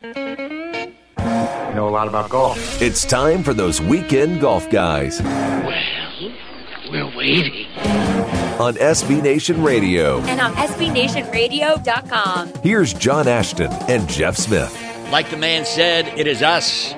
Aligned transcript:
You 0.00 0.14
know 1.74 1.88
a 1.88 1.90
lot 1.90 2.06
about 2.06 2.30
golf. 2.30 2.80
It's 2.80 3.04
time 3.04 3.42
for 3.42 3.52
those 3.52 3.80
weekend 3.82 4.40
golf 4.40 4.70
guys 4.70 5.20
Well, 5.20 6.32
we're 6.88 7.16
waiting. 7.16 7.66
on 8.60 8.74
SB 8.76 9.20
Nation 9.20 9.60
Radio. 9.60 10.20
and 10.20 10.40
on 10.40 10.54
SBNationRadio.com. 10.54 12.52
Here's 12.62 12.94
John 12.94 13.26
Ashton 13.26 13.72
and 13.88 14.08
Jeff 14.08 14.36
Smith. 14.36 14.72
Like 15.10 15.30
the 15.30 15.36
man 15.36 15.64
said, 15.64 16.06
it 16.16 16.28
is 16.28 16.42
us. 16.42 16.92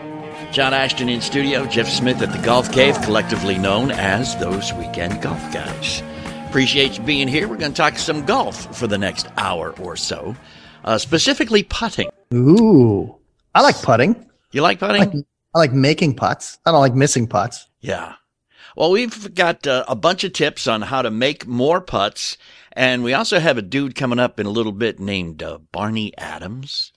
John 0.52 0.74
Ashton 0.74 1.08
in 1.08 1.22
studio, 1.22 1.64
Jeff 1.64 1.88
Smith 1.88 2.20
at 2.20 2.32
the 2.32 2.44
Golf 2.44 2.70
Cave, 2.70 3.00
collectively 3.02 3.56
known 3.56 3.90
as 3.92 4.36
those 4.36 4.74
weekend 4.74 5.22
golf 5.22 5.40
guys. 5.54 6.02
Appreciate 6.50 6.98
you 6.98 7.04
being 7.04 7.28
here. 7.28 7.48
We're 7.48 7.56
going 7.56 7.72
to 7.72 7.76
talk 7.76 7.96
some 7.98 8.26
golf 8.26 8.76
for 8.76 8.86
the 8.86 8.98
next 8.98 9.26
hour 9.38 9.74
or 9.80 9.96
so, 9.96 10.36
uh, 10.84 10.98
specifically 10.98 11.62
putting. 11.62 12.10
Ooh, 12.32 13.16
I 13.54 13.62
like 13.62 13.80
putting. 13.82 14.28
You 14.52 14.62
like 14.62 14.82
I 14.82 14.86
putting? 14.86 15.02
like, 15.02 15.26
I 15.54 15.58
like 15.58 15.72
making 15.72 16.14
putts. 16.14 16.58
I 16.64 16.70
don't 16.70 16.80
like 16.80 16.94
missing 16.94 17.26
putts. 17.26 17.68
Yeah. 17.80 18.14
Well, 18.76 18.92
we've 18.92 19.34
got 19.34 19.66
uh, 19.66 19.84
a 19.88 19.96
bunch 19.96 20.22
of 20.24 20.32
tips 20.32 20.66
on 20.68 20.82
how 20.82 21.02
to 21.02 21.10
make 21.10 21.46
more 21.46 21.80
putts. 21.80 22.36
And 22.72 23.02
we 23.02 23.14
also 23.14 23.40
have 23.40 23.58
a 23.58 23.62
dude 23.62 23.96
coming 23.96 24.20
up 24.20 24.38
in 24.38 24.46
a 24.46 24.50
little 24.50 24.72
bit 24.72 25.00
named 25.00 25.42
uh, 25.42 25.58
Barney 25.72 26.16
Adams. 26.16 26.92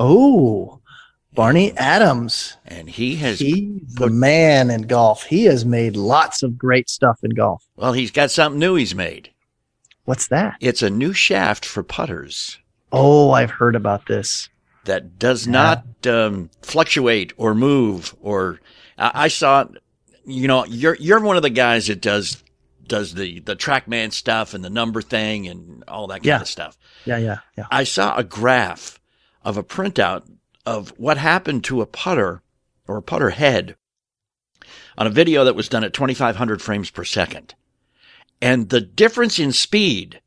Oh, 0.00 0.80
Barney 1.34 1.76
Adams. 1.76 2.56
And 2.66 2.90
he 2.90 3.14
has, 3.16 3.38
He's 3.38 3.94
the 3.94 4.10
man 4.10 4.70
in 4.70 4.82
golf. 4.82 5.22
He 5.22 5.44
has 5.44 5.64
made 5.64 5.96
lots 5.96 6.42
of 6.42 6.58
great 6.58 6.90
stuff 6.90 7.20
in 7.22 7.30
golf. 7.30 7.64
well, 7.76 7.92
he's 7.92 8.10
got 8.10 8.32
something 8.32 8.58
new 8.58 8.74
he's 8.74 8.94
made. 8.94 9.30
What's 10.04 10.28
that? 10.28 10.56
It's 10.60 10.82
a 10.82 10.90
new 10.90 11.12
shaft 11.12 11.64
for 11.64 11.82
putters. 11.84 12.58
Oh, 12.92 13.30
I've 13.32 13.50
heard 13.50 13.76
about 13.76 14.06
this. 14.06 14.48
that 14.84 15.18
does 15.18 15.46
Yeah. 15.46 15.52
not 15.52 16.06
um, 16.06 16.50
fluctuate 16.62 17.32
or 17.36 17.54
move 17.54 18.14
or 18.22 18.58
I, 18.96 19.10
I 19.24 19.28
saw 19.28 19.66
you 20.24 20.48
know 20.48 20.64
you're 20.64 20.94
you're 20.96 21.20
one 21.20 21.36
of 21.36 21.42
the 21.42 21.50
guys 21.50 21.88
that 21.88 22.00
does 22.00 22.42
does 22.86 23.12
the 23.14 23.40
the 23.40 23.54
trackman 23.54 24.12
stuff 24.12 24.54
and 24.54 24.64
the 24.64 24.70
number 24.70 25.02
thing 25.02 25.46
and 25.46 25.84
all 25.88 26.06
that 26.06 26.18
kind 26.20 26.24
Yeah. 26.26 26.40
of 26.40 26.48
stuff 26.48 26.78
Yeah, 27.04 27.18
yeah, 27.18 27.38
yeah. 27.56 27.66
i 27.70 27.84
saw 27.84 28.16
a 28.16 28.24
graph 28.24 28.98
of 29.42 29.58
a 29.58 29.62
printout 29.62 30.22
of 30.64 30.90
what 30.96 31.18
happened 31.18 31.64
to 31.64 31.82
a 31.82 31.86
putter 31.86 32.42
or 32.86 32.96
a 32.96 33.02
putter 33.02 33.30
head 33.30 33.76
on 34.96 35.06
a 35.06 35.10
video 35.10 35.44
that 35.44 35.54
was 35.56 35.68
done 35.68 35.84
at 35.84 35.92
2500 35.92 36.62
frames 36.62 36.88
per 36.90 37.04
second 37.04 37.54
and 38.40 38.70
the 38.70 38.80
difference 38.80 39.38
in 39.38 39.52
speed 39.52 40.20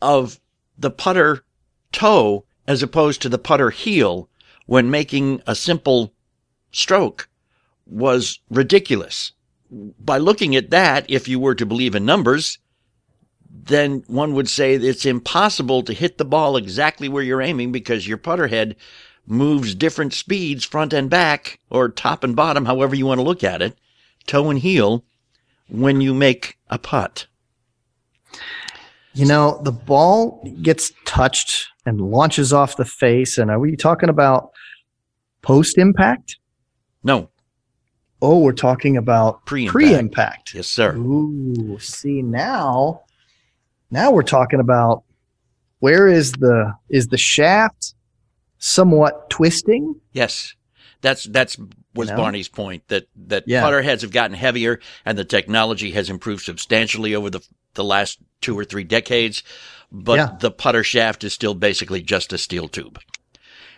of 0.00 0.38
the 0.78 0.90
putter 0.92 1.42
toe 1.96 2.44
as 2.68 2.82
opposed 2.82 3.22
to 3.22 3.28
the 3.28 3.38
putter 3.38 3.70
heel 3.70 4.28
when 4.66 4.90
making 4.90 5.40
a 5.46 5.54
simple 5.54 6.12
stroke 6.70 7.28
was 7.86 8.38
ridiculous. 8.50 9.32
By 9.70 10.18
looking 10.18 10.54
at 10.54 10.70
that, 10.70 11.06
if 11.08 11.26
you 11.26 11.40
were 11.40 11.54
to 11.54 11.66
believe 11.66 11.94
in 11.94 12.04
numbers, 12.04 12.58
then 13.50 14.04
one 14.06 14.34
would 14.34 14.48
say 14.48 14.74
it's 14.74 15.06
impossible 15.06 15.82
to 15.82 15.92
hit 15.92 16.18
the 16.18 16.24
ball 16.24 16.56
exactly 16.56 17.08
where 17.08 17.22
you're 17.22 17.42
aiming 17.42 17.72
because 17.72 18.06
your 18.06 18.18
putter 18.18 18.48
head 18.48 18.76
moves 19.26 19.74
different 19.74 20.12
speeds 20.12 20.64
front 20.64 20.92
and 20.92 21.10
back 21.10 21.58
or 21.70 21.88
top 21.88 22.22
and 22.22 22.36
bottom, 22.36 22.66
however 22.66 22.94
you 22.94 23.06
want 23.06 23.18
to 23.18 23.24
look 23.24 23.42
at 23.42 23.62
it, 23.62 23.76
toe 24.26 24.50
and 24.50 24.60
heel 24.60 25.04
when 25.68 26.00
you 26.00 26.14
make 26.14 26.58
a 26.68 26.78
putt. 26.78 27.26
You 29.16 29.24
know, 29.24 29.60
the 29.64 29.72
ball 29.72 30.42
gets 30.60 30.92
touched 31.06 31.68
and 31.86 32.00
launches 32.00 32.52
off 32.52 32.76
the 32.76 32.84
face. 32.84 33.38
And 33.38 33.50
are 33.50 33.58
we 33.58 33.74
talking 33.76 34.08
about 34.10 34.50
post 35.42 35.78
impact? 35.78 36.36
No, 37.02 37.30
Oh, 38.22 38.38
we're 38.38 38.52
talking 38.52 38.96
about 38.96 39.44
Pre-impact. 39.44 39.72
pre-impact. 39.72 40.54
yes, 40.54 40.66
sir. 40.68 40.96
Ooh, 40.96 41.78
see 41.78 42.22
now, 42.22 43.02
now 43.90 44.10
we're 44.10 44.22
talking 44.22 44.58
about 44.58 45.04
where 45.80 46.08
is 46.08 46.32
the 46.32 46.72
is 46.88 47.08
the 47.08 47.18
shaft 47.18 47.94
somewhat 48.58 49.28
twisting? 49.28 50.00
Yes. 50.12 50.54
That's 51.02 51.24
that's 51.24 51.58
was 51.94 52.08
know? 52.08 52.16
Barney's 52.16 52.48
point 52.48 52.88
that 52.88 53.06
that 53.26 53.44
Yeah. 53.46 53.62
putter 53.62 53.82
heads 53.82 54.00
have 54.02 54.12
gotten 54.12 54.34
heavier 54.36 54.80
and 55.04 55.16
the 55.18 55.24
technology 55.24 55.90
has 55.92 56.08
improved 56.08 56.42
substantially 56.42 57.14
over 57.14 57.28
the 57.28 57.40
the 57.76 57.84
last 57.84 58.18
two 58.40 58.58
or 58.58 58.64
three 58.64 58.84
decades, 58.84 59.42
but 59.92 60.16
Yeah. 60.16 60.30
the 60.40 60.50
putter 60.50 60.82
shaft 60.84 61.22
is 61.24 61.32
still 61.32 61.54
basically 61.54 62.02
just 62.02 62.32
a 62.32 62.38
steel 62.38 62.68
tube, 62.68 62.98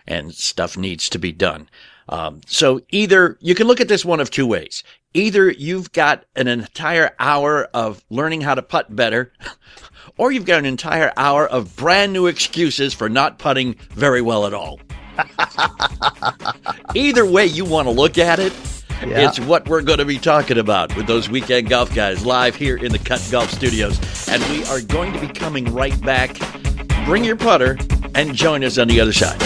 and 0.07 0.33
stuff 0.33 0.75
needs 0.75 1.07
to 1.09 1.19
be 1.19 1.31
done. 1.31 1.69
Um, 2.09 2.41
so 2.47 2.81
either 2.89 3.37
you 3.39 3.53
can 3.53 3.67
look 3.67 3.79
at 3.79 3.87
this 3.87 4.03
one 4.03 4.19
of 4.19 4.31
two 4.31 4.47
ways. 4.47 4.83
Either 5.13 5.49
you've 5.51 5.91
got 5.91 6.25
an 6.35 6.47
entire 6.47 7.11
hour 7.19 7.65
of 7.73 8.03
learning 8.09 8.41
how 8.41 8.55
to 8.55 8.61
putt 8.63 8.95
better, 8.95 9.31
or 10.17 10.31
you've 10.31 10.45
got 10.45 10.59
an 10.59 10.65
entire 10.65 11.13
hour 11.17 11.47
of 11.47 11.75
brand 11.75 12.11
new 12.13 12.25
excuses 12.25 12.93
for 12.95 13.09
not 13.09 13.37
putting 13.37 13.75
very 13.91 14.21
well 14.21 14.47
at 14.47 14.53
all. 14.53 14.79
Either 16.95 17.25
way 17.25 17.45
you 17.45 17.65
want 17.65 17.87
to 17.87 17.91
look 17.91 18.17
at 18.17 18.39
it, 18.39 18.53
Yeah. 19.05 19.27
it's 19.27 19.39
what 19.39 19.67
we're 19.69 19.81
going 19.81 19.99
to 19.99 20.05
be 20.05 20.17
talking 20.17 20.57
about 20.57 20.95
with 20.95 21.07
those 21.07 21.29
weekend 21.29 21.69
golf 21.69 21.93
guys 21.95 22.25
live 22.25 22.55
here 22.55 22.77
in 22.77 22.91
the 22.91 22.99
Cut 22.99 23.25
Golf 23.31 23.49
Studios. 23.51 23.99
And 24.27 24.43
we 24.51 24.65
are 24.65 24.81
going 24.81 25.13
to 25.13 25.19
be 25.19 25.27
coming 25.27 25.73
right 25.73 25.99
back. 26.01 26.37
Bring 27.05 27.23
your 27.23 27.37
putter 27.37 27.77
and 28.13 28.35
join 28.35 28.63
us 28.63 28.77
on 28.77 28.87
the 28.87 28.99
other 28.99 29.13
side. 29.13 29.41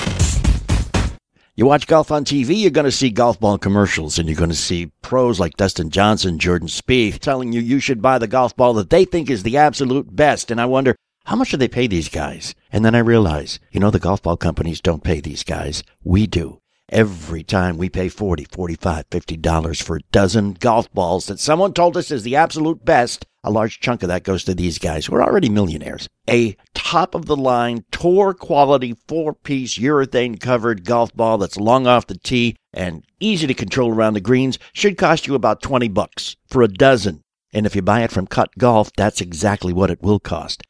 You 1.56 1.68
watch 1.68 1.86
golf 1.86 2.12
on 2.12 2.25
TV, 2.25 2.59
you're 2.59 2.72
going 2.72 2.86
to 2.86 2.91
see 2.91 3.12
golf 3.12 3.40
ball 3.40 3.59
commercials, 3.59 4.18
and 4.18 4.28
you're 4.28 4.36
going 4.36 4.50
to 4.50 4.56
see 4.56 4.91
pros 5.03 5.40
like 5.40 5.56
Dustin 5.56 5.91
Johnson, 5.91 6.40
Jordan 6.40 6.68
Spieth 6.68 7.20
telling 7.20 7.53
you 7.53 7.62
you 7.62 7.80
should 7.80 8.02
buy 8.02 8.18
the 8.18 8.25
golf 8.28 8.56
ball 8.56 8.74
that 8.74 8.90
they 8.90 9.06
think 9.06 9.30
is 9.30 9.44
the 9.44 9.58
absolute 9.58 10.16
best. 10.16 10.50
And 10.50 10.59
I 10.59 10.66
wonder, 10.66 10.96
how 11.25 11.35
much 11.35 11.52
do 11.52 11.58
they 11.58 11.68
pay 11.68 11.85
these 11.85 12.09
guys? 12.09 12.56
And 12.72 12.84
then 12.84 12.96
I 12.96 13.00
realize, 13.00 13.59
you 13.72 13.80
know, 13.80 13.91
the 13.91 14.00
golf 14.00 14.24
ball 14.24 14.35
companies 14.35 14.81
don't 14.81 15.03
pay 15.03 15.22
these 15.22 15.44
guys. 15.44 15.84
We 16.03 16.25
do. 16.25 16.59
Every 16.90 17.44
time 17.44 17.78
we 17.78 17.88
pay 17.90 18.10
40, 18.10 18.46
45, 18.46 19.06
50 19.10 19.38
dollars 19.38 19.82
for 19.82 19.96
a 19.96 20.04
dozen 20.12 20.54
golf 20.54 20.92
balls 20.94 21.28
that 21.28 21.40
someone 21.40 21.72
told 21.74 21.96
us 21.96 22.12
is 22.12 22.24
the 22.24 22.36
absolute 22.36 22.84
best, 22.84 23.26
a 23.42 23.52
large 23.52 23.80
chunk 23.80 24.04
of 24.04 24.10
that 24.10 24.24
goes 24.24 24.44
to 24.44 24.54
these 24.54 24.80
guys 24.80 25.06
who 25.06 25.16
are 25.16 25.24
already 25.24 25.48
millionaires. 25.48 26.10
A 26.30 26.58
top 26.74 27.16
of 27.16 27.26
the 27.26 27.38
line, 27.38 27.86
tour 27.92 28.34
quality, 28.34 28.98
four 29.08 29.34
piece 29.34 29.78
urethane 29.78 30.42
covered 30.42 30.84
golf 30.84 31.16
ball 31.16 31.38
that's 31.38 31.56
long 31.58 31.88
off 31.88 32.08
the 32.08 32.18
tee 32.18 32.58
and 32.74 33.06
easy 33.20 33.48
to 33.48 33.54
control 33.54 33.94
around 33.94 34.14
the 34.14 34.22
greens 34.22 34.60
should 34.74 34.98
cost 34.98 35.26
you 35.26 35.36
about 35.36 35.62
20 35.62 35.88
bucks 35.88 36.36
for 36.48 36.64
a 36.64 36.68
dozen. 36.68 37.22
And 37.54 37.66
if 37.66 37.78
you 37.78 37.82
buy 37.82 38.04
it 38.04 38.12
from 38.12 38.28
Cut 38.28 38.58
Golf, 38.58 38.92
that's 38.98 39.22
exactly 39.22 39.72
what 39.72 39.90
it 39.90 40.02
will 40.02 40.20
cost. 40.20 40.64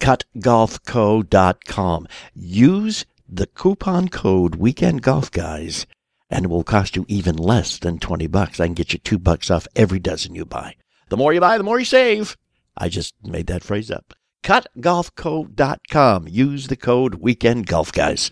CutGolfCo.com. 0.00 2.06
Use 2.34 3.04
the 3.36 3.46
coupon 3.48 4.08
code 4.08 4.54
Weekend 4.54 5.02
Golf 5.02 5.30
Guys 5.30 5.86
and 6.30 6.44
it 6.44 6.48
will 6.48 6.64
cost 6.64 6.94
you 6.94 7.04
even 7.08 7.36
less 7.36 7.78
than 7.78 7.98
20 7.98 8.26
bucks. 8.28 8.60
I 8.60 8.66
can 8.66 8.74
get 8.74 8.92
you 8.92 8.98
two 9.00 9.18
bucks 9.18 9.50
off 9.50 9.66
every 9.74 9.98
dozen 9.98 10.34
you 10.34 10.44
buy. 10.44 10.76
The 11.08 11.16
more 11.16 11.32
you 11.32 11.40
buy, 11.40 11.58
the 11.58 11.64
more 11.64 11.78
you 11.78 11.84
save. 11.84 12.36
I 12.76 12.88
just 12.88 13.14
made 13.22 13.46
that 13.48 13.64
phrase 13.64 13.90
up. 13.90 14.14
CutGolfCo.com. 14.44 16.28
Use 16.28 16.66
the 16.68 16.76
code 16.76 17.16
Weekend 17.16 17.66
Golf 17.66 17.92
Guys. 17.92 18.30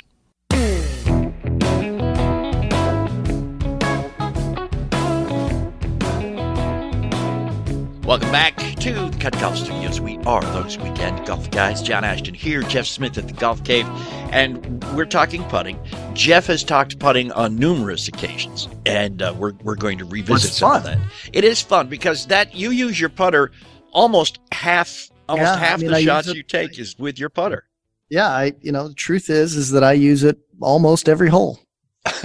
Welcome 8.13 8.31
back 8.31 8.59
to 8.59 8.93
the 8.93 9.17
Cut 9.19 9.33
Golf 9.41 9.57
Studios. 9.57 9.99
We 9.99 10.19
are 10.27 10.43
those 10.53 10.77
weekend 10.77 11.25
golf 11.27 11.51
guys. 11.51 11.81
John 11.81 12.05
Ashton 12.05 12.35
here, 12.35 12.61
Jeff 12.61 12.85
Smith 12.85 13.17
at 13.17 13.27
the 13.27 13.33
Golf 13.33 13.65
Cave, 13.65 13.87
and 14.31 14.85
we're 14.95 15.07
talking 15.07 15.43
putting. 15.45 15.81
Jeff 16.13 16.47
has 16.49 16.63
talked 16.63 16.99
putting 16.99 17.33
on 17.33 17.57
numerous 17.57 18.09
occasions, 18.09 18.69
and 18.85 19.23
uh, 19.23 19.35
we're, 19.39 19.55
we're 19.63 19.77
going 19.77 19.97
to 19.97 20.05
revisit 20.05 20.51
It's 20.51 20.59
some 20.59 20.77
of 20.77 20.85
that. 20.85 20.99
It 21.33 21.43
is 21.43 21.63
fun 21.63 21.89
because 21.89 22.27
that 22.27 22.55
you 22.55 22.69
use 22.69 23.01
your 23.01 23.09
putter 23.09 23.51
almost 23.93 24.41
half, 24.53 25.09
almost 25.27 25.47
Yeah, 25.49 25.55
I 25.55 25.57
half 25.57 25.81
mean, 25.81 25.91
the 25.91 25.97
I 25.97 26.05
shots 26.05 26.29
it- 26.29 26.37
you 26.37 26.43
take 26.43 26.79
is 26.79 26.99
with 26.99 27.19
your 27.19 27.31
putter. 27.31 27.65
Yeah, 28.11 28.29
I 28.29 28.53
you 28.61 28.73
know 28.73 28.89
the 28.89 28.95
truth 28.95 29.31
is 29.31 29.57
is 29.57 29.71
that 29.71 29.83
I 29.83 29.93
use 29.95 30.23
it 30.23 30.37
almost 30.61 31.09
every 31.09 31.31
hole. 31.31 31.61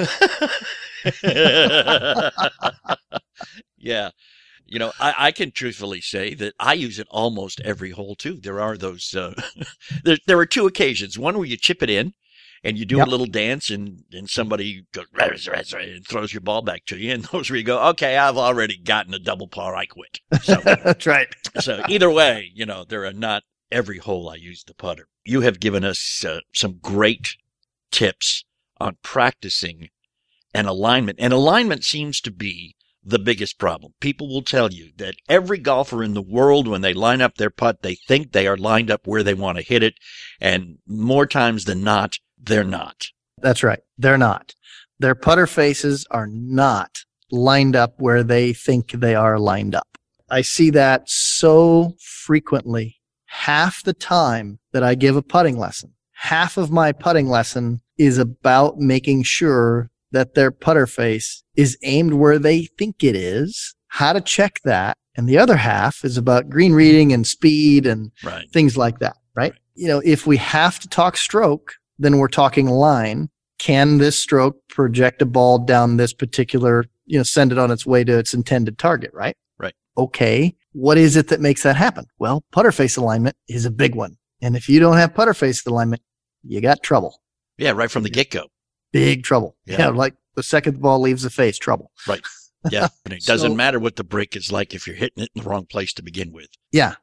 yeah. 3.77 4.09
You 4.67 4.79
know, 4.79 4.91
I, 4.99 5.13
I 5.17 5.31
can 5.31 5.51
truthfully 5.51 6.01
say 6.01 6.33
that 6.35 6.53
I 6.59 6.73
use 6.73 6.99
it 6.99 7.07
almost 7.09 7.61
every 7.61 7.91
hole 7.91 8.15
too. 8.15 8.35
There 8.41 8.59
are 8.59 8.77
those, 8.77 9.15
uh, 9.15 9.33
there, 10.03 10.17
there 10.27 10.37
are 10.39 10.45
two 10.45 10.67
occasions. 10.67 11.17
One 11.17 11.37
where 11.37 11.47
you 11.47 11.57
chip 11.57 11.81
it 11.81 11.89
in 11.89 12.13
and 12.63 12.77
you 12.77 12.85
do 12.85 12.97
Yep. 12.97 13.07
a 13.07 13.09
little 13.09 13.25
dance 13.27 13.69
and, 13.69 14.03
and 14.11 14.29
somebody 14.29 14.85
goes 14.93 15.05
"Razz, 15.13 15.47
razz, 15.47 15.73
razz," 15.73 15.87
and 15.95 16.07
throws 16.07 16.33
your 16.33 16.41
ball 16.41 16.61
back 16.61 16.85
to 16.87 16.97
you. 16.97 17.13
And 17.13 17.23
those 17.31 17.49
where 17.49 17.57
you 17.57 17.63
go, 17.63 17.79
okay, 17.89 18.17
I've 18.17 18.37
already 18.37 18.77
gotten 18.77 19.13
a 19.13 19.19
double 19.19 19.47
par. 19.47 19.75
I 19.75 19.85
quit. 19.85 20.19
So, 20.41 20.55
That's 20.63 21.05
right. 21.07 21.27
so 21.59 21.81
either 21.87 22.09
way, 22.09 22.51
you 22.53 22.65
know, 22.65 22.83
there 22.83 23.05
are 23.05 23.13
not 23.13 23.43
every 23.71 23.97
hole 23.99 24.29
I 24.29 24.35
use 24.35 24.63
the 24.65 24.73
putter. 24.73 25.07
You 25.23 25.41
have 25.41 25.59
given 25.59 25.83
us 25.83 26.23
uh, 26.25 26.39
some 26.53 26.79
great 26.81 27.35
tips 27.91 28.43
on 28.79 28.97
practicing 29.03 29.89
and 30.53 30.67
alignment. 30.67 31.19
And 31.21 31.33
alignment 31.33 31.83
seems 31.83 32.21
to 32.21 32.31
be 32.31 32.75
the 33.07 33.19
biggest 33.19 33.57
problem. 33.57 33.93
People 34.01 34.27
will 34.27 34.41
tell 34.41 34.71
you 34.71 34.91
that 34.97 35.15
every 35.29 35.57
golfer 35.57 36.03
in 36.03 36.13
the 36.13 36.21
world, 36.21 36.67
when 36.67 36.81
they 36.81 36.93
line 36.93 37.21
up 37.21 37.35
their 37.35 37.49
putt, 37.49 37.81
they 37.81 37.95
think 37.95 38.31
they 38.31 38.47
are 38.47 38.57
lined 38.57 38.91
up 38.91 39.07
where 39.07 39.23
they 39.23 39.33
want 39.33 39.57
to 39.57 39.63
hit 39.63 39.81
it. 39.81 39.93
And 40.41 40.79
more 40.85 41.25
times 41.25 41.65
than 41.65 41.83
not, 41.83 42.17
they're 42.37 42.65
not. 42.65 43.07
That's 43.41 43.63
right. 43.63 43.79
They're 43.97 44.17
not. 44.17 44.53
Their 44.99 45.15
putter 45.15 45.47
faces 45.47 46.05
are 46.11 46.27
not 46.27 46.99
lined 47.31 47.75
up 47.75 47.93
where 47.97 48.23
they 48.23 48.51
think 48.51 48.91
they 48.91 49.15
are 49.15 49.39
lined 49.39 49.73
up. 49.73 49.97
I 50.29 50.41
see 50.41 50.69
that 50.71 51.09
so 51.09 51.93
frequently. 52.01 52.97
Half 53.25 53.83
the 53.83 53.93
time 53.93 54.59
that 54.73 54.83
I 54.83 54.95
give 54.95 55.15
a 55.15 55.21
putting 55.21 55.57
lesson, 55.57 55.93
half 56.11 56.57
of 56.57 56.71
my 56.71 56.91
putting 56.91 57.29
lesson 57.29 57.81
is 57.97 58.17
about 58.17 58.79
making 58.79 59.23
sure 59.23 59.89
that 60.11 60.35
their 60.35 60.51
putter 60.51 60.87
face 60.87 61.43
is 61.55 61.77
aimed 61.83 62.13
where 62.13 62.39
they 62.39 62.65
think 62.77 63.03
it 63.03 63.15
is, 63.15 63.75
how 63.87 64.13
to 64.13 64.21
check 64.21 64.59
that. 64.63 64.97
And 65.15 65.27
the 65.27 65.37
other 65.37 65.55
half 65.57 66.03
is 66.05 66.17
about 66.17 66.49
green 66.49 66.73
reading 66.73 67.11
and 67.11 67.25
speed 67.25 67.85
and 67.87 68.11
Right. 68.23 68.49
things 68.51 68.77
like 68.77 68.99
that, 68.99 69.17
right? 69.35 69.53
You 69.75 69.87
know, 69.87 70.01
if 70.05 70.27
we 70.27 70.37
have 70.37 70.79
to 70.79 70.87
talk 70.87 71.17
stroke, 71.17 71.73
then 71.97 72.17
we're 72.19 72.27
talking 72.27 72.67
line. 72.67 73.29
Can 73.59 73.97
this 73.97 74.19
stroke 74.19 74.57
project 74.69 75.21
a 75.21 75.25
ball 75.25 75.57
down 75.57 75.97
this 75.97 76.13
particular, 76.13 76.85
you 77.05 77.17
know, 77.17 77.23
send 77.23 77.51
it 77.51 77.57
on 77.57 77.71
its 77.71 77.85
way 77.85 78.03
to 78.03 78.17
its 78.19 78.33
intended 78.35 78.77
target, 78.77 79.09
right? 79.13 79.35
Right. 79.57 79.73
Okay. 79.97 80.55
What 80.73 80.99
is 80.99 81.15
it 81.15 81.29
that 81.29 81.41
makes 81.41 81.63
that 81.63 81.75
happen? 81.75 82.05
Well, 82.19 82.43
putter 82.51 82.71
face 82.71 82.97
alignment 82.97 83.35
is 83.47 83.65
a 83.65 83.71
big 83.71 83.95
one. 83.95 84.17
And 84.43 84.55
if 84.55 84.69
you 84.69 84.79
don't 84.79 84.97
have 84.97 85.15
putter 85.15 85.33
face 85.33 85.65
alignment, 85.65 86.03
you 86.43 86.61
got 86.61 86.83
trouble. 86.83 87.19
Yeah, 87.57 87.71
right 87.71 87.89
from 87.89 88.03
the 88.03 88.11
get 88.11 88.29
go. 88.29 88.45
Big 88.91 89.23
trouble. 89.23 89.55
Yeah. 89.65 89.77
Yeah. 89.79 89.87
like 89.89 90.15
the 90.35 90.43
second 90.43 90.75
the 90.75 90.79
ball 90.79 90.99
leaves 90.99 91.23
the 91.23 91.29
face, 91.29 91.57
trouble. 91.57 91.91
Right. 92.07 92.21
Yeah. 92.71 92.87
And 93.05 93.13
it 93.13 93.23
doesn't 93.23 93.51
So- 93.51 93.55
matter 93.55 93.79
what 93.79 93.95
the 93.95 94.03
break 94.03 94.35
is 94.35 94.51
like 94.51 94.73
if 94.73 94.87
you're 94.87 94.95
hitting 94.95 95.23
it 95.23 95.29
in 95.35 95.43
the 95.43 95.49
wrong 95.49 95.65
place 95.65 95.93
to 95.93 96.01
begin 96.03 96.33
with. 96.33 96.49
Yeah. 96.73 96.95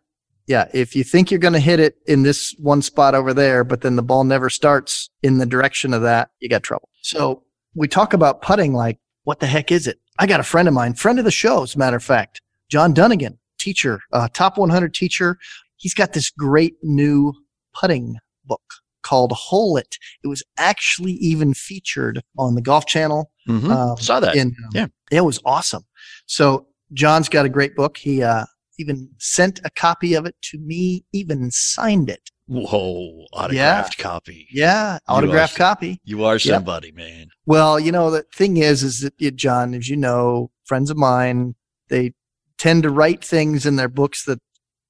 Yeah. 0.46 0.68
If 0.74 0.94
you 0.94 1.04
think 1.04 1.30
you're 1.30 1.40
going 1.40 1.54
to 1.54 1.60
hit 1.60 1.80
it 1.80 1.96
in 2.06 2.22
this 2.22 2.54
one 2.58 2.82
spot 2.82 3.14
over 3.14 3.32
there, 3.32 3.64
but 3.64 3.80
then 3.80 3.96
the 3.96 4.02
ball 4.02 4.24
never 4.24 4.50
starts 4.50 5.08
in 5.22 5.38
the 5.38 5.46
direction 5.46 5.94
of 5.94 6.02
that, 6.02 6.30
you 6.40 6.50
got 6.50 6.64
trouble. 6.64 6.90
So 7.00 7.44
we 7.74 7.88
talk 7.88 8.12
about 8.12 8.42
putting 8.42 8.74
like, 8.74 8.98
what 9.22 9.40
the 9.40 9.46
heck 9.46 9.72
is 9.72 9.86
it? 9.86 10.00
I 10.18 10.26
got 10.26 10.40
a 10.40 10.44
friend 10.44 10.68
of 10.68 10.74
mine, 10.74 10.94
friend 10.94 11.18
of 11.18 11.24
the 11.24 11.30
show, 11.30 11.62
as 11.62 11.76
a 11.76 11.78
matter 11.78 11.96
of 11.96 12.04
fact, 12.04 12.42
John 12.68 12.92
Dunigan, 12.92 13.38
teacher, 13.58 14.00
uh, 14.12 14.28
top 14.34 14.58
100 14.58 14.92
teacher. 14.92 15.38
He's 15.76 15.94
got 15.94 16.12
this 16.12 16.30
great 16.30 16.74
new 16.82 17.32
putting 17.74 18.18
book 18.44 18.62
called 19.04 19.30
Hole 19.32 19.76
It. 19.76 19.96
It 20.24 20.28
was 20.28 20.42
actually 20.58 21.12
even 21.12 21.54
featured 21.54 22.20
on 22.36 22.56
the 22.56 22.62
Golf 22.62 22.86
Channel 22.86 23.30
Mhm. 23.48 23.70
um, 23.70 23.96
Saw 23.98 24.18
that. 24.20 24.34
in, 24.34 24.48
um, 24.48 24.70
Yeah. 24.74 24.86
it 25.12 25.20
was 25.20 25.38
awesome. 25.44 25.84
So 26.26 26.66
John's 26.92 27.28
got 27.28 27.46
a 27.46 27.48
great 27.48 27.76
book. 27.76 27.98
He 27.98 28.22
uh, 28.22 28.46
even 28.78 29.08
sent 29.18 29.60
a 29.64 29.70
copy 29.70 30.14
of 30.14 30.26
it 30.26 30.34
to 30.50 30.58
me, 30.58 31.04
even 31.12 31.50
signed 31.52 32.10
it. 32.10 32.30
Whoa, 32.46 33.24
autographed 33.32 33.96
copy. 33.98 34.46
Yeah, 34.52 34.94
You 34.94 35.14
autographed 35.14 35.54
are- 35.54 35.58
copy. 35.58 36.00
You 36.04 36.24
are 36.24 36.38
somebody, 36.38 36.92
man. 36.92 37.28
Well, 37.46 37.78
you 37.80 37.90
know 37.92 38.10
the 38.10 38.24
thing 38.34 38.56
is, 38.58 38.82
is 38.82 39.00
that 39.00 39.14
you, 39.18 39.30
John, 39.30 39.74
as 39.74 39.88
you 39.88 39.96
know, 39.96 40.50
friends 40.64 40.90
of 40.90 40.96
mine, 40.96 41.54
they 41.88 42.12
tend 42.58 42.82
to 42.82 42.90
write 42.90 43.24
things 43.24 43.64
in 43.66 43.76
their 43.76 43.88
books 43.88 44.24
that 44.26 44.40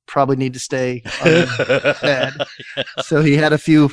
probably 0.07 0.37
need 0.37 0.53
to 0.55 0.61
stay. 0.61 1.03
unsaid. 1.23 2.33
so 3.03 3.23
he 3.23 3.37
had 3.37 3.53
a 3.53 3.59
few 3.59 3.91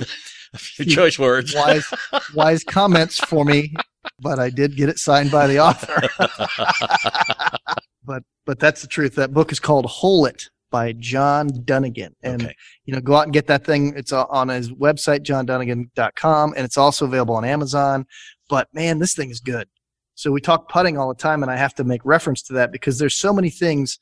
Your 0.78 0.86
choice 0.88 1.18
words. 1.20 1.54
wise, 1.56 1.86
wise 2.34 2.64
comments 2.64 3.20
for 3.20 3.46
me, 3.46 3.74
but 4.20 4.40
I 4.40 4.50
did 4.50 4.76
get 4.76 4.90
it 4.90 5.00
signed 5.00 5.32
by 5.32 5.48
the 5.48 5.60
author. 5.60 6.02
but 8.06 8.24
but 8.46 8.60
that's 8.60 8.82
the 8.82 8.88
truth. 8.88 9.16
That 9.16 9.34
book 9.34 9.52
is 9.52 9.60
called 9.60 9.86
Hole 9.86 10.26
It 10.26 10.50
by 10.72 10.94
John 10.94 11.50
Dunigan. 11.50 12.14
And 12.24 12.44
Okay. 12.44 12.56
you 12.86 12.94
know, 12.94 13.02
go 13.02 13.16
out 13.16 13.24
and 13.26 13.34
get 13.34 13.48
that 13.48 13.66
thing. 13.66 13.94
It's 13.96 14.12
uh, 14.14 14.26
on 14.30 14.48
his 14.50 14.72
website, 14.72 15.20
johndunigan.com, 15.24 16.54
and 16.56 16.66
it's 16.66 16.78
also 16.78 17.06
available 17.06 17.36
on 17.36 17.46
Amazon. 17.46 18.06
But 18.50 18.68
man, 18.74 19.00
this 19.00 19.14
thing 19.14 19.30
is 19.30 19.40
good. 19.40 19.68
So 20.16 20.32
we 20.32 20.42
talk 20.42 20.70
putting 20.70 20.98
all 20.98 21.08
the 21.10 21.16
time, 21.16 21.42
and 21.44 21.52
I 21.52 21.56
have 21.56 21.74
to 21.76 21.84
make 21.84 22.02
reference 22.04 22.42
to 22.44 22.54
that 22.54 22.72
because 22.72 23.00
there's 23.00 23.16
so 23.16 23.34
many 23.34 23.50
things 23.50 23.98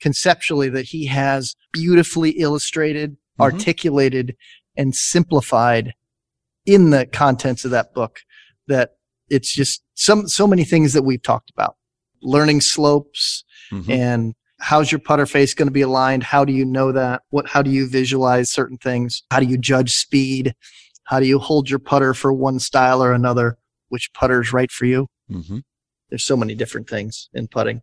conceptually 0.00 0.68
that 0.70 0.86
he 0.86 1.06
has 1.06 1.54
beautifully 1.72 2.30
illustrated, 2.30 3.12
Mhm. 3.12 3.44
articulated, 3.44 4.36
and 4.76 4.94
simplified 4.94 5.94
in 6.66 6.90
the 6.90 7.06
contents 7.06 7.64
of 7.64 7.70
that 7.70 7.94
book 7.94 8.20
that 8.66 8.92
it's 9.28 9.52
just 9.54 9.82
some 9.94 10.28
so 10.28 10.46
many 10.46 10.64
things 10.64 10.92
that 10.92 11.02
we've 11.02 11.22
talked 11.22 11.50
about. 11.50 11.76
Learning 12.22 12.60
slopes 12.60 13.44
Mhm. 13.70 13.90
and 13.90 14.34
how's 14.60 14.90
your 14.92 14.98
putter 14.98 15.26
face 15.26 15.54
going 15.54 15.68
to 15.68 15.72
be 15.72 15.80
aligned? 15.82 16.22
How 16.24 16.44
do 16.44 16.52
you 16.52 16.64
know 16.64 16.92
that? 16.92 17.22
What 17.30 17.48
how 17.48 17.62
do 17.62 17.70
you 17.70 17.88
visualize 17.88 18.50
certain 18.50 18.78
things? 18.78 19.22
How 19.30 19.40
do 19.40 19.46
you 19.46 19.58
judge 19.58 19.92
speed? 19.92 20.54
How 21.04 21.20
do 21.20 21.26
you 21.26 21.38
hold 21.38 21.70
your 21.70 21.78
putter 21.78 22.12
for 22.14 22.32
one 22.32 22.58
style 22.58 23.02
or 23.02 23.12
another? 23.12 23.56
Which 23.88 24.12
putter 24.12 24.40
is 24.42 24.52
right 24.52 24.70
for 24.70 24.84
you? 24.86 25.08
Mhm. 25.30 25.62
there's 26.10 26.24
so 26.24 26.38
many 26.38 26.54
different 26.54 26.88
things 26.88 27.28
in 27.34 27.46
putting 27.48 27.82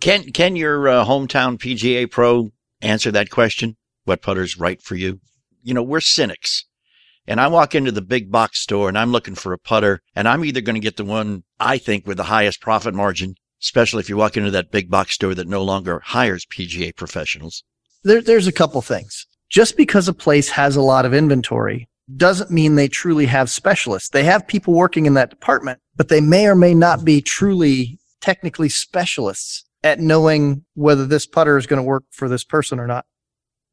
Can 0.00 0.32
can 0.32 0.56
your 0.56 0.88
uh, 0.88 1.04
hometown 1.04 1.58
PGA 1.58 2.10
pro 2.10 2.50
answer 2.80 3.10
that 3.10 3.30
question? 3.30 3.76
What 4.04 4.22
putter's 4.22 4.58
right 4.58 4.80
for 4.80 4.94
you? 4.94 5.20
You 5.62 5.74
know, 5.74 5.82
we're 5.82 6.00
cynics. 6.00 6.64
And 7.26 7.40
I 7.40 7.48
walk 7.48 7.74
into 7.74 7.92
the 7.92 8.00
big 8.00 8.30
box 8.30 8.60
store 8.60 8.88
and 8.88 8.96
I'm 8.96 9.12
looking 9.12 9.34
for 9.34 9.52
a 9.52 9.58
putter 9.58 10.00
and 10.14 10.26
I'm 10.26 10.44
either 10.46 10.62
going 10.62 10.76
to 10.76 10.80
get 10.80 10.96
the 10.96 11.04
one 11.04 11.44
I 11.60 11.76
think 11.76 12.06
with 12.06 12.16
the 12.16 12.24
highest 12.24 12.62
profit 12.62 12.94
margin, 12.94 13.34
especially 13.62 14.00
if 14.00 14.08
you 14.08 14.16
walk 14.16 14.38
into 14.38 14.50
that 14.52 14.70
big 14.70 14.88
box 14.88 15.14
store 15.14 15.34
that 15.34 15.46
no 15.46 15.62
longer 15.62 16.00
hires 16.02 16.46
PGA 16.46 16.96
professionals. 16.96 17.64
there, 18.02 18.22
there's 18.22 18.46
a 18.46 18.52
couple 18.52 18.80
things 18.80 19.26
just 19.50 19.76
because 19.76 20.08
a 20.08 20.14
place 20.14 20.50
has 20.50 20.74
a 20.76 20.82
lot 20.82 21.04
of 21.04 21.12
inventory 21.12 21.88
doesn't 22.16 22.50
mean 22.50 22.74
they 22.74 22.88
truly 22.88 23.26
have 23.26 23.50
specialists 23.50 24.08
they 24.08 24.24
have 24.24 24.46
people 24.46 24.72
working 24.72 25.04
in 25.04 25.14
that 25.14 25.30
department 25.30 25.78
but 25.96 26.08
they 26.08 26.20
may 26.20 26.46
or 26.46 26.54
may 26.54 26.72
not 26.72 27.04
be 27.04 27.20
truly 27.20 27.98
technically 28.20 28.68
specialists 28.68 29.64
at 29.82 30.00
knowing 30.00 30.64
whether 30.74 31.06
this 31.06 31.26
putter 31.26 31.56
is 31.56 31.66
going 31.66 31.78
to 31.78 31.82
work 31.88 32.04
for 32.10 32.28
this 32.28 32.44
person 32.44 32.78
or 32.80 32.86
not 32.86 33.06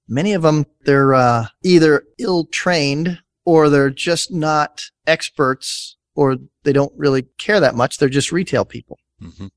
many 0.07 0.33
of 0.33 0.41
them 0.43 0.65
they're 0.85 1.13
uh, 1.13 1.47
either 1.63 2.03
ill 2.19 2.45
trained 2.45 3.19
or 3.45 3.69
they're 3.69 3.89
just 3.89 4.31
not 4.31 4.83
experts 5.07 5.97
or 6.15 6.37
they 6.63 6.73
don't 6.73 6.93
really 6.95 7.23
care 7.37 7.59
that 7.59 7.75
much 7.75 7.97
they're 7.97 8.09
just 8.09 8.31
retail 8.31 8.65
people 8.65 8.97
hmm 9.19 9.47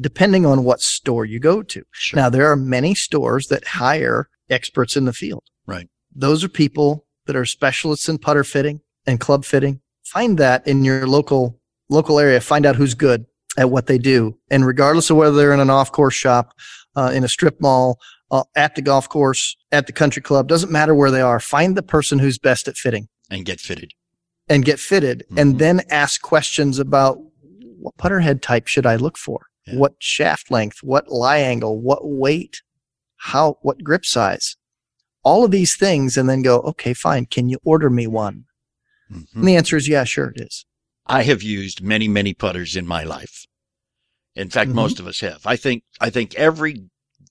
depending 0.00 0.44
on 0.44 0.64
what 0.64 0.80
store 0.80 1.24
you 1.24 1.38
go 1.38 1.62
to 1.62 1.84
Sure. 1.92 2.16
now, 2.18 2.28
there 2.28 2.50
are 2.50 2.56
many 2.56 2.96
stores 2.96 3.46
that 3.46 3.64
hire 3.64 4.28
experts 4.50 4.96
in 4.96 5.04
the 5.04 5.12
field. 5.12 5.44
Right. 5.66 5.88
Those 6.12 6.42
are 6.42 6.48
people 6.48 7.06
that 7.26 7.36
are 7.36 7.44
specialists 7.44 8.08
in 8.08 8.18
putter 8.18 8.42
fitting 8.42 8.80
and 9.06 9.20
club 9.20 9.44
fitting. 9.44 9.80
Find 10.04 10.36
that 10.38 10.66
in 10.66 10.84
your 10.84 11.06
local 11.06 11.60
local 11.88 12.18
area. 12.18 12.40
Find 12.40 12.66
out 12.66 12.74
who's 12.74 12.94
good 12.94 13.26
at 13.56 13.70
what 13.70 13.86
they 13.86 13.98
do, 13.98 14.36
and 14.50 14.66
regardless 14.66 15.10
of 15.10 15.16
whether 15.16 15.36
they're 15.36 15.52
in 15.52 15.60
an 15.60 15.70
off 15.70 15.92
course 15.92 16.14
shop, 16.14 16.54
uh, 16.96 17.10
in 17.14 17.24
a 17.24 17.28
strip 17.28 17.60
mall, 17.60 17.98
uh, 18.30 18.44
at 18.56 18.74
the 18.74 18.82
golf 18.82 19.08
course, 19.08 19.56
at 19.72 19.86
the 19.86 19.92
country 19.92 20.22
club, 20.22 20.48
doesn't 20.48 20.72
matter 20.72 20.94
where 20.94 21.10
they 21.10 21.20
are. 21.20 21.38
Find 21.40 21.76
the 21.76 21.82
person 21.82 22.18
who's 22.18 22.38
best 22.38 22.66
at 22.68 22.76
fitting 22.76 23.08
and 23.30 23.44
get 23.44 23.60
fitted. 23.60 23.92
and 24.48 24.62
get 24.64 24.78
fitted, 24.78 25.24
Mhm. 25.30 25.40
and 25.40 25.58
then 25.58 25.80
ask 25.88 26.20
questions 26.20 26.78
about 26.78 27.18
what 27.78 27.96
putter 27.96 28.20
head 28.20 28.42
type 28.42 28.66
should 28.66 28.84
I 28.84 28.96
look 28.96 29.16
for? 29.16 29.46
Yeah. 29.66 29.76
What 29.76 29.94
shaft 30.00 30.50
length? 30.50 30.78
What 30.82 31.08
lie 31.08 31.38
angle? 31.38 31.80
What 31.80 32.00
weight? 32.06 32.60
How? 33.16 33.56
What 33.62 33.82
grip 33.82 34.04
size? 34.04 34.56
All 35.22 35.44
of 35.44 35.50
these 35.50 35.76
things, 35.76 36.18
and 36.18 36.28
then 36.28 36.42
go, 36.42 36.58
okay, 36.60 36.92
fine. 36.92 37.24
Can 37.24 37.48
you 37.48 37.58
order 37.64 37.88
me 37.88 38.06
one? 38.06 38.44
Mhm. 39.10 39.26
And 39.34 39.48
the 39.48 39.56
answer 39.56 39.78
is, 39.78 39.88
yeah, 39.88 40.04
sure, 40.04 40.34
it 40.36 40.42
is. 40.42 40.66
I 41.06 41.22
have 41.24 41.42
used 41.42 41.82
many, 41.82 42.08
many 42.08 42.32
putters 42.34 42.76
in 42.76 42.86
my 42.86 43.04
life. 43.04 43.44
In 44.34 44.50
fact, 44.50 44.70
Mhm. 44.70 44.74
most 44.74 44.98
of 44.98 45.06
us 45.06 45.20
have. 45.20 45.40
I 45.46 45.56
think, 45.56 45.82
I 46.00 46.10
think 46.10 46.34
every 46.34 46.84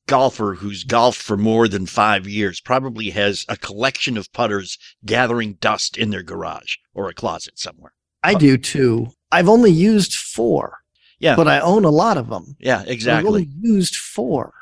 golfer 0.08 0.56
who's 0.56 0.84
golfed 0.84 1.22
for 1.22 1.38
more 1.38 1.68
than 1.68 1.86
five 1.86 2.28
years 2.28 2.60
probably 2.60 3.10
has 3.12 3.46
a 3.50 3.58
collection 3.58 4.18
of 4.18 4.32
putters 4.34 4.78
gathering 5.06 5.54
dust 5.60 5.98
in 5.98 6.10
their 6.12 6.24
garage 6.24 6.76
or 6.94 7.10
a 7.10 7.14
closet 7.14 7.58
somewhere. 7.58 7.94
I 8.22 8.36
do 8.36 8.58
too. 8.58 9.12
I've 9.32 9.50
only 9.50 9.72
used 9.72 10.14
four, 10.14 10.80
Yeah. 11.20 11.36
but 11.36 11.48
I 11.48 11.60
own 11.60 11.84
a 11.84 11.90
lot 11.90 12.18
of 12.18 12.30
them. 12.30 12.56
yeah, 12.60 12.84
exactly. 12.86 13.20
I've 13.20 13.26
only 13.28 13.50
used 13.62 13.96
four. 13.96 14.54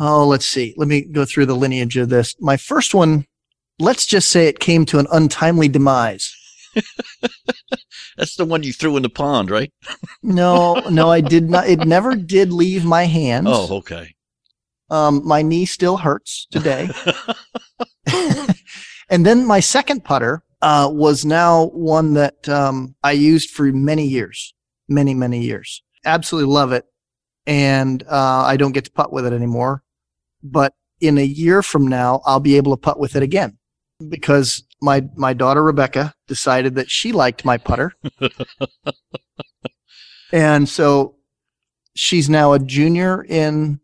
Oh, 0.00 0.26
let's 0.26 0.46
see. 0.46 0.74
Let 0.76 0.88
me 0.88 1.02
go 1.02 1.24
through 1.24 1.46
the 1.46 1.56
lineage 1.56 1.96
of 1.96 2.08
this. 2.08 2.34
My 2.40 2.56
first 2.56 2.94
one, 2.94 3.26
let's 3.80 4.06
just 4.06 4.28
say 4.30 4.46
it 4.46 4.60
came 4.60 4.84
to 4.86 4.98
an 5.00 5.06
untimely 5.12 5.68
demise. 5.68 6.32
That's 8.16 8.36
the 8.36 8.44
one 8.44 8.62
you 8.62 8.72
threw 8.72 8.96
in 8.96 9.02
the 9.02 9.08
pond, 9.08 9.50
right? 9.50 9.72
No, 10.22 10.74
no, 10.90 11.10
I 11.10 11.20
did 11.20 11.48
not. 11.48 11.68
It 11.68 11.86
never 11.86 12.16
did 12.16 12.52
leave 12.52 12.84
my 12.84 13.04
hands. 13.04 13.46
Oh, 13.48 13.76
okay. 13.78 14.14
Um, 14.90 15.26
my 15.26 15.42
knee 15.42 15.66
still 15.66 15.98
hurts 15.98 16.46
today. 16.50 16.88
and 19.08 19.24
then 19.24 19.46
my 19.46 19.60
second 19.60 20.04
putter 20.04 20.42
uh, 20.62 20.90
was 20.92 21.24
now 21.24 21.66
one 21.66 22.14
that 22.14 22.48
um, 22.48 22.94
I 23.02 23.12
used 23.12 23.50
for 23.50 23.64
many 23.72 24.06
years, 24.06 24.54
many, 24.88 25.14
many 25.14 25.40
years. 25.42 25.82
Absolutely 26.04 26.52
love 26.52 26.72
it. 26.72 26.84
And 27.46 28.02
uh, 28.04 28.42
I 28.44 28.56
don't 28.56 28.72
get 28.72 28.84
to 28.84 28.90
putt 28.90 29.12
with 29.12 29.26
it 29.26 29.32
anymore. 29.32 29.82
But 30.42 30.74
in 31.00 31.18
a 31.18 31.24
year 31.24 31.62
from 31.62 31.86
now, 31.86 32.20
I'll 32.24 32.40
be 32.40 32.56
able 32.56 32.72
to 32.72 32.80
putt 32.80 32.98
with 32.98 33.16
it 33.16 33.22
again 33.22 33.58
because 34.08 34.62
my, 34.80 35.02
my 35.16 35.32
daughter 35.32 35.62
Rebecca 35.62 36.14
decided 36.26 36.74
that 36.76 36.90
she 36.90 37.12
liked 37.12 37.44
my 37.44 37.58
putter. 37.58 37.92
and 40.32 40.68
so 40.68 41.16
she's 41.94 42.28
now 42.28 42.52
a 42.52 42.58
junior 42.58 43.24
in 43.24 43.80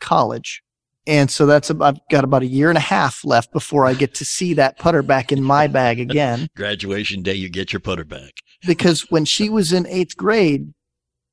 college. 0.00 0.62
And 1.06 1.30
so 1.30 1.46
that's, 1.46 1.70
i 1.70 1.74
I've 1.80 2.00
got 2.10 2.24
about 2.24 2.42
a 2.42 2.46
year 2.46 2.68
and 2.68 2.78
a 2.78 2.80
half 2.80 3.24
left 3.24 3.52
before 3.52 3.86
I 3.86 3.94
get 3.94 4.14
to 4.16 4.24
see 4.24 4.54
that 4.54 4.78
putter 4.78 5.02
back 5.02 5.30
in 5.30 5.42
my 5.42 5.68
bag 5.68 6.00
again. 6.00 6.48
Graduation 6.56 7.22
day, 7.22 7.34
you 7.34 7.48
get 7.48 7.72
your 7.72 7.80
putter 7.80 8.04
back. 8.04 8.32
because 8.66 9.02
when 9.10 9.24
she 9.24 9.48
was 9.48 9.72
in 9.72 9.86
eighth 9.86 10.16
grade, 10.16 10.72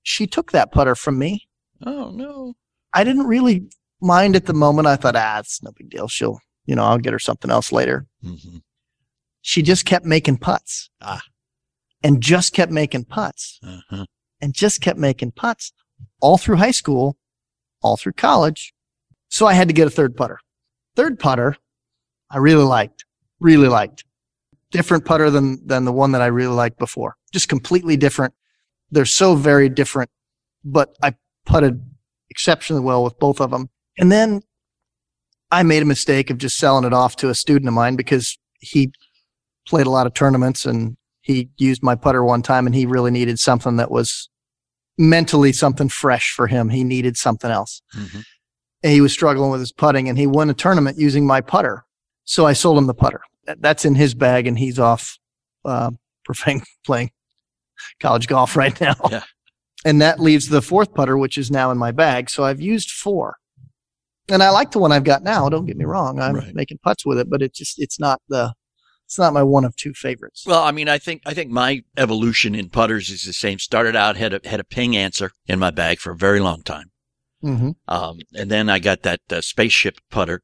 she 0.04 0.28
took 0.28 0.52
that 0.52 0.72
putter 0.72 0.96
from 0.96 1.18
me. 1.18 1.48
Oh, 1.86 2.12
no. 2.12 2.54
I 2.94 3.04
didn't 3.04 3.26
really 3.26 3.68
mind 4.00 4.36
at 4.36 4.46
the 4.46 4.54
moment. 4.54 4.88
I 4.88 4.96
thought, 4.96 5.16
ah, 5.16 5.40
it's 5.40 5.64
no 5.64 5.72
big 5.72 5.90
deal. 5.90 6.08
She'll, 6.08 6.40
you 6.66 6.76
know, 6.76 6.84
I'll 6.84 7.00
get 7.00 7.14
her 7.14 7.20
something 7.20 7.50
else 7.50 7.72
later. 7.72 8.06
hmm 8.22 8.58
She 9.44 9.62
just 9.62 9.86
kept 9.86 10.06
making 10.06 10.38
putts. 10.38 10.90
Ah. 11.02 11.22
And 12.02 12.22
just 12.22 12.54
kept 12.54 12.72
making 12.72 13.06
putts 13.06 13.60
Uh-huh. 13.64 14.06
and 14.42 14.54
just 14.54 14.82
kept 14.82 14.98
making 14.98 15.32
putts 15.32 15.72
all 16.22 16.38
through 16.38 16.56
high 16.58 16.72
school, 16.72 17.18
all 17.82 17.96
through 17.98 18.14
college. 18.14 18.74
So 19.30 19.46
I 19.46 19.54
had 19.54 19.68
to 19.68 19.74
get 19.74 19.88
a 19.88 19.92
third 19.92 20.16
putter. 20.18 20.40
Third 20.96 21.20
putter, 21.20 21.58
I 22.30 22.38
really 22.40 22.64
liked, 22.64 23.06
really 23.40 23.68
liked. 23.68 24.04
Different 24.72 25.06
putter 25.06 25.30
than, 25.30 25.66
than 25.66 25.86
the 25.86 25.92
one 25.94 26.12
that 26.14 26.22
I 26.22 26.26
really 26.28 26.54
liked 26.56 26.80
before. 26.80 27.16
Just 27.32 27.48
completely 27.48 27.96
different. 27.96 28.34
They're 28.92 29.06
so 29.06 29.36
very 29.36 29.70
different, 29.70 30.10
but 30.64 30.96
I 31.02 31.16
putted 31.46 31.82
exceptionally 32.30 32.82
well 32.82 33.04
with 33.04 33.18
both 33.20 33.40
of 33.40 33.52
them. 33.52 33.70
And 33.98 34.12
then 34.12 34.42
I 35.52 35.64
made 35.64 35.84
a 35.84 35.86
mistake 35.86 36.30
of 36.30 36.38
just 36.38 36.58
selling 36.58 36.86
it 36.86 36.94
off 36.94 37.16
to 37.18 37.30
a 37.30 37.36
student 37.36 37.68
of 37.68 37.74
mine 37.74 37.96
because 37.96 38.38
he 38.60 38.92
played 39.68 39.88
a 39.88 39.90
lot 39.92 40.08
of 40.08 40.14
tournaments 40.14 40.66
and 40.66 40.98
he 41.22 41.50
used 41.58 41.82
my 41.84 41.96
putter 41.96 42.24
one 42.24 42.42
time 42.42 42.66
and 42.66 42.76
he 42.76 42.86
really 42.86 43.12
needed 43.12 43.40
something 43.40 43.78
that 43.78 43.90
was 43.92 44.30
mentally 44.98 45.54
something 45.54 45.90
fresh 45.90 46.32
for 46.32 46.48
him. 46.48 46.70
He 46.70 46.84
needed 46.84 47.18
something 47.18 47.50
else. 47.50 47.82
hmm 47.94 48.20
And 48.84 48.92
he 48.94 49.02
was 49.02 49.14
struggling 49.14 49.50
with 49.52 49.62
his 49.62 49.72
putting 49.72 50.10
and 50.10 50.18
he 50.18 50.28
won 50.28 50.50
a 50.50 50.54
tournament 50.54 50.98
using 50.98 51.26
my 51.26 51.42
putter. 51.42 51.86
So 52.26 52.46
I 52.46 52.54
sold 52.54 52.78
him 52.78 52.88
the 52.88 52.94
putter. 52.94 53.22
That's 53.60 53.86
in 53.86 53.96
his 53.96 54.14
bag 54.14 54.48
and 54.48 54.58
he's 54.58 54.80
off, 54.80 55.18
uh, 55.66 55.92
playing, 56.34 56.64
playing 56.86 57.12
college 58.02 58.28
golf 58.28 58.56
right 58.56 58.80
now. 58.82 58.96
Yeah. 59.10 59.24
And 59.86 60.02
that 60.02 60.20
leaves 60.20 60.48
the 60.48 60.62
fourth 60.62 60.94
putter, 60.94 61.18
which 61.18 61.38
is 61.38 61.52
now 61.52 61.70
in 61.72 61.78
my 61.78 61.92
bag. 61.92 62.30
So 62.30 62.44
I've 62.46 62.62
used 62.62 62.90
four. 62.92 63.36
And 64.30 64.42
I 64.42 64.50
like 64.52 64.72
the 64.72 64.80
one 64.80 64.94
I've 64.94 65.04
got 65.04 65.24
now. 65.24 65.50
Don't 65.50 65.66
get 65.66 65.76
me 65.76 65.84
wrong. 65.84 66.20
I'm 66.22 66.36
Right. 66.36 66.56
making 66.56 66.78
putts 66.84 67.06
with 67.06 67.18
it, 67.20 67.30
but 67.30 67.42
it's 67.42 67.58
just, 67.58 67.82
it's 67.82 68.00
not 68.00 68.22
the, 68.30 68.54
it's 69.14 69.20
not 69.20 69.34
my 69.34 69.44
one 69.44 69.64
of 69.64 69.76
two 69.76 69.94
favorites. 69.94 70.44
Well, 70.48 70.64
I 70.64 70.72
mean, 70.72 70.90
I 70.90 70.98
think 70.98 71.22
I 71.24 71.36
think 71.36 71.52
my 71.52 71.84
evolution 71.96 72.56
in 72.56 72.70
putters 72.70 73.12
is 73.12 73.24
the 73.24 73.34
same. 73.34 73.60
Started 73.60 73.96
out 73.96 74.18
had 74.18 74.34
a 74.34 74.42
had 74.44 74.60
a 74.60 74.64
Ping 74.64 74.94
Anser 74.94 75.30
in 75.46 75.60
my 75.60 75.70
bag 75.70 76.00
for 76.00 76.12
a 76.12 76.18
very 76.18 76.40
long 76.40 76.64
time, 76.64 76.90
hmm 77.42 77.72
um, 77.88 78.18
and 78.34 78.50
then 78.50 78.70
I 78.70 78.80
got 78.80 79.04
that 79.04 79.22
uh, 79.30 79.42
spaceship 79.42 80.00
putter 80.10 80.42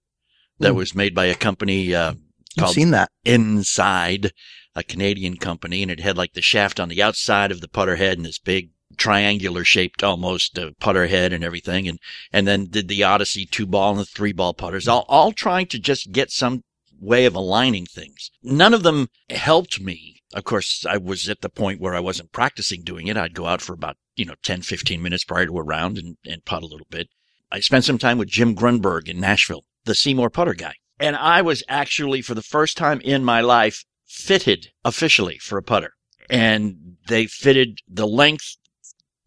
that 0.59 0.73
Mm. 0.73 0.75
was 0.75 0.93
made 0.93 1.15
by 1.15 1.25
a 1.25 1.35
company 1.35 1.95
uh, 1.95 2.11
I've 2.11 2.63
called 2.63 2.75
seen 2.75 2.91
that. 2.91 3.09
Inside, 3.25 4.31
a 4.75 4.83
Canadian 4.83 5.37
company, 5.37 5.81
and 5.81 5.89
it 5.89 5.99
had 6.01 6.15
like 6.17 6.33
the 6.33 6.41
shaft 6.43 6.79
on 6.79 6.89
the 6.89 7.01
outside 7.01 7.51
of 7.51 7.61
the 7.61 7.67
putter 7.69 7.95
head 7.95 8.17
and 8.17 8.25
this 8.25 8.37
big 8.37 8.69
triangular 8.97 9.63
shaped 9.63 10.03
almost 10.03 10.59
uh, 10.59 10.71
putter 10.79 11.07
head 11.07 11.33
and 11.33 11.43
everything, 11.43 11.87
and 11.87 11.97
and 12.31 12.47
then 12.47 12.67
did 12.67 12.87
the 12.87 13.03
Odyssey 13.03 13.47
two 13.47 13.65
ball 13.65 13.91
and 13.91 13.99
the 13.99 14.05
three 14.05 14.33
ball 14.33 14.53
putters, 14.53 14.87
all 14.87 15.05
all 15.07 15.31
trying 15.31 15.65
to 15.67 15.79
just 15.79 16.11
get 16.11 16.29
some 16.29 16.61
way 16.99 17.25
of 17.25 17.35
aligning 17.35 17.85
things. 17.85 18.31
None 18.43 18.73
of 18.73 18.83
them 18.83 19.07
helped 19.29 19.79
me. 19.79 20.21
Of 20.33 20.43
course, 20.43 20.85
I 20.87 20.97
was 20.97 21.27
at 21.27 21.41
the 21.41 21.49
point 21.49 21.81
where 21.81 21.95
I 21.95 21.99
wasn't 21.99 22.31
practicing 22.31 22.83
doing 22.83 23.07
it. 23.07 23.17
I'd 23.17 23.33
go 23.33 23.47
out 23.47 23.61
for 23.61 23.73
about, 23.73 23.97
you 24.15 24.25
know, 24.25 24.35
10, 24.43 24.61
15 24.61 25.01
minutes 25.01 25.23
prior 25.23 25.47
to 25.47 25.57
a 25.57 25.63
round 25.63 25.97
and, 25.97 26.17
and 26.25 26.45
putt 26.45 26.63
a 26.63 26.67
little 26.67 26.87
bit. 26.89 27.09
I 27.51 27.61
spent 27.61 27.85
some 27.85 27.97
time 27.97 28.17
with 28.17 28.29
Jim 28.29 28.55
Grundberg 28.55 29.07
in 29.07 29.19
Nashville, 29.19 29.63
the 29.85 29.93
SeeMore 29.93 30.31
putter 30.31 30.53
guy. 30.53 30.73
And 30.99 31.15
I 31.15 31.41
was 31.41 31.63
actually, 31.67 32.21
for 32.21 32.35
the 32.35 32.43
first 32.43 32.77
time 32.77 33.01
in 33.01 33.23
my 33.23 33.41
life, 33.41 33.85
fitted 34.05 34.67
officially 34.83 35.37
for 35.39 35.57
a 35.57 35.63
putter. 35.63 35.93
And 36.29 36.97
they 37.07 37.25
fitted 37.25 37.79
the 37.87 38.07
length 38.07 38.57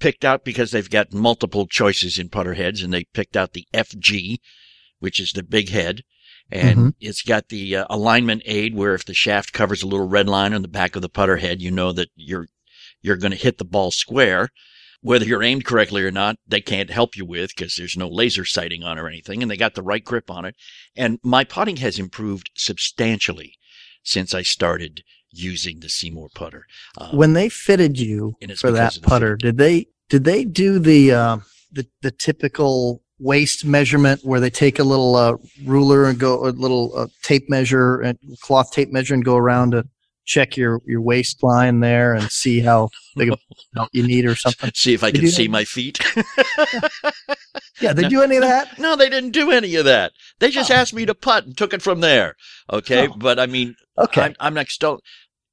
picked 0.03 0.25
out 0.25 0.45
because 0.45 0.73
they've 0.73 0.91
got 0.91 1.13
multiple 1.13 1.67
choices 1.67 2.19
in 2.19 2.29
putter 2.29 2.55
heads 2.55 2.83
and 2.83 2.93
they 2.93 3.05
picked 3.15 3.37
out 3.37 3.53
the 3.53 3.67
FG, 3.73 4.39
which 4.99 5.21
is 5.21 5.33
the 5.33 5.45
big 5.45 5.71
head. 5.71 6.03
And 6.51 6.79
Mhm. 6.79 6.95
it's 7.01 7.23
got 7.23 7.49
the 7.49 7.77
uh, 7.77 7.87
alignment 7.89 8.43
aid 8.45 8.75
where 8.75 8.95
if 8.95 9.05
the 9.05 9.15
shaft 9.15 9.53
covers 9.53 9.83
a 9.83 9.87
little 9.87 10.09
red 10.09 10.29
line 10.29 10.53
on 10.53 10.63
the 10.63 10.69
back 10.69 10.97
of 10.97 11.03
the 11.03 11.09
putter 11.09 11.39
head, 11.39 11.63
you 11.63 11.71
know 11.71 11.93
that 11.93 12.11
you're, 12.15 12.49
you're 13.01 13.17
going 13.17 13.33
to 13.33 13.39
hit 13.39 13.59
the 13.59 13.65
ball 13.65 13.91
square. 13.91 14.49
Whether 15.01 15.25
you're 15.25 15.43
aimed 15.43 15.65
correctly 15.65 16.03
or 16.05 16.13
not, 16.13 16.37
they 16.47 16.61
can't 16.61 16.91
help 16.91 17.17
you 17.17 17.25
with 17.25 17.51
because 17.57 17.75
there's 17.77 17.97
no 17.97 18.09
laser 18.09 18.45
sighting 18.45 18.85
on 18.85 18.99
or 18.99 19.09
anything. 19.09 19.43
And 19.43 19.51
they 19.51 19.57
got 19.57 19.75
the 19.75 19.83
right 19.83 20.05
grip 20.05 20.31
on 20.31 20.45
it. 20.45 20.55
And 20.95 21.19
my 21.25 21.43
putting 21.43 21.79
has 21.79 21.99
improved 21.99 22.51
substantially 22.57 23.55
since 24.05 24.33
I 24.33 24.43
started 24.43 25.03
using 25.33 25.81
the 25.81 25.89
SeeMore 25.89 26.33
putter. 26.35 26.67
Uh, 26.97 27.11
when 27.11 27.33
they 27.33 27.49
fitted 27.49 27.99
you 27.99 28.37
for 28.59 28.71
that 28.71 28.99
putter, 29.03 29.37
did 29.37 29.59
they 29.59 29.87
did 30.09 30.25
they 30.25 30.45
do 30.45 30.79
the 30.79 31.13
uh, 31.13 31.39
the 31.71 31.87
the 32.03 32.11
typical 32.11 33.02
waist 33.23 33.65
measurement 33.65 34.21
where 34.25 34.41
they 34.41 34.51
take 34.51 34.79
a 34.79 34.85
little 34.85 35.15
uh, 35.15 35.35
ruler 35.65 36.07
and 36.07 36.19
go 36.19 36.45
a 36.47 36.51
little 36.51 36.93
uh, 36.97 37.07
tape 37.23 37.49
measure 37.49 38.01
and 38.01 38.19
cloth 38.41 38.71
tape 38.73 38.91
measure 38.93 39.15
and 39.15 39.25
go 39.25 39.37
around 39.37 39.71
to 39.71 39.85
check 40.25 40.57
your 40.57 40.81
your 40.87 41.01
waistline 41.01 41.81
there 41.81 42.15
and 42.15 42.31
see 42.31 42.61
how 42.61 42.89
big 43.17 43.31
a 43.31 43.37
you 43.93 44.07
need 44.07 44.25
or 44.25 44.35
something? 44.37 44.71
see 44.75 44.95
if 44.95 45.03
I 45.05 45.11
They 45.11 45.19
can 45.21 45.29
see 45.29 45.47
that? 45.47 45.53
my 45.53 45.65
feet. 45.65 45.99
Yeah, 47.81 47.93
they 47.93 48.03
No. 48.03 48.09
do 48.09 48.23
any 48.23 48.37
of 48.37 48.43
that? 48.43 48.79
no, 48.79 48.95
they 48.95 49.09
didn't 49.09 49.31
do 49.31 49.51
any 49.51 49.75
of 49.75 49.85
that. 49.87 50.13
They 50.39 50.51
just 50.51 50.71
Oh. 50.71 50.75
asked 50.75 50.95
me 50.95 51.05
to 51.07 51.15
putt 51.15 51.47
and 51.47 51.57
took 51.57 51.75
it 51.75 51.83
from 51.83 52.01
there. 52.01 52.37
Okay. 52.73 53.09
Oh. 53.09 53.15
But 53.17 53.41
I 53.41 53.47
mean, 53.47 53.75
Okay, 53.99 54.23
I'm, 54.23 54.37
I'm 54.39 54.55
not. 54.55 54.69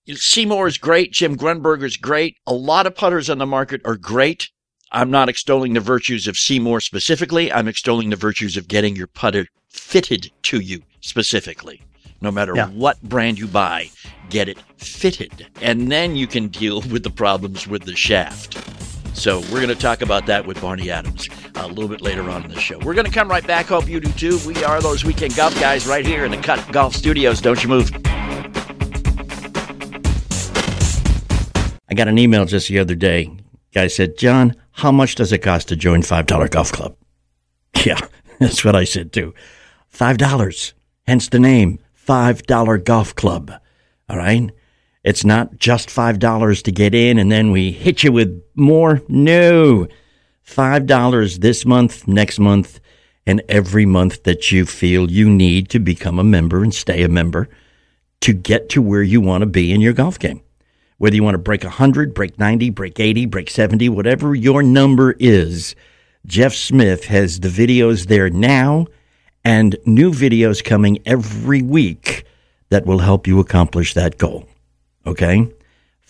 SeeMore 0.07 0.67
is 0.67 0.77
great. 0.77 1.11
Jim 1.11 1.35
Grunberger 1.35 1.83
is 1.83 1.97
great. 1.97 2.37
A 2.47 2.53
lot 2.53 2.85
of 2.87 2.95
putters 2.95 3.29
on 3.29 3.37
the 3.39 3.45
market 3.45 3.81
are 3.83 3.97
great. 3.97 4.49
I'm 4.91 5.11
not 5.11 5.29
extolling 5.29 5.73
the 5.73 5.79
virtues 5.79 6.27
of 6.27 6.35
SeeMore 6.35 6.81
specifically. 6.81 7.51
I'm 7.53 7.67
extolling 7.67 8.09
the 8.09 8.15
virtues 8.15 8.57
of 8.57 8.67
getting 8.67 8.95
your 8.95 9.07
putter 9.07 9.45
fitted 9.67 10.31
to 10.43 10.59
you 10.59 10.81
specifically. 11.01 11.81
No 12.21 12.31
matter 12.31 12.53
Yeah. 12.55 12.67
what 12.69 13.01
brand 13.03 13.37
you 13.37 13.47
buy, 13.47 13.91
get 14.29 14.49
it 14.49 14.57
fitted. 14.77 15.47
And 15.61 15.91
then 15.91 16.15
you 16.15 16.25
can 16.27 16.47
deal 16.47 16.81
with 16.91 17.03
the 17.03 17.11
problems 17.11 17.67
with 17.67 17.83
the 17.83 17.95
shaft. 17.95 18.57
So 19.15 19.39
we're 19.51 19.61
going 19.61 19.67
to 19.69 19.75
talk 19.75 20.01
about 20.01 20.25
that 20.27 20.45
with 20.45 20.59
Barney 20.61 20.89
Adams 20.89 21.27
a 21.55 21.67
little 21.67 21.87
bit 21.87 22.01
later 22.01 22.27
on 22.29 22.43
in 22.45 22.49
the 22.51 22.59
show. 22.59 22.79
We're 22.79 22.93
going 22.93 23.05
to 23.05 23.11
come 23.11 23.27
right 23.29 23.45
back. 23.45 23.67
Hope 23.67 23.87
you 23.87 23.99
do 23.99 24.11
too. 24.13 24.39
We 24.47 24.63
are 24.63 24.81
those 24.81 25.03
weekend 25.03 25.35
golf 25.35 25.53
guys 25.59 25.85
right 25.87 26.05
here 26.05 26.25
in 26.25 26.31
the 26.31 26.37
Cut 26.37 26.65
Golf 26.71 26.95
Studios. 26.95 27.41
Don't 27.41 27.61
you 27.61 27.69
move. 27.69 27.91
I 31.91 31.93
got 31.95 32.07
an 32.07 32.17
email 32.17 32.45
just 32.45 32.67
the 32.69 32.79
other 32.79 32.95
day. 32.95 33.29
Guy 33.73 33.87
said, 33.87 34.17
John, 34.17 34.55
how 34.79 34.91
much 34.91 35.15
does 35.15 35.33
it 35.33 35.39
cost 35.39 35.67
to 35.67 35.75
join 35.75 36.01
$5 36.01 36.49
Golf 36.49 36.71
Club? 36.71 36.95
Yeah, 37.85 37.99
that's 38.39 38.65
what 38.65 38.75
I 38.75 38.83
said 38.83 39.13
too. 39.13 39.33
$5. 39.93 40.73
Hence 41.07 41.29
the 41.29 41.39
name, 41.39 41.79
$5 42.07 42.83
Golf 42.83 43.15
Club. 43.15 43.51
All 44.09 44.17
right? 44.17 44.49
It's 45.03 45.23
not 45.23 45.57
just 45.57 45.89
$5 45.89 46.63
to 46.63 46.71
get 46.71 46.95
in 46.95 47.19
and 47.19 47.31
then 47.31 47.51
we 47.51 47.71
hit 47.71 48.03
you 48.03 48.11
with 48.11 48.41
more. 48.55 49.01
No. 49.07 49.87
$5 50.45 51.39
this 51.39 51.65
month, 51.65 52.07
next 52.07 52.39
month, 52.39 52.79
and 53.25 53.41
every 53.47 53.85
month 53.85 54.23
that 54.23 54.51
you 54.51 54.65
feel 54.65 55.11
you 55.11 55.29
need 55.29 55.69
to 55.69 55.79
become 55.79 56.19
a 56.19 56.23
member 56.23 56.63
and 56.63 56.73
stay 56.73 57.03
a 57.03 57.09
member 57.09 57.47
to 58.21 58.33
get 58.33 58.69
to 58.69 58.81
where 58.81 59.03
you 59.03 59.21
want 59.21 59.41
to 59.41 59.45
be 59.45 59.71
in 59.71 59.79
your 59.79 59.93
golf 59.93 60.17
game. 60.19 60.41
Whether 60.99 61.15
you 61.15 61.23
want 61.23 61.35
to 61.35 61.39
break 61.39 61.63
100, 61.63 62.13
break 62.13 62.37
90, 62.37 62.69
break 62.71 62.99
80, 62.99 63.25
break 63.25 63.49
70, 63.49 63.87
whatever 63.89 64.35
your 64.35 64.61
number 64.61 65.15
is, 65.17 65.73
Jeff 66.25 66.53
Smith 66.53 67.05
has 67.05 67.39
the 67.39 67.47
videos 67.47 68.07
there 68.07 68.29
now 68.29 68.87
and 69.45 69.77
new 69.85 70.11
videos 70.11 70.61
coming 70.61 70.99
every 71.05 71.61
week 71.61 72.25
that 72.69 72.85
will 72.85 72.99
help 72.99 73.27
you 73.27 73.39
accomplish 73.39 73.93
that 73.93 74.17
goal. 74.17 74.45
Okay? 75.05 75.49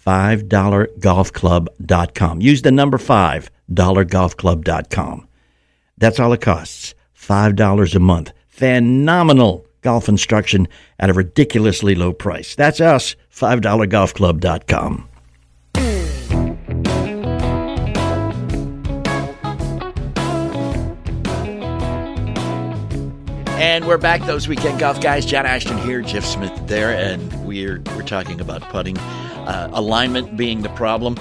$5golfclub.com. 0.06 2.42
Use 2.42 2.64
the 2.64 2.72
number 2.72 2.98
5, 2.98 3.52
dollargolfclub.com. 3.72 5.28
That's 6.00 6.20
all 6.20 6.34
it 6.34 6.42
costs. 6.42 6.96
$5 7.16 7.96
a 7.96 8.00
month. 8.00 8.34
Phenomenal 8.48 9.68
golf 9.82 10.10
instruction 10.10 10.68
at 11.00 11.10
a 11.10 11.14
ridiculously 11.14 11.96
low 11.96 12.14
price. 12.14 12.56
That's 12.56 12.82
us, 12.82 13.16
$5golfclub.com. 13.32 15.10
And 23.60 23.86
we're 23.86 23.98
back, 23.98 24.26
those 24.26 24.48
weekend 24.48 24.80
golf 24.80 25.02
guys. 25.02 25.26
John 25.26 25.46
Ashton 25.46 25.78
here, 25.80 26.02
Jeff 26.02 26.24
Smith 26.24 26.54
there, 26.66 26.92
and 26.92 27.46
we're 27.46 27.82
we're 27.94 28.04
talking 28.04 28.40
about 28.40 28.62
putting, 28.70 28.98
uh, 28.98 29.70
alignment 29.74 30.38
being 30.38 30.62
the 30.62 30.70
problem. 30.70 31.18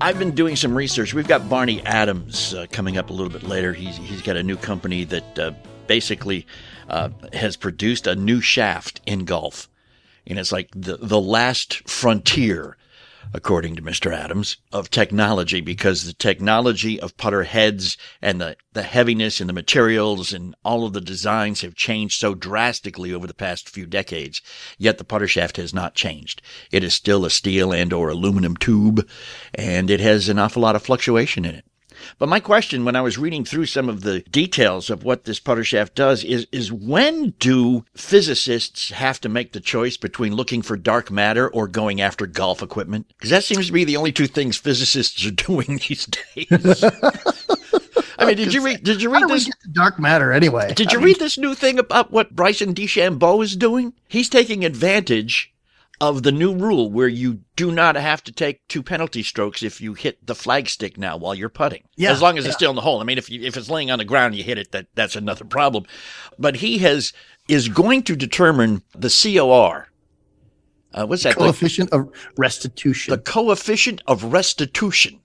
I've 0.00 0.18
been 0.18 0.32
doing 0.32 0.56
some 0.56 0.76
research. 0.76 1.14
We've 1.14 1.28
got 1.28 1.48
Barney 1.48 1.82
Adams 1.86 2.52
uh, 2.52 2.66
coming 2.72 2.98
up 2.98 3.10
a 3.10 3.12
little 3.12 3.32
bit 3.32 3.44
later. 3.44 3.72
He's 3.72 3.96
he's 3.96 4.22
got 4.22 4.36
a 4.36 4.42
new 4.42 4.56
company 4.56 5.04
that 5.04 5.38
uh, 5.38 5.52
basically 5.86 6.48
uh, 6.88 7.10
has 7.32 7.56
produced 7.56 8.06
a 8.06 8.14
new 8.14 8.40
shaft 8.40 9.00
in 9.06 9.24
golf, 9.24 9.68
and 10.26 10.38
it's 10.38 10.52
like 10.52 10.68
the 10.74 10.96
the 10.96 11.20
last 11.20 11.88
frontier 11.88 12.76
according 13.34 13.76
to 13.76 13.82
Mr. 13.82 14.14
Adams, 14.14 14.56
of 14.72 14.90
technology 14.90 15.60
because 15.60 16.04
the 16.04 16.12
technology 16.12 17.00
of 17.00 17.16
putter 17.16 17.44
heads 17.44 17.96
and 18.22 18.40
the, 18.40 18.56
the 18.72 18.82
heaviness 18.82 19.40
and 19.40 19.48
the 19.48 19.54
materials 19.54 20.32
and 20.32 20.54
all 20.64 20.86
of 20.86 20.92
the 20.92 21.00
designs 21.00 21.60
have 21.60 21.74
changed 21.74 22.18
so 22.18 22.34
drastically 22.34 23.12
over 23.12 23.26
the 23.26 23.34
past 23.34 23.68
few 23.68 23.86
decades. 23.86 24.40
Yet 24.78 24.98
the 24.98 25.04
putter 25.04 25.28
shaft 25.28 25.56
has 25.56 25.74
not 25.74 25.94
changed. 25.94 26.42
It 26.70 26.84
is 26.84 26.94
still 26.94 27.24
a 27.24 27.30
steel 27.30 27.72
and 27.72 27.92
or 27.92 28.08
aluminum 28.08 28.56
tube 28.56 29.06
and 29.54 29.90
it 29.90 30.00
has 30.00 30.28
an 30.28 30.38
awful 30.38 30.62
lot 30.62 30.76
of 30.76 30.82
fluctuation 30.82 31.44
in 31.44 31.54
it. 31.56 31.64
But 32.18 32.28
my 32.28 32.40
question 32.40 32.84
when 32.84 32.96
I 32.96 33.00
was 33.00 33.18
reading 33.18 33.44
through 33.44 33.66
some 33.66 33.88
of 33.88 34.02
the 34.02 34.20
details 34.20 34.90
of 34.90 35.04
what 35.04 35.24
this 35.24 35.40
putter 35.40 35.64
shaft 35.64 35.94
does 35.94 36.24
is, 36.24 36.46
is 36.52 36.72
when 36.72 37.30
do 37.38 37.84
physicists 37.94 38.90
have 38.90 39.20
to 39.20 39.28
make 39.28 39.52
the 39.52 39.60
choice 39.60 39.96
between 39.96 40.34
looking 40.34 40.62
for 40.62 40.76
dark 40.76 41.10
matter 41.10 41.48
or 41.48 41.68
going 41.68 42.00
after 42.00 42.26
golf 42.26 42.62
equipment? 42.62 43.06
Because 43.08 43.30
that 43.30 43.44
seems 43.44 43.66
to 43.66 43.72
be 43.72 43.84
the 43.84 43.96
only 43.96 44.12
two 44.12 44.26
things 44.26 44.56
physicists 44.56 45.24
are 45.26 45.30
doing 45.46 45.80
these 45.88 46.06
days. 46.06 46.84
I 48.18 48.24
mean, 48.24 48.36
did 48.36 48.54
you 48.54 48.64
read? 48.64 48.82
Did 48.82 49.02
you 49.02 49.12
read 49.12 49.28
this? 49.28 49.50
dark 49.72 49.98
matter 49.98 50.32
anyway. 50.32 50.72
Did 50.74 50.92
you 50.92 51.00
I 51.00 51.02
read 51.02 51.18
this 51.18 51.36
new 51.36 51.54
thing 51.54 51.78
about 51.78 52.10
what 52.10 52.34
Bryson 52.34 52.74
DeChambeau 52.74 53.42
is 53.44 53.56
doing? 53.56 53.92
He's 54.08 54.28
taking 54.28 54.64
advantage 54.64 55.52
of 56.00 56.22
the 56.22 56.32
new 56.32 56.54
rule 56.54 56.90
where 56.90 57.08
you 57.08 57.40
do 57.56 57.72
not 57.72 57.96
have 57.96 58.22
to 58.24 58.32
take 58.32 58.66
two 58.68 58.82
penalty 58.82 59.22
strokes 59.22 59.62
if 59.62 59.80
you 59.80 59.94
hit 59.94 60.24
the 60.26 60.34
flagstick 60.34 60.98
now 60.98 61.16
while 61.16 61.34
you're 61.34 61.48
putting. 61.48 61.84
Yeah, 61.96 62.12
as 62.12 62.20
long 62.20 62.36
as 62.36 62.44
it's 62.44 62.54
still 62.54 62.70
in 62.70 62.76
the 62.76 62.82
hole. 62.82 63.00
I 63.00 63.04
mean, 63.04 63.18
if 63.18 63.30
you, 63.30 63.42
if 63.42 63.56
it's 63.56 63.70
laying 63.70 63.90
on 63.90 63.98
the 63.98 64.04
ground, 64.04 64.32
and 64.32 64.38
you 64.38 64.44
hit 64.44 64.58
it. 64.58 64.72
That 64.72 64.86
that's 64.94 65.16
another 65.16 65.44
problem. 65.44 65.84
But 66.38 66.56
he 66.56 66.78
has 66.78 67.12
is 67.48 67.68
going 67.68 68.02
to 68.04 68.16
determine 68.16 68.82
the 68.92 69.08
COR. 69.08 69.88
Uh, 70.92 71.06
what's 71.06 71.22
that? 71.24 71.34
The, 71.34 71.44
coefficient 71.44 71.92
of 71.92 72.10
restitution, 72.36 73.12
the 73.12 73.18
coefficient 73.18 74.02
of 74.06 74.24
restitution. 74.24 75.20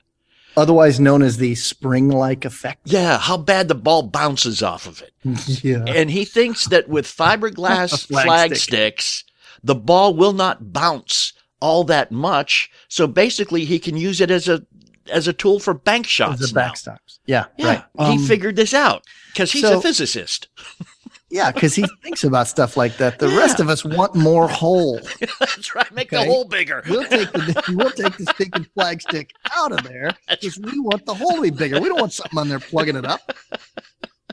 otherwise 0.57 0.99
known 0.99 1.21
as 1.21 1.37
the 1.37 1.55
spring-like 1.55 2.43
effect. 2.45 2.81
Yeah, 2.85 3.17
how 3.17 3.37
bad 3.37 3.67
the 3.69 3.75
ball 3.75 4.03
bounces 4.03 4.61
off 4.61 4.85
of 4.87 5.01
it. 5.01 5.11
Yeah. 5.63 5.83
And 5.87 6.09
he 6.11 6.25
thinks 6.25 6.65
that 6.67 6.89
with 6.89 7.05
fiberglass 7.05 8.07
flag 8.09 8.25
flag 8.25 8.55
stick. 8.55 8.61
sticks, 9.01 9.23
the 9.63 9.75
ball 9.75 10.13
will 10.13 10.34
not 10.34 10.72
bounce 10.74 11.34
all 11.60 11.84
that 11.86 12.12
much. 12.12 12.70
So 12.88 13.08
basically, 13.08 13.65
he 13.65 13.80
can 13.80 13.96
use 13.98 14.22
it 14.22 14.32
as 14.32 14.48
a 14.48 14.65
as 15.12 15.27
a 15.27 15.34
tool 15.34 15.60
for 15.60 15.74
bank 15.74 16.08
shots. 16.08 16.41
As 16.41 16.51
a 16.51 16.56
backstops. 16.56 17.20
Yeah, 17.25 17.46
Yeah, 17.58 17.68
right. 17.68 17.84
he 18.08 18.13
Um, 18.18 18.20
figured 18.25 18.56
this 18.56 18.74
out 18.74 19.03
because 19.34 19.51
he's 19.51 19.63
so- 19.63 19.80
a 19.80 19.82
physicist. 19.82 20.48
Yeah, 21.34 21.50
because 21.50 21.74
he 21.75 21.86
thinks 22.03 22.25
about 22.25 22.50
stuff 22.50 22.75
like 22.75 22.98
that. 22.98 23.20
The 23.20 23.30
rest 23.30 23.62
of 23.62 23.70
us 23.70 23.86
want 23.86 24.15
more 24.15 24.50
hole. 24.50 25.00
That's 25.39 25.74
right. 25.74 25.89
Make 25.94 26.10
the 26.10 26.25
hole 26.25 26.44
bigger. 26.44 26.84
We'll 26.89 27.06
take 27.08 27.32
the 27.32 27.63
we'll 27.77 27.89
take 27.91 28.18
the 28.18 28.25
stinking 28.34 28.68
flagstick 28.77 29.30
out 29.56 29.72
of 29.72 29.82
there 29.84 30.12
because 30.30 30.60
we 30.60 30.77
want 30.82 31.06
the 31.06 31.13
hole 31.13 31.38
to 31.38 31.41
be 31.41 31.50
bigger. 31.50 31.80
We 31.80 31.88
don't 31.88 32.01
want 32.01 32.12
something 32.12 32.38
on 32.38 32.50
there 32.50 32.60
plugging 32.60 32.98
it 32.98 33.06
up. 33.06 33.32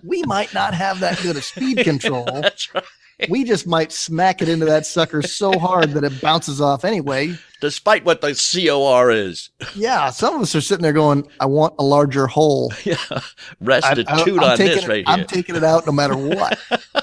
We 0.03 0.25
might 0.25 0.53
not 0.53 0.75
have 0.75 0.99
that 0.99 1.21
good 1.23 1.37
of 1.37 1.45
speed 1.45 1.79
control. 1.85 2.25
That's 2.25 2.75
right. 2.75 2.83
We 3.28 3.42
just 3.44 3.66
might 3.66 3.90
smack 3.90 4.42
it 4.42 4.48
into 4.48 4.64
that 4.66 4.87
sucker 4.87 5.22
so 5.22 5.59
hard 5.59 5.90
that 5.94 6.04
it 6.04 6.20
bounces 6.20 6.61
off 6.61 6.85
anyway. 6.85 7.35
Despite 7.61 8.04
what 8.04 8.20
the 8.20 8.33
COR 8.35 9.11
is, 9.11 9.50
Yeah, 9.74 10.11
some 10.11 10.37
of 10.37 10.42
us 10.42 10.54
are 10.54 10.61
sitting 10.61 10.85
there 10.85 10.92
going, 10.92 11.26
"I 11.40 11.46
want 11.46 11.74
a 11.81 11.83
larger 11.83 12.28
hole." 12.28 12.72
yeah, 12.85 12.94
I- 13.11 13.22
restitute 13.61 14.09
I- 14.09 14.22
I'm 14.22 14.38
on 14.52 14.57
taking 14.57 14.74
this 14.76 14.85
it- 14.85 14.88
right 14.88 15.04
I'm 15.09 15.18
here. 15.20 15.26
taking 15.26 15.57
it 15.57 15.64
out 15.64 15.85
no 15.87 15.90
matter 15.92 16.16
what. 16.16 16.59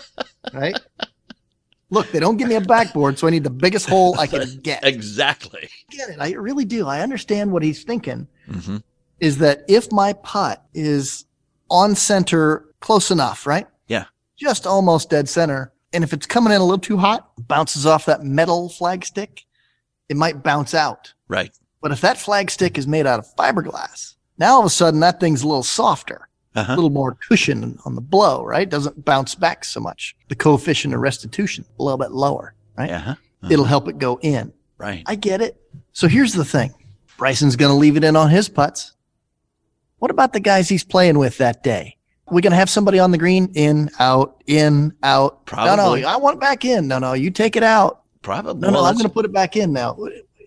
right? 0.54 0.80
Look, 1.90 2.12
they 2.12 2.20
don't 2.20 2.38
give 2.38 2.48
me 2.48 2.56
a 2.56 2.62
backboard, 2.62 3.20
so 3.20 3.28
I 3.28 3.30
need 3.30 3.44
the 3.44 3.50
biggest 3.50 3.88
hole 3.88 4.18
I 4.20 4.28
can 4.28 4.60
get. 4.62 4.84
exactly. 4.84 5.70
get 5.92 6.10
it. 6.10 6.18
I 6.20 6.32
really 6.34 6.66
do. 6.66 6.88
I 6.88 7.02
understand 7.02 7.52
what 7.52 7.62
he's 7.62 7.84
thinking. 7.84 8.28
hmm 8.50 8.78
Is 9.20 9.38
that 9.40 9.64
if 9.68 9.92
my 9.92 10.14
putt 10.14 10.64
is 10.74 11.26
on 11.70 11.96
center 11.96 12.66
close 12.80 13.12
enough, 13.12 13.46
right? 13.46 13.68
Yeah. 13.88 14.06
Just 14.38 14.66
almost 14.66 15.10
dead 15.10 15.30
center. 15.30 15.72
And 15.96 16.04
if 16.04 16.12
it's 16.14 16.26
coming 16.26 16.52
in 16.54 16.60
a 16.60 16.64
little 16.64 16.78
too 16.78 16.98
hot, 16.98 17.32
bounces 17.48 17.86
off 17.86 18.06
that 18.06 18.22
metal 18.24 18.70
flagstick, 18.70 19.44
it 20.10 20.18
might 20.18 20.44
bounce 20.44 20.74
out. 20.74 21.14
Right. 21.30 21.58
But 21.82 21.92
if 21.94 22.02
that 22.02 22.18
flagstick 22.18 22.78
is 22.78 22.86
made 22.86 23.08
out 23.08 23.20
of 23.20 23.34
fiberglass, 23.38 24.16
now 24.38 24.56
all 24.56 24.60
of 24.60 24.66
a 24.66 24.70
sudden 24.70 25.00
that 25.00 25.20
thing's 25.22 25.42
a 25.44 25.48
little 25.48 25.64
softer, 25.64 26.28
a 26.56 26.60
Uh-huh. 26.60 26.76
little 26.76 26.90
more 26.90 27.16
cushion 27.16 27.80
on 27.86 27.96
the 27.96 28.02
blow, 28.02 28.44
right? 28.44 28.70
Doesn't 28.70 29.06
bounce 29.06 29.36
back 29.36 29.64
so 29.64 29.80
much. 29.80 30.16
The 30.28 30.36
coefficient 30.36 30.94
of 30.94 31.00
restitution 31.00 31.64
a 31.80 31.84
little 31.84 31.98
bit 31.98 32.12
lower, 32.12 32.56
right? 32.78 32.92
Uh-huh. 32.92 33.16
It'll 33.50 33.66
help 33.66 33.88
it 33.88 33.98
go 33.98 34.20
in. 34.22 34.52
Right. 34.78 35.04
I 35.06 35.16
get 35.16 35.40
it. 35.42 35.62
So 35.94 36.08
here's 36.10 36.34
the 36.34 36.44
thing. 36.44 36.74
Bryson's 37.18 37.56
going 37.56 37.72
to 37.72 37.78
leave 37.78 37.96
it 37.96 38.04
in 38.04 38.18
on 38.18 38.30
his 38.30 38.50
putts. 38.50 38.92
What 40.00 40.12
about 40.12 40.34
the 40.34 40.42
guys 40.42 40.68
he's 40.68 40.84
playing 40.84 41.18
with 41.18 41.38
that 41.38 41.64
day? 41.64 41.96
We're 42.28 42.42
going 42.42 42.52
to 42.52 42.58
have 42.58 42.70
somebody 42.70 42.98
on 43.00 43.12
the 43.12 43.18
green, 43.18 43.52
in, 43.54 43.92
out, 44.00 44.42
in, 44.48 44.96
out. 45.04 45.46
Probably. 45.46 46.02
no, 46.02 46.08
no, 46.08 46.14
I 46.14 46.18
want 46.18 46.38
it 46.38 46.40
back 46.40 46.66
in. 46.66 46.88
No, 46.88 46.98
no, 46.98 47.14
you 47.14 47.30
take 47.30 47.56
it 47.56 47.64
out. 47.64 48.02
Probably. 48.24 48.60
No, 48.60 48.70
no, 48.70 48.80
Well, 48.80 48.86
I'm 48.86 48.96
going 48.96 49.04
to 49.04 49.14
put 49.14 49.26
it 49.26 49.32
back 49.32 49.56
in 49.56 49.74
now. 49.74 49.96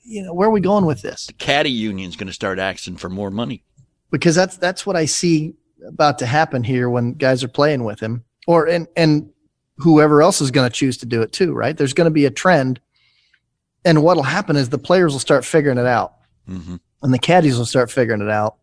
You 0.05 0.25
know, 0.25 0.35
where 0.35 0.49
are 0.49 0.53
we 0.53 0.61
going 0.61 0.87
with 0.87 1.03
this? 1.03 1.27
The 1.27 1.35
caddy 1.35 1.71
union's 1.71 2.17
going 2.17 2.27
to 2.27 2.33
start 2.33 2.59
asking 2.59 2.97
for 2.97 3.09
more 3.09 3.31
money. 3.31 3.63
Because 4.11 4.35
that's 4.35 4.57
that's 4.57 4.87
what 4.87 4.97
I 4.97 5.05
see 5.05 5.55
about 5.87 6.19
to 6.19 6.27
happen 6.27 6.65
here 6.65 6.89
when 6.91 7.13
guys 7.13 7.45
are 7.45 7.49
playing 7.49 7.85
with 7.85 8.01
him, 8.01 8.25
or 8.47 8.67
and 8.67 8.89
and 8.97 9.29
whoever 9.77 10.23
else 10.23 10.41
is 10.41 10.51
going 10.51 10.69
to 10.69 10.75
choose 10.75 10.97
to 10.99 11.07
do 11.07 11.21
it 11.23 11.33
too, 11.33 11.53
right? 11.53 11.77
There's 11.77 11.93
going 11.93 12.07
to 12.07 12.11
be 12.11 12.25
a 12.25 12.31
trend, 12.31 12.81
and 13.85 14.03
what'll 14.03 14.23
happen 14.23 14.57
is 14.57 14.71
the 14.71 14.79
players 14.79 15.13
will 15.13 15.21
start 15.21 15.45
figuring 15.45 15.79
it 15.79 15.87
out. 15.87 16.15
hmm 16.47 16.77
and 17.03 17.15
the 17.15 17.19
caddies 17.19 17.57
will 17.57 17.65
start 17.67 17.91
figuring 17.91 18.21
it 18.21 18.31
out. 18.31 18.57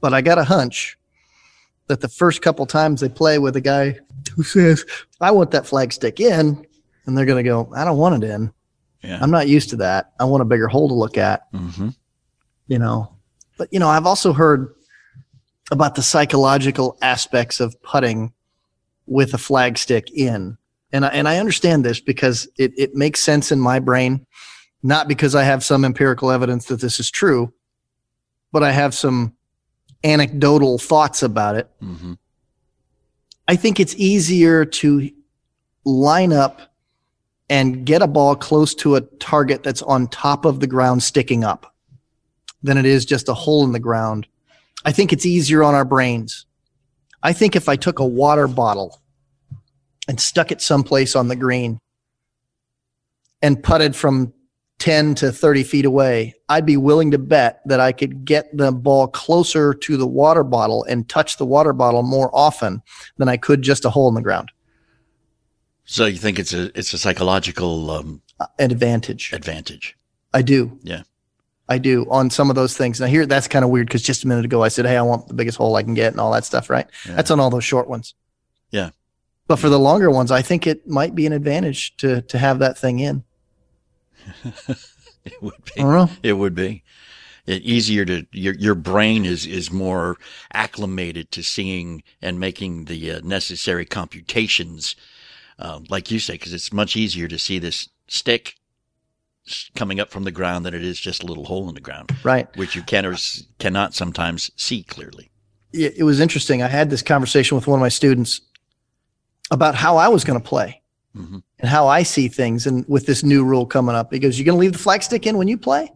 But 0.00 0.14
I 0.14 0.22
got 0.22 0.38
a 0.38 0.44
hunch 0.44 0.98
that 1.90 2.00
the 2.00 2.08
first 2.08 2.40
couple 2.40 2.64
times 2.66 3.00
they 3.00 3.08
play 3.08 3.40
with 3.40 3.56
a 3.56 3.60
guy 3.60 3.98
who 4.36 4.44
says, 4.44 4.84
I 5.20 5.32
want 5.32 5.50
that 5.50 5.66
flag 5.66 5.92
stick 5.92 6.20
in, 6.20 6.64
and 7.04 7.18
they're 7.18 7.26
going 7.26 7.44
to 7.44 7.48
go, 7.48 7.68
I 7.74 7.84
don't 7.84 7.98
want 7.98 8.22
it 8.22 8.30
in. 8.30 8.52
Yeah. 9.02 9.18
I'm 9.20 9.32
not 9.32 9.48
used 9.48 9.70
to 9.70 9.76
that. 9.78 10.12
I 10.20 10.24
want 10.24 10.40
a 10.40 10.44
bigger 10.44 10.68
hole 10.68 10.86
to 10.86 10.94
look 10.94 11.18
at, 11.18 11.42
hmm 11.52 11.88
you 12.68 12.78
know. 12.78 13.12
But, 13.58 13.66
you 13.72 13.80
know, 13.80 13.88
I've 13.88 14.06
also 14.06 14.32
heard 14.32 14.72
about 15.72 15.96
the 15.96 16.02
psychological 16.02 16.96
aspects 17.02 17.58
of 17.58 17.74
putting 17.82 18.32
with 19.06 19.34
a 19.34 19.38
flag 19.38 19.76
stick 19.76 20.08
in. 20.12 20.56
And 20.92 21.04
I, 21.04 21.08
and 21.08 21.26
I 21.26 21.38
understand 21.38 21.84
this 21.84 21.98
because 21.98 22.46
it, 22.56 22.72
it 22.76 22.94
makes 22.94 23.18
sense 23.18 23.50
in 23.50 23.58
my 23.58 23.80
brain, 23.80 24.24
not 24.84 25.08
because 25.08 25.34
I 25.34 25.42
have 25.42 25.64
some 25.64 25.84
empirical 25.84 26.30
evidence 26.30 26.66
that 26.66 26.80
this 26.80 27.00
is 27.00 27.10
true, 27.10 27.52
but 28.52 28.62
I 28.62 28.70
have 28.70 28.94
some 28.94 29.34
anecdotal 30.04 30.78
thoughts 30.78 31.22
about 31.22 31.56
it. 31.56 31.70
hmm 31.80 32.14
I 33.48 33.56
think 33.56 33.80
it's 33.80 33.96
easier 33.96 34.64
to 34.64 35.10
line 35.84 36.32
up 36.32 36.72
and 37.48 37.84
get 37.84 38.00
a 38.00 38.06
ball 38.06 38.36
close 38.36 38.76
to 38.76 38.94
a 38.94 39.00
target 39.00 39.64
that's 39.64 39.82
on 39.82 40.06
top 40.06 40.44
of 40.44 40.60
the 40.60 40.68
ground 40.68 41.02
sticking 41.02 41.42
up 41.42 41.74
than 42.62 42.78
it 42.78 42.86
is 42.86 43.04
just 43.04 43.28
a 43.28 43.34
hole 43.34 43.64
in 43.64 43.72
the 43.72 43.80
ground. 43.80 44.28
I 44.84 44.92
think 44.92 45.12
it's 45.12 45.26
easier 45.26 45.64
on 45.64 45.74
our 45.74 45.84
brains. 45.84 46.46
I 47.24 47.32
think 47.32 47.56
if 47.56 47.68
I 47.68 47.74
took 47.74 47.98
a 47.98 48.06
water 48.06 48.46
bottle 48.46 49.00
and 50.06 50.20
stuck 50.20 50.52
it 50.52 50.62
someplace 50.62 51.16
on 51.16 51.26
the 51.26 51.34
green 51.34 51.80
and 53.42 53.60
putted 53.60 53.96
from 53.96 54.32
10 54.80 55.14
to 55.16 55.30
30 55.30 55.62
feet 55.62 55.84
away, 55.84 56.34
I'd 56.48 56.66
be 56.66 56.76
willing 56.76 57.10
to 57.12 57.18
bet 57.18 57.60
that 57.66 57.78
I 57.80 57.92
could 57.92 58.24
get 58.24 58.54
the 58.56 58.72
ball 58.72 59.06
closer 59.06 59.72
to 59.74 59.96
the 59.96 60.06
water 60.06 60.42
bottle 60.42 60.84
and 60.84 61.08
touch 61.08 61.36
the 61.36 61.46
water 61.46 61.72
bottle 61.72 62.02
more 62.02 62.30
often 62.34 62.82
than 63.18 63.28
I 63.28 63.36
could 63.36 63.62
just 63.62 63.84
a 63.84 63.90
hole 63.90 64.08
in 64.08 64.14
the 64.14 64.22
ground. 64.22 64.50
So 65.84 66.06
you 66.06 66.16
think 66.18 66.38
it's 66.38 66.52
a 66.54 66.76
it's 66.78 66.92
a 66.92 66.98
psychological 66.98 67.90
um, 67.90 68.22
Uh, 68.40 68.46
An 68.58 68.70
advantage. 68.70 69.32
advantage? 69.32 69.96
I 70.32 70.42
do. 70.42 70.78
Yeah. 70.82 71.02
I 71.68 71.78
do 71.78 72.06
on 72.10 72.30
some 72.30 72.48
of 72.50 72.56
those 72.56 72.76
things. 72.76 73.00
Now 73.00 73.06
here, 73.06 73.26
that's 73.26 73.48
kind 73.48 73.64
of 73.64 73.70
weird 73.70 73.86
because 73.88 74.02
just 74.02 74.24
a 74.24 74.28
minute 74.28 74.44
ago 74.44 74.62
I 74.62 74.68
said, 74.68 74.86
"Hey, 74.86 74.96
I 74.96 75.02
want 75.02 75.28
the 75.28 75.34
biggest 75.34 75.58
hole 75.58 75.76
I 75.76 75.82
can 75.82 75.94
get" 75.94 76.12
and 76.12 76.20
all 76.20 76.32
that 76.32 76.44
stuff. 76.44 76.70
Right? 76.70 76.86
Yeah. 77.06 77.14
That's 77.16 77.30
on 77.30 77.38
all 77.38 77.50
those 77.50 77.64
short 77.64 77.88
ones. 77.88 78.14
Yeah. 78.70 78.90
But 79.46 79.58
for 79.58 79.68
the 79.68 79.78
longer 79.78 80.10
ones, 80.10 80.30
I 80.30 80.42
think 80.42 80.66
it 80.66 80.86
might 80.88 81.14
be 81.14 81.26
an 81.26 81.32
advantage 81.32 81.96
to 81.98 82.22
to 82.22 82.38
have 82.38 82.60
that 82.60 82.78
thing 82.78 82.98
in. 83.00 83.24
It 85.24 85.42
would 85.42 85.62
be. 85.66 85.72
don't 85.76 85.90
know. 85.92 86.10
It 86.22 86.32
would 86.32 86.54
be. 86.54 86.82
It, 87.46 87.60
easier 87.62 88.04
to 88.06 88.26
your 88.32 88.54
your 88.54 88.74
brain 88.74 89.26
is 89.26 89.44
is 89.46 89.70
more 89.70 90.16
acclimated 90.54 91.30
to 91.32 91.42
seeing 91.42 92.02
and 92.22 92.40
making 92.40 92.86
the 92.86 93.12
uh, 93.12 93.20
necessary 93.22 93.84
computations, 93.84 94.96
uh, 95.58 95.80
like 95.90 96.10
you 96.10 96.18
say, 96.20 96.34
because 96.34 96.54
it's 96.54 96.72
much 96.72 96.96
easier 96.96 97.28
to 97.28 97.38
see 97.38 97.58
this 97.58 97.90
stick 98.08 98.54
coming 99.74 100.00
up 100.00 100.10
from 100.10 100.24
the 100.24 100.30
ground 100.30 100.64
than 100.64 100.72
it 100.74 100.84
is 100.84 100.98
just 100.98 101.22
a 101.22 101.26
little 101.26 101.44
hole 101.44 101.68
in 101.68 101.74
the 101.74 101.80
ground, 101.80 102.10
Right. 102.22 102.48
which 102.56 102.74
you 102.76 102.82
can 102.82 103.04
or 103.04 103.12
s- 103.14 103.44
cannot 103.58 103.94
sometimes 103.94 104.50
see 104.56 104.82
clearly. 104.82 105.30
it, 105.72 105.94
it 105.98 106.02
was 106.04 106.18
interesting. 106.20 106.62
I 106.62 106.68
had 106.68 106.88
this 106.88 107.02
conversation 107.02 107.56
with 107.56 107.66
one 107.66 107.78
of 107.78 107.80
my 107.82 107.88
students 107.90 108.40
about 109.50 109.74
how 109.74 109.96
I 109.98 110.08
was 110.08 110.24
going 110.24 110.40
to 110.40 110.46
play 110.48 110.80
Mhm. 111.16 111.42
And 111.60 111.68
how 111.68 111.86
I 111.88 112.02
see 112.02 112.28
things. 112.28 112.66
And 112.66 112.84
with 112.88 113.06
this 113.06 113.22
new 113.22 113.44
rule 113.44 113.66
coming 113.66 113.94
up, 113.94 114.12
he 114.12 114.18
goes, 114.18 114.38
"You're 114.38 114.46
going 114.46 114.56
to 114.56 114.60
leave 114.60 114.72
the 114.72 114.78
flag 114.78 115.02
stick 115.02 115.26
in 115.26 115.36
when 115.36 115.48
you 115.48 115.58
play?" 115.58 115.90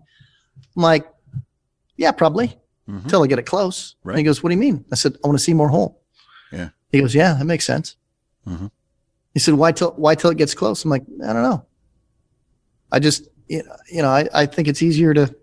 I'm 0.76 0.82
like, 0.82 1.06
"Yeah, 1.96 2.12
probably 2.12 2.48
Mhm. 2.88 3.04
until 3.04 3.22
I 3.22 3.26
get 3.26 3.38
it 3.38 3.46
close." 3.46 3.96
And 4.04 4.16
he 4.16 4.22
goes, 4.22 4.42
"What 4.42 4.50
do 4.50 4.54
you 4.54 4.60
mean?" 4.60 4.84
I 4.92 4.96
said, 4.96 5.16
"I 5.24 5.26
want 5.28 5.38
to 5.38 5.44
see 5.44 5.54
more 5.54 5.68
hole." 5.68 6.02
Yeah. 6.52 6.68
He 6.90 7.00
goes, 7.00 7.14
"Yeah, 7.14 7.34
that 7.34 7.44
makes 7.44 7.64
sense." 7.66 7.96
Mhm. 8.46 8.70
He 9.32 9.40
said, 9.40 9.54
"Why 9.54 9.72
till 9.72 9.92
why 9.92 10.14
till 10.14 10.30
it 10.30 10.36
gets 10.38 10.54
close?" 10.54 10.84
I'm 10.84 10.90
like, 10.90 11.04
"I 11.26 11.32
don't 11.32 11.42
know. 11.42 11.64
I 12.92 12.98
just 12.98 13.28
you 13.48 13.62
know, 13.62 13.76
you 13.90 14.02
know 14.02 14.08
I, 14.10 14.28
I 14.32 14.46
think 14.46 14.68
it's 14.68 14.82
easier 14.82 15.14
to." 15.14 15.34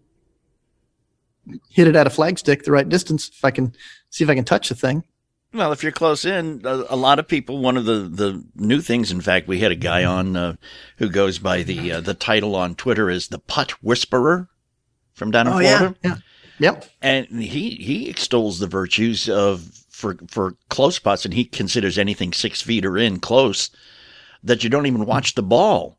Hit 1.70 1.88
it 1.88 1.96
at 1.96 2.06
a 2.06 2.12
flag 2.12 2.38
stick 2.38 2.64
the 2.64 2.72
right 2.72 2.88
distance 2.88 3.28
if 3.30 3.44
I 3.44 3.50
can 3.50 3.74
see 4.12 4.24
if 4.24 4.30
I 4.30 4.36
can 4.36 4.46
touch 4.46 4.70
the 4.70 4.76
thing. 4.76 5.04
Well, 5.54 5.74
if 5.74 5.84
you're 5.84 5.92
close 5.92 6.24
in, 6.24 6.62
a, 6.64 6.86
a 6.90 6.96
lot 6.96 7.20
of 7.20 7.28
people. 7.28 7.58
One 7.58 7.76
of 7.76 7.86
the, 7.86 8.10
the 8.10 8.44
new 8.56 8.80
things, 8.80 9.12
in 9.12 9.20
fact, 9.20 9.48
we 9.48 9.60
had 9.60 9.72
a 9.72 9.76
guy 9.76 10.06
on 10.06 10.38
uh, 10.38 10.56
who 10.98 11.10
goes 11.10 11.40
by 11.40 11.64
the 11.64 11.94
uh, 11.94 12.02
the 12.02 12.14
title 12.14 12.56
on 12.56 12.76
Twitter 12.76 13.10
is 13.10 13.28
the 13.28 13.40
Putt 13.40 13.72
Whisperer 13.84 14.48
from 15.14 15.32
down 15.32 15.48
in 15.48 15.54
Florida, 15.54 15.96
yeah. 16.04 16.16
Yep. 16.60 16.86
and 17.02 17.28
he 17.28 17.72
he 17.72 18.10
extols 18.10 18.60
the 18.60 18.68
virtues 18.68 19.28
of 19.28 19.62
for 19.90 20.16
for 20.28 20.56
close 20.70 21.00
putts, 21.00 21.26
and 21.26 21.34
he 21.34 21.44
considers 21.44 21.98
anything 21.98 22.32
six 22.32 22.62
feet 22.62 22.86
or 22.86 22.98
in 22.98 23.20
close 23.20 23.72
that 24.44 24.64
you 24.64 24.70
don't 24.70 24.88
even 24.88 25.06
watch 25.06 25.36
the 25.36 25.44
ball. 25.44 25.98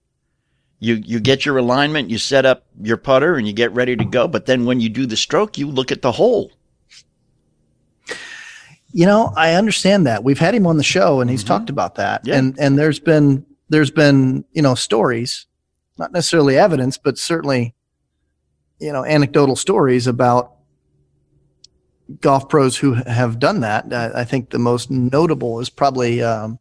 You 0.78 0.94
you 0.94 1.20
get 1.20 1.44
your 1.44 1.58
alignment, 1.58 2.10
you 2.10 2.16
set 2.16 2.46
up 2.46 2.64
your 2.80 2.96
putter, 2.96 3.36
and 3.36 3.46
you 3.46 3.52
get 3.52 3.74
ready 3.74 3.96
to 3.96 4.04
go. 4.04 4.26
But 4.26 4.46
then 4.46 4.64
when 4.64 4.80
you 4.80 4.88
do 4.88 5.04
the 5.04 5.16
stroke, 5.16 5.58
you 5.58 5.68
look 5.68 5.92
at 5.92 6.00
the 6.00 6.12
hole. 6.12 6.52
You 8.92 9.06
know, 9.06 9.32
I 9.36 9.54
understand 9.54 10.06
that. 10.06 10.22
We've 10.22 10.38
had 10.38 10.54
him 10.54 10.66
on 10.66 10.76
the 10.76 10.82
show 10.84 11.20
and 11.20 11.30
he's 11.30 11.44
talked 11.44 11.70
about 11.70 11.94
that. 11.96 12.20
Mm-hmm. 12.22 12.28
Yeah. 12.30 12.38
And 12.38 12.58
and 12.58 12.78
there's 12.78 12.98
been 13.00 13.44
there's 13.70 13.90
been, 13.90 14.44
you 14.52 14.60
know, 14.62 14.74
stories, 14.74 15.46
not 15.98 16.12
necessarily 16.12 16.58
evidence, 16.58 16.98
but 16.98 17.16
certainly 17.18 17.74
you 18.80 18.92
know, 18.92 19.04
anecdotal 19.04 19.54
stories 19.54 20.06
about 20.08 20.54
golf 22.20 22.48
pros 22.48 22.76
who 22.76 22.94
have 22.94 23.38
done 23.38 23.60
that. 23.60 23.92
I, 23.94 24.20
I 24.22 24.24
think 24.24 24.50
the 24.50 24.58
most 24.58 24.90
notable 24.90 25.60
is 25.60 25.70
probably 25.70 26.20
um, 26.22 26.58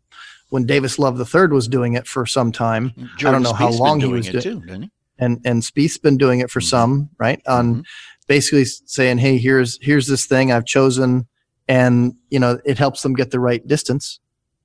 when 0.49 0.65
Davis 0.65 0.99
Love 0.99 1.19
III 1.19 1.47
was 1.47 1.67
doing 1.67 1.93
it 1.93 2.07
for 2.07 2.25
some 2.25 2.51
time. 2.51 2.93
I 2.97 3.31
don't 3.31 3.41
know 3.43 3.53
how 3.53 3.67
Spieth's 3.69 3.77
been 3.77 3.83
long 3.83 3.99
he 3.99 4.05
doing 4.05 4.17
was 4.17 4.27
it 4.27 4.31
doing 4.31 4.43
too, 4.43 4.59
didn't 4.67 4.83
he? 4.83 4.91
and 5.19 5.41
and 5.45 5.61
Spieth's 5.63 5.97
been 5.97 6.17
doing 6.17 6.39
it 6.39 6.49
for 6.51 6.59
Mhm. 6.61 6.69
some, 6.69 7.09
right? 7.17 7.41
On 7.47 7.75
Mhm. 7.75 7.83
basically 8.27 8.65
saying, 8.65 9.17
"Hey, 9.17 9.37
here's 9.37 9.79
here's 9.81 10.07
this 10.07 10.25
thing 10.25 10.51
I've 10.51 10.65
chosen," 10.65 11.27
and 11.71 12.13
you 12.29 12.37
know, 12.37 12.59
it 12.65 12.77
helps 12.77 13.01
them 13.01 13.13
get 13.13 13.31
the 13.31 13.39
right 13.39 13.65
distance. 13.65 14.19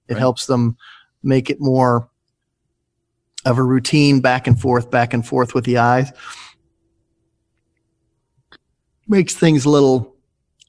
It 0.09 0.15
Right. 0.15 0.19
helps 0.19 0.47
them 0.47 0.77
make 1.23 1.49
it 1.51 1.61
more 1.61 2.09
of 3.45 3.59
a 3.59 3.63
routine, 3.63 4.21
back 4.21 4.49
and 4.49 4.61
forth, 4.61 4.91
back 4.91 5.15
and 5.15 5.25
forth 5.25 5.55
with 5.55 5.65
the 5.65 5.79
eyes. 5.79 6.11
Makes 9.07 9.35
things 9.35 9.65
a 9.65 9.71
little 9.71 10.17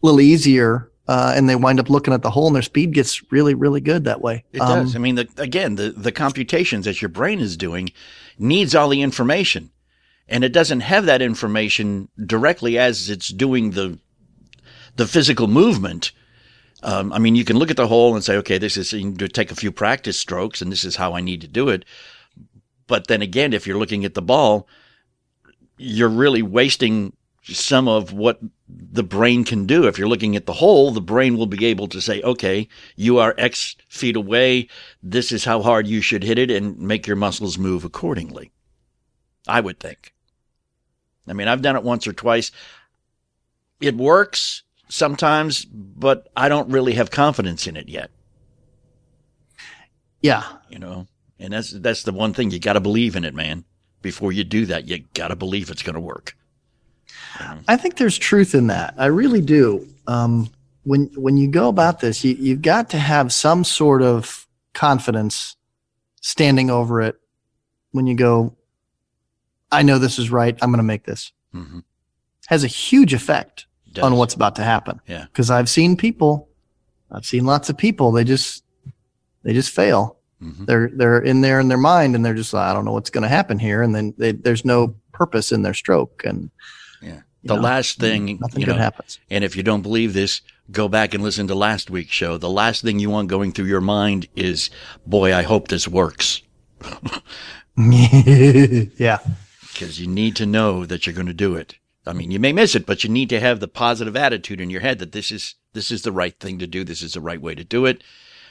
little 0.04 0.22
easier, 0.22 0.92
uh, 1.08 1.34
and 1.36 1.50
they 1.50 1.56
wind 1.56 1.80
up 1.80 1.90
looking 1.90 2.14
at 2.14 2.22
the 2.22 2.30
hole, 2.30 2.46
and 2.46 2.56
their 2.56 2.62
speed 2.62 2.94
gets 2.94 3.32
really, 3.32 3.56
really 3.56 3.82
good 3.82 4.04
that 4.04 4.22
way. 4.22 4.44
It 4.54 4.62
Um, 4.62 4.84
does. 4.84 4.96
I 4.96 5.00
mean, 5.00 5.16
the, 5.16 5.28
again, 5.38 5.74
the, 5.74 5.90
the 5.90 6.12
computations 6.12 6.86
that 6.86 7.02
your 7.02 7.10
brain 7.10 7.40
is 7.40 7.58
doing 7.58 7.90
needs 8.38 8.76
all 8.76 8.90
the 8.90 9.02
information. 9.02 9.72
And 10.30 10.44
it 10.44 10.54
doesn't 10.54 10.82
have 10.82 11.08
that 11.08 11.22
information 11.24 12.10
directly 12.28 12.78
as 12.78 13.10
it's 13.10 13.30
doing 13.30 13.72
the 13.72 13.98
the 14.98 15.08
physical 15.08 15.48
movement. 15.48 16.12
Um, 16.88 17.12
I 17.12 17.20
mean, 17.20 17.36
you 17.36 17.44
can 17.44 17.58
look 17.58 17.70
at 17.70 17.76
the 17.76 17.86
hole 17.86 18.16
and 18.16 18.24
say, 18.24 18.38
okay, 18.38 18.58
this 18.58 18.78
is, 18.78 18.94
you 18.94 19.12
can 19.12 19.30
take 19.30 19.52
a 19.52 19.56
few 19.56 19.74
practice 19.74 20.18
strokes 20.18 20.62
and 20.62 20.72
this 20.72 20.86
is 20.86 20.96
how 20.96 21.14
I 21.14 21.20
need 21.20 21.42
to 21.42 21.48
do 21.48 21.68
it. 21.68 21.84
But 22.88 23.08
then 23.08 23.22
again, 23.22 23.52
if 23.52 23.68
you're 23.68 23.78
looking 23.78 24.06
at 24.06 24.14
the 24.14 24.22
ball, 24.22 24.70
you're 25.78 26.08
really 26.08 26.42
wasting 26.42 27.12
some 27.44 27.90
of 27.90 28.14
what 28.14 28.40
the 28.70 29.04
brain 29.04 29.44
can 29.44 29.66
do. 29.66 29.86
If 29.86 30.00
you're 30.00 30.08
looking 30.08 30.38
at 30.38 30.46
the 30.46 30.54
hole, 30.54 30.92
the 30.92 31.02
brain 31.02 31.38
will 31.38 31.46
be 31.46 31.66
able 31.66 31.90
to 31.90 32.00
say, 32.00 32.22
okay, 32.22 32.70
you 32.96 33.18
are 33.18 33.36
X 33.38 33.76
feet 33.90 34.16
away. 34.16 34.70
This 35.04 35.34
is 35.34 35.44
how 35.44 35.62
hard 35.62 35.88
you 35.88 36.00
should 36.00 36.24
hit 36.24 36.40
it 36.40 36.50
and 36.50 36.80
make 36.80 37.06
your 37.06 37.18
muscles 37.18 37.58
move 37.58 37.84
accordingly. 37.84 38.54
I 39.46 39.60
would 39.60 39.82
think. 39.82 40.14
I 41.28 41.34
mean, 41.34 41.50
I've 41.50 41.62
done 41.62 41.76
it 41.76 41.84
once 41.84 42.08
or 42.08 42.14
twice. 42.14 42.50
It 43.82 43.98
works 43.98 44.64
sometimes, 44.90 45.66
but 45.66 46.30
I 46.36 46.50
don't 46.50 46.70
really 46.70 46.94
have 46.94 47.12
confidence 47.12 47.68
in 47.68 47.76
it 47.76 47.90
yet, 47.90 48.10
yeah, 50.22 50.44
you 50.70 50.80
know? 50.80 51.08
And 51.40 51.54
that's, 51.54 51.72
that's 51.72 52.04
the 52.04 52.12
one 52.12 52.34
thing 52.34 52.52
you 52.52 52.60
got 52.60 52.74
to 52.74 52.80
believe 52.80 53.16
in 53.16 53.24
it, 53.24 53.36
man. 53.36 53.64
Before 54.02 54.32
you 54.32 54.44
do 54.44 54.66
that, 54.68 54.88
you 54.88 55.04
got 55.14 55.28
to 55.28 55.36
believe 55.36 55.70
it's 55.70 55.84
going 55.84 55.96
to 55.96 56.00
work. 56.00 56.36
I 57.68 57.78
think 57.78 57.98
there's 57.98 58.18
truth 58.18 58.56
in 58.56 58.68
that. 58.68 58.96
I 58.98 59.08
really 59.08 59.42
do. 59.42 59.88
Um, 60.08 60.50
when 60.84 61.12
when 61.16 61.38
you 61.38 61.48
go 61.48 61.68
about 61.68 62.00
this, 62.00 62.24
you, 62.24 62.34
you've 62.34 62.62
got 62.62 62.90
to 62.92 62.98
have 62.98 63.32
some 63.32 63.64
sort 63.64 64.02
of 64.02 64.48
confidence 64.74 65.56
standing 66.22 66.70
over 66.72 67.02
it. 67.02 67.20
When 67.92 68.08
you 68.08 68.16
go, 68.16 68.56
I 69.72 69.84
know 69.84 70.00
this 70.00 70.18
is 70.18 70.32
right. 70.32 70.58
I'm 70.62 70.70
going 70.70 70.78
to 70.80 70.84
make 70.84 71.04
this. 71.04 71.32
Mhm. 71.54 71.84
Has 72.48 72.64
a 72.64 72.68
huge 72.68 73.14
effect 73.14 73.67
Does. 73.94 74.04
on 74.04 74.16
what's 74.16 74.34
about 74.34 74.56
to 74.58 74.64
happen. 74.64 75.00
Yeah. 75.08 75.26
Because 75.26 75.50
I've 75.50 75.70
seen 75.70 75.96
people, 75.98 76.50
I've 77.12 77.26
seen 77.26 77.46
lots 77.46 77.70
of 77.70 77.78
people. 77.78 78.12
They 78.12 78.24
just 78.24 78.64
they 79.44 79.54
just 79.54 79.72
fail. 79.74 80.18
Mhm. 80.42 80.66
They're 80.66 80.90
they're 80.94 81.20
in 81.20 81.42
there 81.42 81.60
in 81.60 81.68
their 81.68 81.78
mind, 81.78 82.16
and 82.16 82.24
they're 82.26 82.34
just 82.36 82.54
like, 82.54 82.70
I 82.70 82.74
don't 82.74 82.86
know 82.86 82.94
what's 82.94 83.10
going 83.10 83.24
to 83.24 83.28
happen 83.30 83.58
here, 83.60 83.82
and 83.82 83.96
then 83.96 84.14
they, 84.18 84.34
there's 84.34 84.66
no 84.66 84.96
purpose 85.12 85.52
in 85.52 85.62
their 85.64 85.74
stroke, 85.74 86.24
and 86.26 86.52
Yeah. 87.02 87.22
The 87.44 87.56
know, 87.56 87.62
last 87.62 88.00
thing, 88.00 88.40
nothing 88.42 88.60
you 88.60 88.66
good 88.66 88.76
know, 88.76 88.82
happens. 88.82 89.20
And 89.30 89.44
if 89.44 89.56
you 89.56 89.64
don't 89.64 89.82
believe 89.82 90.14
this, 90.14 90.42
go 90.70 90.90
back 90.90 91.14
and 91.14 91.24
listen 91.24 91.48
to 91.48 91.56
last 91.56 91.90
week's 91.90 92.12
show. 92.12 92.38
The 92.38 92.50
last 92.50 92.82
thing 92.82 93.00
you 93.00 93.10
want 93.10 93.30
going 93.30 93.52
through 93.54 93.68
your 93.68 93.80
mind 93.80 94.28
is, 94.36 94.70
boy, 95.06 95.34
I 95.34 95.44
hope 95.44 95.70
this 95.70 95.88
works. 95.88 96.42
yeah. 97.78 99.20
Because 99.74 100.00
you 100.02 100.08
need 100.08 100.36
to 100.38 100.48
know 100.48 100.88
that 100.88 101.06
you're 101.06 101.14
going 101.14 101.28
to 101.28 101.34
do 101.36 101.54
it. 101.56 101.76
I 102.08 102.14
mean, 102.14 102.32
you 102.32 102.40
may 102.40 102.54
miss 102.54 102.76
it, 102.76 102.86
but 102.86 103.04
you 103.04 103.10
need 103.10 103.30
to 103.30 103.40
have 103.40 103.60
the 103.60 103.68
positive 103.68 104.16
attitude 104.16 104.62
in 104.62 104.70
your 104.70 104.82
head 104.82 105.00
that 105.00 105.12
this 105.12 105.32
is 105.32 105.56
this 105.74 105.92
is 105.92 106.02
the 106.02 106.12
right 106.12 106.38
thing 106.40 106.58
to 106.60 106.68
do. 106.68 106.84
This 106.84 107.02
is 107.02 107.14
the 107.14 107.22
right 107.22 107.42
way 107.42 107.54
to 107.54 107.64
do 107.64 107.86
it. 107.86 108.04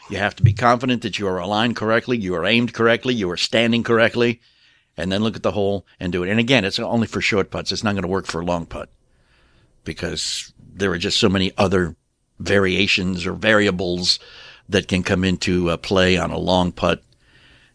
You 0.09 0.19
have 0.19 0.37
to 0.37 0.43
be 0.43 0.53
confident 0.53 1.03
that 1.03 1.19
you 1.19 1.27
are 1.27 1.39
aligned 1.39 1.75
correctly, 1.75 2.17
you 2.17 2.35
are 2.37 2.45
aimed 2.45 2.73
correctly, 2.73 3.15
you 3.15 3.29
are 3.31 3.37
standing 3.37 3.83
correctly, 3.83 4.41
and 4.97 5.11
then 5.11 5.23
look 5.23 5.35
at 5.35 5.43
the 5.43 5.53
hole 5.53 5.85
and 5.99 6.13
do 6.13 6.23
it. 6.23 6.31
And 6.31 6.39
again, 6.39 6.65
it's 6.65 6.79
only 6.79 7.09
for 7.09 7.21
short 7.21 7.51
putts. 7.51 7.73
It's 7.73 7.83
not 7.83 7.93
going 7.93 8.03
to 8.03 8.09
work 8.09 8.27
for 8.27 8.41
a 8.41 8.45
long 8.45 8.67
putt 8.67 8.89
because 9.85 10.53
there 10.61 10.93
are 10.93 10.99
just 10.99 11.19
so 11.19 11.29
many 11.29 11.53
other 11.59 11.97
variations 12.39 13.27
or 13.27 13.33
variables 13.33 14.21
that 14.69 14.87
can 14.87 15.03
come 15.03 15.25
into 15.25 15.71
uh, 15.71 15.77
play 15.77 16.17
on 16.17 16.31
a 16.31 16.39
long 16.39 16.71
putt. 16.71 17.03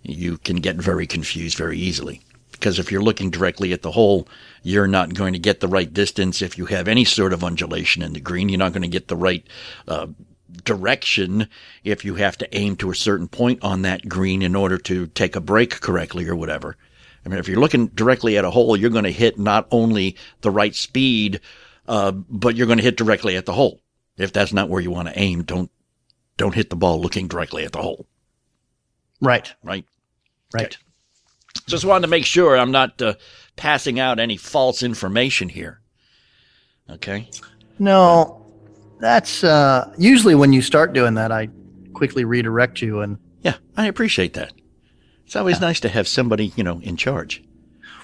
You 0.03 0.37
can 0.37 0.57
get 0.57 0.77
very 0.77 1.07
confused 1.07 1.57
very 1.57 1.77
easily 1.77 2.21
because 2.61 2.77
if 2.77 2.91
you're 2.91 3.01
looking 3.01 3.31
directly 3.31 3.73
at 3.73 3.81
the 3.81 3.91
hole, 3.91 4.27
you're 4.61 4.87
not 4.87 5.15
going 5.15 5.33
to 5.33 5.39
get 5.39 5.61
the 5.61 5.67
right 5.67 5.91
distance. 5.91 6.43
If 6.43 6.59
you 6.59 6.67
have 6.67 6.87
any 6.87 7.03
sort 7.03 7.33
of 7.33 7.43
undulation 7.43 8.03
in 8.03 8.13
the 8.13 8.19
green, 8.19 8.49
you're 8.49 8.59
not 8.59 8.71
going 8.71 8.83
to 8.83 8.87
get 8.87 9.07
the 9.07 9.15
right 9.15 9.43
uh, 9.87 10.07
direction 10.63 11.49
if 11.83 12.05
you 12.05 12.15
have 12.15 12.37
to 12.37 12.55
aim 12.55 12.75
to 12.75 12.91
a 12.91 12.95
certain 12.95 13.27
point 13.27 13.63
on 13.63 13.81
that 13.81 14.07
green 14.07 14.43
in 14.43 14.55
order 14.55 14.77
to 14.77 15.07
take 15.07 15.35
a 15.35 15.41
break 15.41 15.81
correctly 15.81 16.29
or 16.29 16.35
whatever. 16.35 16.77
I 17.25 17.29
mean, 17.29 17.39
if 17.39 17.47
you're 17.47 17.59
looking 17.59 17.87
directly 17.87 18.37
at 18.37 18.45
a 18.45 18.51
hole, 18.51 18.77
you're 18.77 18.91
going 18.91 19.05
to 19.05 19.11
hit 19.11 19.39
not 19.39 19.67
only 19.71 20.15
the 20.41 20.51
right 20.51 20.75
speed, 20.75 21.41
uh, 21.87 22.11
but 22.11 22.55
you're 22.55 22.67
going 22.67 22.77
to 22.77 22.83
hit 22.83 22.95
directly 22.95 23.37
at 23.37 23.47
the 23.47 23.53
hole. 23.53 23.81
If 24.17 24.33
that's 24.33 24.53
not 24.53 24.69
where 24.69 24.81
you 24.81 24.91
want 24.91 25.07
to 25.07 25.19
aim, 25.19 25.43
don't 25.43 25.71
don't 26.37 26.53
hit 26.53 26.69
the 26.69 26.75
ball 26.75 27.01
looking 27.01 27.27
directly 27.27 27.65
at 27.65 27.71
the 27.71 27.81
hole. 27.81 28.05
Right. 29.19 29.51
Right. 29.63 29.85
Right. 30.53 30.77
Just 31.67 31.85
wanted 31.85 32.01
to 32.01 32.07
make 32.09 32.25
sure 32.25 32.57
I'm 32.57 32.71
not 32.71 33.01
uh, 33.01 33.13
passing 33.55 33.99
out 33.99 34.19
any 34.19 34.37
false 34.37 34.83
information 34.83 35.49
here. 35.49 35.81
Okay. 36.89 37.29
No, 37.79 38.45
that's 38.99 39.43
uh, 39.43 39.93
usually 39.97 40.35
when 40.35 40.53
you 40.53 40.61
start 40.61 40.93
doing 40.93 41.15
that, 41.15 41.31
I 41.31 41.49
quickly 41.93 42.25
redirect 42.25 42.81
you 42.81 43.01
and 43.01 43.17
Yeah, 43.41 43.55
I 43.77 43.87
appreciate 43.87 44.33
that. 44.33 44.53
It's 45.25 45.35
always 45.35 45.61
nice 45.61 45.79
to 45.81 45.89
have 45.89 46.07
somebody, 46.07 46.51
you 46.55 46.63
know, 46.63 46.79
in 46.81 46.97
charge. 46.97 47.43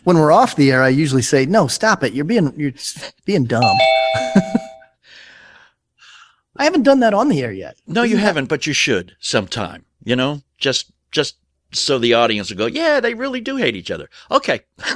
When 0.04 0.18
we're 0.18 0.32
off 0.32 0.56
the 0.56 0.72
air, 0.72 0.82
I 0.82 0.90
usually 0.90 1.22
say, 1.22 1.46
"No, 1.46 1.68
stop 1.68 2.02
it! 2.04 2.14
You're 2.14 2.24
being 2.24 2.54
you're 2.56 2.72
being 3.26 3.44
dumb." 3.44 3.64
I 6.56 6.64
haven't 6.64 6.84
done 6.84 7.02
that 7.02 7.14
on 7.14 7.28
the 7.28 7.42
air 7.44 7.52
yet. 7.52 7.78
No, 7.86 8.04
you 8.04 8.16
haven't, 8.18 8.46
but 8.48 8.66
you 8.66 8.72
should 8.74 9.16
sometime. 9.20 9.86
You 10.04 10.16
know, 10.16 10.42
just 10.58 10.92
just 11.12 11.36
so 11.72 12.00
the 12.00 12.14
audience 12.14 12.50
will 12.50 12.58
go, 12.58 12.66
yeah, 12.66 13.00
they 13.00 13.14
really 13.14 13.42
do 13.42 13.58
hate 13.58 13.76
each 13.76 13.92
other. 13.92 14.10
Okay. 14.32 14.62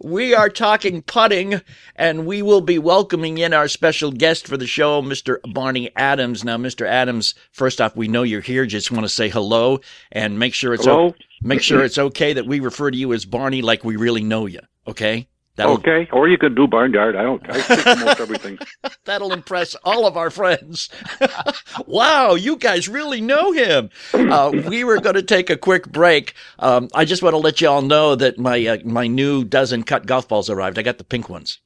we 0.00 0.34
are 0.34 0.48
talking 0.48 1.02
putting, 1.02 1.60
and 1.96 2.26
we 2.26 2.42
will 2.42 2.60
be 2.60 2.78
welcoming 2.78 3.38
in 3.38 3.52
our 3.52 3.68
special 3.68 4.12
guest 4.12 4.46
for 4.46 4.56
the 4.56 4.66
show, 4.66 5.02
Mr. 5.02 5.38
Barney 5.52 5.90
Adams. 5.96 6.44
Now, 6.44 6.56
Mr. 6.56 6.86
Adams, 6.86 7.34
first 7.52 7.80
off, 7.80 7.96
we 7.96 8.08
know 8.08 8.22
you're 8.22 8.40
here. 8.40 8.66
Just 8.66 8.90
want 8.90 9.04
to 9.04 9.08
say 9.08 9.28
hello 9.28 9.80
and 10.12 10.38
make 10.38 10.54
sure 10.54 10.74
it's 10.74 10.84
Hello? 10.84 11.08
o- 11.08 11.14
make 11.42 11.62
sure 11.62 11.84
it's 11.84 11.98
okay 11.98 12.32
that 12.32 12.46
we 12.46 12.60
refer 12.60 12.90
to 12.90 12.96
you 12.96 13.12
as 13.12 13.24
Barney 13.24 13.62
like 13.62 13.84
we 13.84 13.96
really 13.96 14.22
know 14.22 14.46
you. 14.46 14.60
Okay. 14.86 15.28
That'll, 15.56 15.74
Okay, 15.74 16.08
or 16.12 16.28
you 16.28 16.36
can 16.36 16.54
do 16.54 16.66
barnyard. 16.66 17.14
I 17.14 17.22
don't. 17.22 17.48
I 17.48 17.60
speak 17.60 17.86
most 18.04 18.20
everything. 18.20 18.58
That'll 19.04 19.32
impress 19.32 19.76
all 19.84 20.04
of 20.04 20.16
our 20.16 20.30
friends. 20.30 20.90
wow, 21.86 22.34
you 22.34 22.56
guys 22.56 22.88
really 22.88 23.20
know 23.20 23.52
him. 23.52 23.90
Uh, 24.12 24.50
we 24.66 24.82
were 24.82 25.00
going 25.00 25.14
to 25.14 25.22
take 25.22 25.50
a 25.50 25.56
quick 25.56 25.86
break. 25.92 26.34
Um, 26.58 26.88
I 26.92 27.04
just 27.04 27.22
want 27.22 27.34
to 27.34 27.38
let 27.38 27.60
you 27.60 27.68
all 27.68 27.82
know 27.82 28.16
that 28.16 28.36
my 28.36 28.66
uh, 28.66 28.78
my 28.84 29.06
new 29.06 29.44
dozen 29.44 29.84
cut 29.84 30.06
golf 30.06 30.26
balls 30.26 30.50
arrived. 30.50 30.76
I 30.76 30.82
got 30.82 30.98
the 30.98 31.04
pink 31.04 31.28
ones 31.28 31.60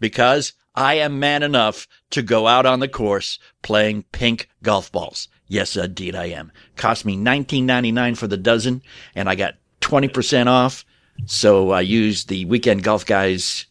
because 0.00 0.54
I 0.74 0.94
am 0.94 1.20
man 1.20 1.42
enough 1.42 1.86
to 2.10 2.22
go 2.22 2.46
out 2.46 2.64
on 2.64 2.80
the 2.80 2.88
course 2.88 3.38
playing 3.62 4.04
pink 4.10 4.48
golf 4.62 4.90
balls. 4.90 5.28
Yes, 5.46 5.76
indeed, 5.76 6.16
I 6.16 6.26
am. 6.26 6.50
Cost 6.76 7.04
me 7.04 7.14
nineteen 7.14 7.66
ninety 7.66 7.92
nine 7.92 8.14
for 8.14 8.26
the 8.26 8.38
dozen, 8.38 8.80
and 9.14 9.28
I 9.28 9.34
got 9.34 9.56
twenty 9.80 10.08
percent 10.08 10.48
off. 10.48 10.86
So 11.26 11.70
I 11.70 11.80
used 11.80 12.28
the 12.28 12.44
Weekend 12.44 12.82
Golf 12.82 13.06
Guys 13.06 13.66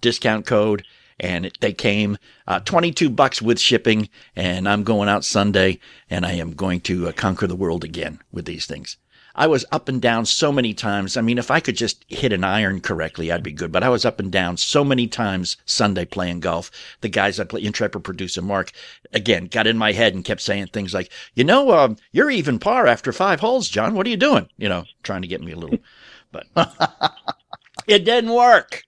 discount 0.00 0.46
code 0.46 0.84
and 1.18 1.50
they 1.60 1.72
came 1.72 2.18
uh, 2.46 2.60
22 2.60 3.08
bucks 3.10 3.40
with 3.40 3.58
shipping 3.58 4.08
and 4.34 4.68
i'm 4.68 4.82
going 4.82 5.08
out 5.08 5.24
sunday 5.24 5.78
and 6.10 6.26
i 6.26 6.32
am 6.32 6.52
going 6.52 6.80
to 6.80 7.08
uh, 7.08 7.12
conquer 7.12 7.46
the 7.46 7.56
world 7.56 7.84
again 7.84 8.20
with 8.32 8.44
these 8.44 8.66
things. 8.66 8.96
I 9.38 9.48
was 9.48 9.66
up 9.70 9.90
and 9.90 10.00
down 10.00 10.24
so 10.24 10.50
many 10.50 10.72
times. 10.72 11.14
I 11.16 11.20
mean 11.20 11.36
if 11.36 11.50
i 11.50 11.60
could 11.60 11.76
just 11.76 12.04
hit 12.08 12.32
an 12.32 12.44
iron 12.44 12.80
correctly 12.80 13.30
i'd 13.30 13.42
be 13.42 13.52
good 13.52 13.72
but 13.72 13.82
i 13.82 13.88
was 13.88 14.04
up 14.04 14.18
and 14.20 14.30
down 14.32 14.56
so 14.56 14.84
many 14.84 15.06
times 15.06 15.56
sunday 15.64 16.04
playing 16.04 16.40
golf. 16.40 16.70
The 17.00 17.08
guys 17.08 17.40
i 17.40 17.44
play 17.44 17.64
intrepid 17.64 18.04
producer 18.04 18.42
mark 18.42 18.72
again 19.12 19.46
got 19.46 19.66
in 19.66 19.78
my 19.78 19.92
head 19.92 20.14
and 20.14 20.24
kept 20.24 20.40
saying 20.40 20.68
things 20.68 20.94
like 20.94 21.10
you 21.34 21.44
know 21.44 21.72
um, 21.72 21.96
you're 22.12 22.30
even 22.30 22.58
par 22.58 22.86
after 22.86 23.12
five 23.12 23.40
holes 23.40 23.68
john. 23.68 23.94
What 23.94 24.06
are 24.06 24.10
you 24.10 24.16
doing? 24.16 24.48
You 24.56 24.68
know 24.68 24.84
trying 25.02 25.22
to 25.22 25.28
get 25.28 25.42
me 25.42 25.52
a 25.52 25.56
little 25.56 25.78
it 27.86 28.04
didn't 28.04 28.30
work 28.30 28.82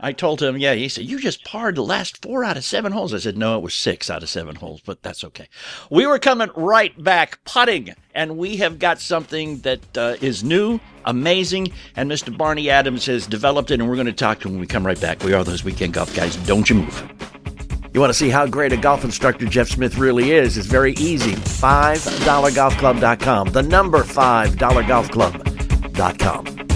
I 0.00 0.12
told 0.12 0.40
him, 0.40 0.56
yeah, 0.56 0.74
he 0.74 0.88
said, 0.88 1.06
you 1.06 1.18
just 1.18 1.44
parred 1.44 1.74
the 1.74 1.82
last 1.82 2.22
four 2.22 2.44
out 2.44 2.56
of 2.56 2.62
seven 2.64 2.92
holes. 2.92 3.12
I 3.12 3.18
said, 3.18 3.36
no, 3.36 3.56
it 3.56 3.62
was 3.62 3.74
six 3.74 4.08
out 4.08 4.22
of 4.22 4.28
seven 4.28 4.54
holes, 4.54 4.80
but 4.80 5.02
that's 5.02 5.24
okay. 5.24 5.48
We 5.90 6.06
were 6.06 6.20
coming 6.20 6.50
right 6.54 7.02
back 7.02 7.42
putting, 7.44 7.96
and 8.14 8.38
we 8.38 8.58
have 8.58 8.78
got 8.78 9.00
something 9.00 9.58
that 9.60 9.98
uh, 9.98 10.14
is 10.20 10.44
new, 10.44 10.78
amazing, 11.04 11.72
and 11.96 12.08
Mr. 12.08 12.36
Barney 12.36 12.70
Adams 12.70 13.06
has 13.06 13.26
developed 13.26 13.72
it, 13.72 13.80
and 13.80 13.88
we're 13.88 13.96
going 13.96 14.06
to 14.06 14.12
talk 14.12 14.38
to 14.40 14.46
him 14.46 14.54
when 14.54 14.60
we 14.60 14.68
come 14.68 14.86
right 14.86 15.00
back. 15.00 15.24
We 15.24 15.32
are 15.32 15.42
those 15.42 15.64
weekend 15.64 15.94
golf 15.94 16.14
guys. 16.14 16.36
Don't 16.36 16.70
you 16.70 16.76
move. 16.76 17.12
You 17.92 18.00
want 18.00 18.10
to 18.10 18.18
see 18.18 18.28
how 18.28 18.46
great 18.46 18.72
a 18.72 18.76
golf 18.76 19.02
instructor 19.02 19.46
Jeff 19.46 19.68
Smith 19.68 19.98
really 19.98 20.30
is? 20.30 20.56
It's 20.56 20.68
very 20.68 20.92
easy. 20.92 21.32
$5golfclub.com. 21.32 23.48
The 23.48 23.62
number 23.62 24.04
$5golfclub.com. 24.04 26.67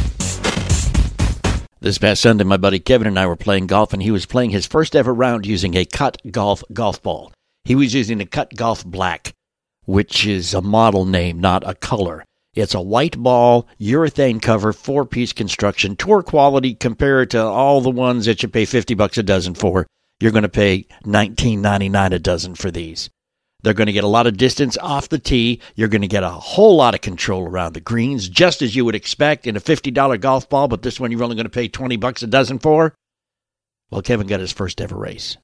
This 1.82 1.98
past 1.98 2.22
Sunday, 2.22 2.44
my 2.44 2.58
buddy 2.58 2.78
Kevin 2.78 3.08
and 3.08 3.18
I 3.18 3.26
were 3.26 3.34
playing 3.34 3.66
golf, 3.66 3.92
and 3.92 4.00
he 4.00 4.12
was 4.12 4.24
playing 4.24 4.50
his 4.50 4.68
first 4.68 4.94
ever 4.94 5.12
round 5.12 5.44
using 5.44 5.74
a 5.74 5.84
cut 5.84 6.16
golf 6.30 6.62
golf 6.72 7.02
ball. 7.02 7.32
He 7.64 7.74
was 7.74 7.92
using 7.92 8.20
a 8.20 8.24
cut 8.24 8.54
golf 8.54 8.86
black, 8.86 9.32
which 9.84 10.24
is 10.24 10.54
a 10.54 10.62
model 10.62 11.04
name, 11.04 11.40
not 11.40 11.68
a 11.68 11.74
color. 11.74 12.24
It's 12.54 12.72
a 12.72 12.80
white 12.80 13.18
ball, 13.18 13.66
urethane 13.80 14.40
cover, 14.40 14.72
four 14.72 15.04
piece 15.04 15.32
construction, 15.32 15.96
tour 15.96 16.22
quality 16.22 16.74
compared 16.74 17.32
to 17.32 17.42
all 17.42 17.80
the 17.80 17.90
ones 17.90 18.26
that 18.26 18.44
you 18.44 18.48
pay 18.48 18.64
50 18.64 18.94
bucks 18.94 19.18
a 19.18 19.24
dozen 19.24 19.56
for. 19.56 19.84
You're 20.20 20.30
going 20.30 20.42
to 20.42 20.48
pay 20.48 20.86
19.99 21.04 22.12
a 22.12 22.18
dozen 22.20 22.54
for 22.54 22.70
these. 22.70 23.10
They're 23.62 23.74
going 23.74 23.86
to 23.86 23.92
get 23.92 24.04
a 24.04 24.08
lot 24.08 24.26
of 24.26 24.36
distance 24.36 24.76
off 24.78 25.08
the 25.08 25.18
tee. 25.18 25.60
You're 25.76 25.88
going 25.88 26.02
to 26.02 26.08
get 26.08 26.24
a 26.24 26.30
whole 26.30 26.76
lot 26.76 26.94
of 26.94 27.00
control 27.00 27.46
around 27.46 27.74
the 27.74 27.80
greens, 27.80 28.28
just 28.28 28.60
as 28.60 28.74
you 28.74 28.84
would 28.84 28.96
expect 28.96 29.46
in 29.46 29.56
a 29.56 29.60
$50 29.60 30.20
golf 30.20 30.48
ball, 30.48 30.66
but 30.66 30.82
this 30.82 30.98
one 30.98 31.12
you're 31.12 31.22
only 31.22 31.36
going 31.36 31.44
to 31.44 31.50
pay 31.50 31.68
20 31.68 31.96
bucks 31.96 32.22
a 32.22 32.26
dozen 32.26 32.58
for. 32.58 32.92
Well, 33.90 34.02
Kevin 34.02 34.26
got 34.26 34.40
his 34.40 34.52
first 34.52 34.80
ever 34.80 34.96
race. 34.96 35.36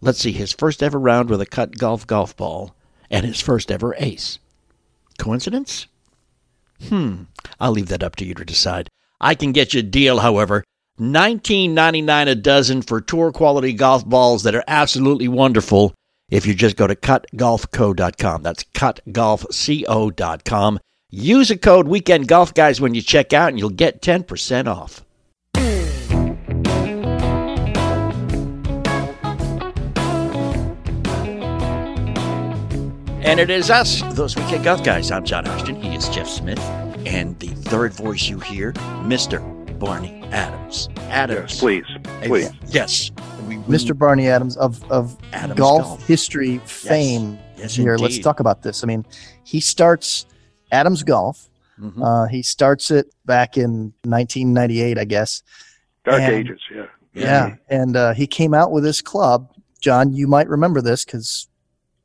Let's 0.00 0.18
see 0.18 0.32
his 0.32 0.52
first 0.52 0.82
ever 0.82 0.98
round 0.98 1.28
with 1.28 1.40
a 1.40 1.46
cut 1.46 1.76
golf 1.76 2.06
golf 2.06 2.36
ball 2.36 2.74
and 3.10 3.24
his 3.24 3.40
first 3.40 3.70
ever 3.70 3.94
ace. 3.98 4.38
Coincidence? 5.18 5.86
Hmm, 6.88 7.24
I'll 7.60 7.72
leave 7.72 7.88
that 7.88 8.02
up 8.02 8.16
to 8.16 8.24
you 8.24 8.34
to 8.34 8.44
decide. 8.44 8.88
I 9.20 9.34
can 9.34 9.52
get 9.52 9.74
you 9.74 9.80
a 9.80 9.82
deal, 9.82 10.20
however. 10.20 10.64
$19.99 10.98 12.28
a 12.28 12.34
dozen 12.34 12.82
for 12.82 13.00
tour 13.00 13.30
quality 13.30 13.72
golf 13.72 14.04
balls 14.06 14.42
that 14.42 14.54
are 14.54 14.64
absolutely 14.66 15.28
wonderful 15.28 15.94
if 16.30 16.46
you 16.46 16.54
just 16.54 16.76
go 16.76 16.86
to 16.86 16.94
cutgolfco.com. 16.94 18.42
That's 18.42 18.64
cutgolfco.com. 18.64 20.78
Use 21.12 21.50
a 21.50 21.56
code 21.56 21.88
Weekend 21.88 22.28
Golf 22.28 22.54
Guys 22.54 22.80
when 22.80 22.94
you 22.94 23.02
check 23.02 23.32
out, 23.32 23.48
and 23.48 23.58
you'll 23.58 23.70
get 23.70 24.00
10% 24.00 24.68
off. 24.68 25.04
And 33.22 33.38
it 33.38 33.50
is 33.50 33.70
us, 33.70 34.02
those 34.14 34.34
Weekend 34.34 34.64
Golf 34.64 34.82
Guys. 34.82 35.10
I'm 35.10 35.24
John 35.24 35.46
Ashton. 35.46 35.80
He 35.80 35.94
is 35.94 36.08
Jeff 36.08 36.28
Smith. 36.28 36.58
And 37.06 37.38
the 37.38 37.48
third 37.48 37.92
voice 37.92 38.28
you 38.28 38.40
hear, 38.40 38.72
Mr. 39.04 39.40
Barney 39.80 40.22
Adams. 40.30 40.88
Adams. 41.08 41.50
Yes, 41.52 41.60
please, 41.60 41.84
please. 42.22 42.50
Yes. 42.68 43.10
We- 43.48 43.56
we- 43.58 43.64
Mr. 43.76 43.96
Barney 43.98 44.28
Adams 44.28 44.56
of 44.58 44.84
of 44.92 45.16
Adams 45.32 45.58
golf, 45.58 45.82
Golf. 45.82 46.06
history 46.06 46.58
fame. 46.66 47.38
Yes, 47.56 47.74
here, 47.74 47.96
let's 47.96 48.18
talk 48.20 48.38
about 48.40 48.62
this. 48.62 48.84
I 48.84 48.86
mean, 48.86 49.04
he 49.42 49.58
starts 49.60 50.26
Adams 50.70 51.02
Golf. 51.02 51.48
Mhm. 51.80 52.02
Uh, 52.04 52.28
he 52.28 52.42
starts 52.42 52.90
it 52.90 53.12
back 53.24 53.56
in 53.56 53.92
1998, 54.04 54.98
I 54.98 55.04
guess. 55.04 55.42
Dark 56.04 56.20
And- 56.20 56.32
ages. 56.34 56.60
Yeah. 56.72 56.86
Yeah, 57.12 57.54
and 57.68 57.96
uh, 57.96 58.12
he 58.14 58.26
came 58.28 58.54
out 58.54 58.70
with 58.70 58.84
this 58.84 59.02
club. 59.02 59.50
John, 59.80 60.12
you 60.12 60.28
might 60.28 60.48
remember 60.48 60.80
this 60.80 61.04
because 61.04 61.48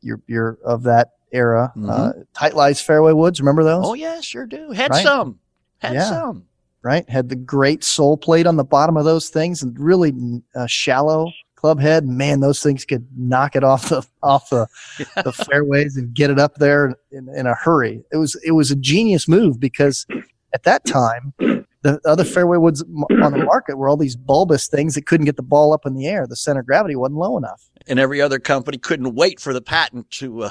you're 0.02 0.20
you're 0.28 0.58
of 0.66 0.84
that 0.84 1.10
era. 1.32 1.72
Uh, 1.88 2.14
Tight 2.34 2.56
Lies 2.56 2.82
Fairway 2.82 3.12
Woods, 3.14 3.40
remember 3.40 3.64
those? 3.64 3.84
Mm-hmm. 3.84 3.92
Oh, 3.92 3.94
yeah, 3.94 4.20
sure 4.22 4.46
do. 4.48 4.72
Had 4.72 4.90
Right? 4.92 5.04
some. 5.04 5.40
Had 5.80 5.94
Yeah. 5.94 6.10
some. 6.10 6.46
Right? 6.86 7.10
Had 7.10 7.30
the 7.30 7.36
great 7.36 7.84
sole 7.84 8.16
plate 8.16 8.46
on 8.46 8.58
the 8.58 8.64
bottom 8.64 8.96
of 8.96 9.06
those 9.06 9.30
things, 9.30 9.64
and 9.64 9.78
really 9.78 10.14
uh, 10.56 10.68
shallow 10.68 11.32
club 11.56 11.80
head. 11.80 12.06
Man, 12.06 12.42
those 12.42 12.62
things 12.62 12.86
could 12.86 13.08
knock 13.18 13.56
it 13.56 13.64
off 13.64 13.90
the 13.90 14.06
off 14.22 14.50
the, 14.52 14.68
the 15.24 15.34
fairways 15.34 15.98
and 15.98 16.14
get 16.14 16.30
it 16.30 16.38
up 16.38 16.56
there 16.56 16.96
in, 17.12 17.28
in 17.36 17.48
a 17.48 17.56
hurry. 17.56 18.04
It 18.12 18.18
was 18.18 18.40
it 18.46 18.52
was 18.52 18.70
a 18.70 18.76
genius 18.76 19.28
move 19.28 19.60
because 19.60 20.06
at 20.54 20.64
that 20.64 20.86
time 20.86 21.34
the 21.40 22.00
other 22.06 22.24
fairway 22.24 22.58
woods 22.58 22.84
on 23.22 23.32
the 23.32 23.44
market 23.44 23.78
were 23.78 23.90
all 23.90 23.98
these 23.98 24.16
bulbous 24.16 24.68
things 24.68 24.94
that 24.94 25.08
couldn't 25.08 25.26
get 25.26 25.38
the 25.38 25.44
ball 25.44 25.74
up 25.74 25.88
in 25.88 25.96
the 25.96 26.06
air. 26.06 26.28
The 26.28 26.36
center 26.36 26.60
of 26.60 26.68
gravity 26.68 26.96
wasn't 26.96 27.18
low 27.18 27.36
enough. 27.36 27.68
And 27.88 28.00
every 28.00 28.20
other 28.20 28.40
company 28.40 28.78
couldn't 28.80 29.14
wait 29.14 29.40
for 29.40 29.54
the 29.54 29.62
patent 29.62 30.10
to 30.12 30.44
uh, 30.44 30.50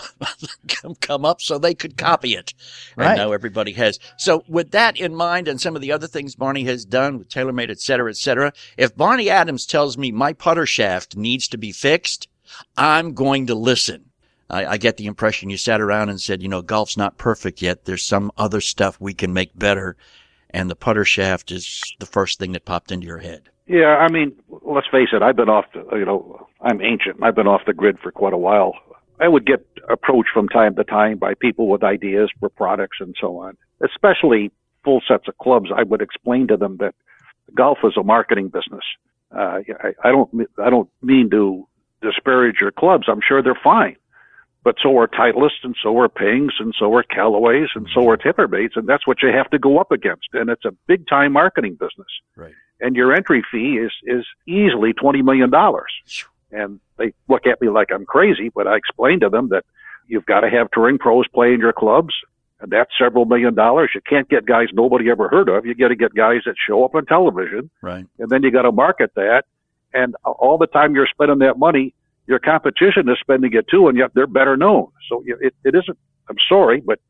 come- 0.69 0.95
come 1.01 1.25
up 1.25 1.41
so 1.41 1.59
they 1.59 1.75
could 1.75 1.97
copy 1.97 2.35
it. 2.37 2.55
And 2.97 3.07
Right. 3.07 3.17
now 3.17 3.33
everybody 3.33 3.73
has. 3.73 3.99
So 4.19 4.45
with 4.47 4.71
that 4.71 4.99
in 4.99 5.15
mind 5.17 5.49
and 5.49 5.61
some 5.61 5.75
of 5.75 5.83
the 5.83 5.91
other 5.91 6.07
things 6.07 6.37
Barney 6.37 6.65
has 6.65 6.85
done 6.85 7.19
with 7.19 7.29
TaylorMade, 7.29 7.71
et 7.71 7.81
cetera, 7.81 8.09
et 8.11 8.17
cetera, 8.17 8.53
if 8.77 8.97
Barney 8.97 9.29
Adams 9.31 9.67
tells 9.67 9.99
me 9.99 10.13
my 10.13 10.33
putter 10.33 10.65
shaft 10.67 11.17
needs 11.17 11.49
to 11.49 11.59
be 11.59 11.73
fixed, 11.73 12.29
I'm 12.77 13.15
going 13.15 13.49
to 13.49 13.55
listen. 13.57 14.11
I, 14.49 14.67
I 14.67 14.77
get 14.77 14.97
the 14.97 15.07
impression 15.07 15.51
you 15.51 15.57
sat 15.57 15.81
around 15.81 16.11
and 16.11 16.21
said, 16.21 16.41
you 16.43 16.49
know, 16.49 16.63
golf's 16.63 16.97
not 16.97 17.19
perfect 17.19 17.63
yet. 17.63 17.85
There's 17.85 18.05
some 18.05 18.31
other 18.37 18.61
stuff 18.61 19.01
we 19.01 19.15
can 19.15 19.33
make 19.33 19.59
better. 19.59 19.97
And 20.51 20.71
the 20.71 20.77
putter 20.77 21.05
shaft 21.05 21.51
is 21.51 21.83
the 21.99 22.07
first 22.07 22.39
thing 22.39 22.53
that 22.53 22.65
popped 22.65 22.93
into 22.93 23.07
your 23.07 23.19
head. 23.19 23.49
Yeah, 23.67 23.97
I 23.97 24.11
mean, 24.11 24.33
let's 24.63 24.87
face 24.91 25.09
it. 25.13 25.23
I've 25.23 25.37
been 25.37 25.49
off. 25.49 25.65
The, 25.73 25.85
you 25.97 26.05
know, 26.05 26.47
I'm 26.61 26.83
ancient. 26.83 27.23
I've 27.23 27.35
been 27.35 27.47
off 27.47 27.63
the 27.67 27.73
grid 27.73 27.99
for 27.99 28.13
quite 28.13 28.35
a 28.35 28.39
while. 28.39 28.75
I 29.21 29.29
would 29.29 29.47
get 29.47 29.65
approached 29.89 30.31
from 30.35 30.49
time 30.49 30.75
to 30.77 30.85
time 30.85 31.19
by 31.19 31.35
people 31.35 31.69
with 31.69 31.83
ideas 31.83 32.31
for 32.41 32.49
products 32.49 32.99
and 33.01 33.15
so 33.21 33.39
on. 33.39 33.57
Especially 33.83 34.51
full 34.85 35.01
sets 35.07 35.29
of 35.29 35.39
clubs. 35.39 35.71
I 35.75 35.83
would 35.83 36.03
explain 36.03 36.49
to 36.49 36.57
them 36.57 36.77
that 36.79 36.95
golf 37.55 37.79
is 37.85 37.97
a 37.97 38.03
marketing 38.03 38.49
business. 38.49 38.85
Uh, 39.35 39.61
I, 39.83 39.95
I 40.05 40.09
don't. 40.11 40.49
I 40.63 40.71
don't 40.71 40.89
mean 41.03 41.31
to 41.31 41.67
disparage 42.03 42.57
your 42.61 42.71
clubs. 42.71 43.07
I'm 43.09 43.21
sure 43.27 43.43
they're 43.43 43.59
fine, 43.65 43.97
but 44.63 44.77
so 44.83 44.97
are 44.99 45.09
Titleist 45.09 45.65
and 45.65 45.75
so 45.83 45.99
are 45.99 46.09
Pings 46.09 46.53
and 46.61 46.75
so 46.79 46.95
are 46.95 47.03
Callaways 47.03 47.69
and 47.75 47.89
so 47.95 48.09
are 48.09 48.17
TaylorMades, 48.17 48.77
and 48.77 48.87
that's 48.87 49.07
what 49.07 49.23
you 49.23 49.31
have 49.31 49.51
to 49.51 49.59
go 49.59 49.79
up 49.79 49.91
against. 49.91 50.29
And 50.35 50.51
it's 50.51 50.65
a 50.65 50.73
big 50.87 51.09
time 51.09 51.33
marketing 51.33 51.73
business. 51.73 52.09
Right. 52.37 52.53
And 52.85 52.95
your 52.95 53.15
entry 53.15 53.43
fee 53.51 53.79
is 53.87 53.93
is 54.17 54.25
easily 54.47 54.93
twenty 54.93 55.23
million 55.23 55.51
dollars. 55.51 55.91
And 56.53 56.79
they 56.99 57.13
look 57.29 57.47
at 57.47 57.61
me 57.61 57.69
like 57.71 57.89
I'm 57.93 58.05
crazy, 58.05 58.51
but 58.55 58.67
I 58.67 58.77
explain 58.77 59.21
to 59.21 59.29
them 59.29 59.49
that 59.49 59.65
you've 60.07 60.27
got 60.27 60.41
to 60.41 60.51
have 60.51 60.71
touring 60.71 60.99
pros 60.99 61.27
play 61.29 61.55
in 61.55 61.61
your 61.61 61.73
clubs, 61.73 62.15
and 62.61 62.71
that's 62.71 62.91
several 62.99 63.25
million 63.25 63.55
dollars. 63.55 63.91
You 63.95 64.03
can't 64.07 64.29
get 64.29 64.45
guys 64.47 64.69
nobody 64.73 65.11
ever 65.11 65.29
heard 65.29 65.49
of. 65.49 65.65
You 65.67 65.75
got 65.75 65.89
to 65.89 65.97
get 65.97 66.15
guys 66.15 66.43
that 66.47 66.57
show 66.69 66.85
up 66.85 66.95
on 66.95 67.07
television, 67.07 67.71
Right. 67.81 68.07
and 68.19 68.29
then 68.29 68.43
you 68.45 68.51
got 68.53 68.63
to 68.63 68.73
market 68.73 69.13
that. 69.17 69.45
And 69.95 70.15
all 70.25 70.59
the 70.59 70.67
time 70.67 70.95
you're 70.95 71.09
spending 71.11 71.39
that 71.39 71.59
money, 71.59 71.95
your 72.27 72.39
competition 72.39 73.09
is 73.09 73.17
spending 73.21 73.53
it 73.55 73.67
too, 73.69 73.89
and 73.89 73.97
yet 73.97 74.11
they're 74.15 74.27
better 74.27 74.57
known. 74.57 74.89
So 75.09 75.23
it, 75.27 75.55
it 75.65 75.75
isn't. 75.75 75.99
I'm 76.29 76.37
sorry, 76.49 76.81
but 76.81 77.01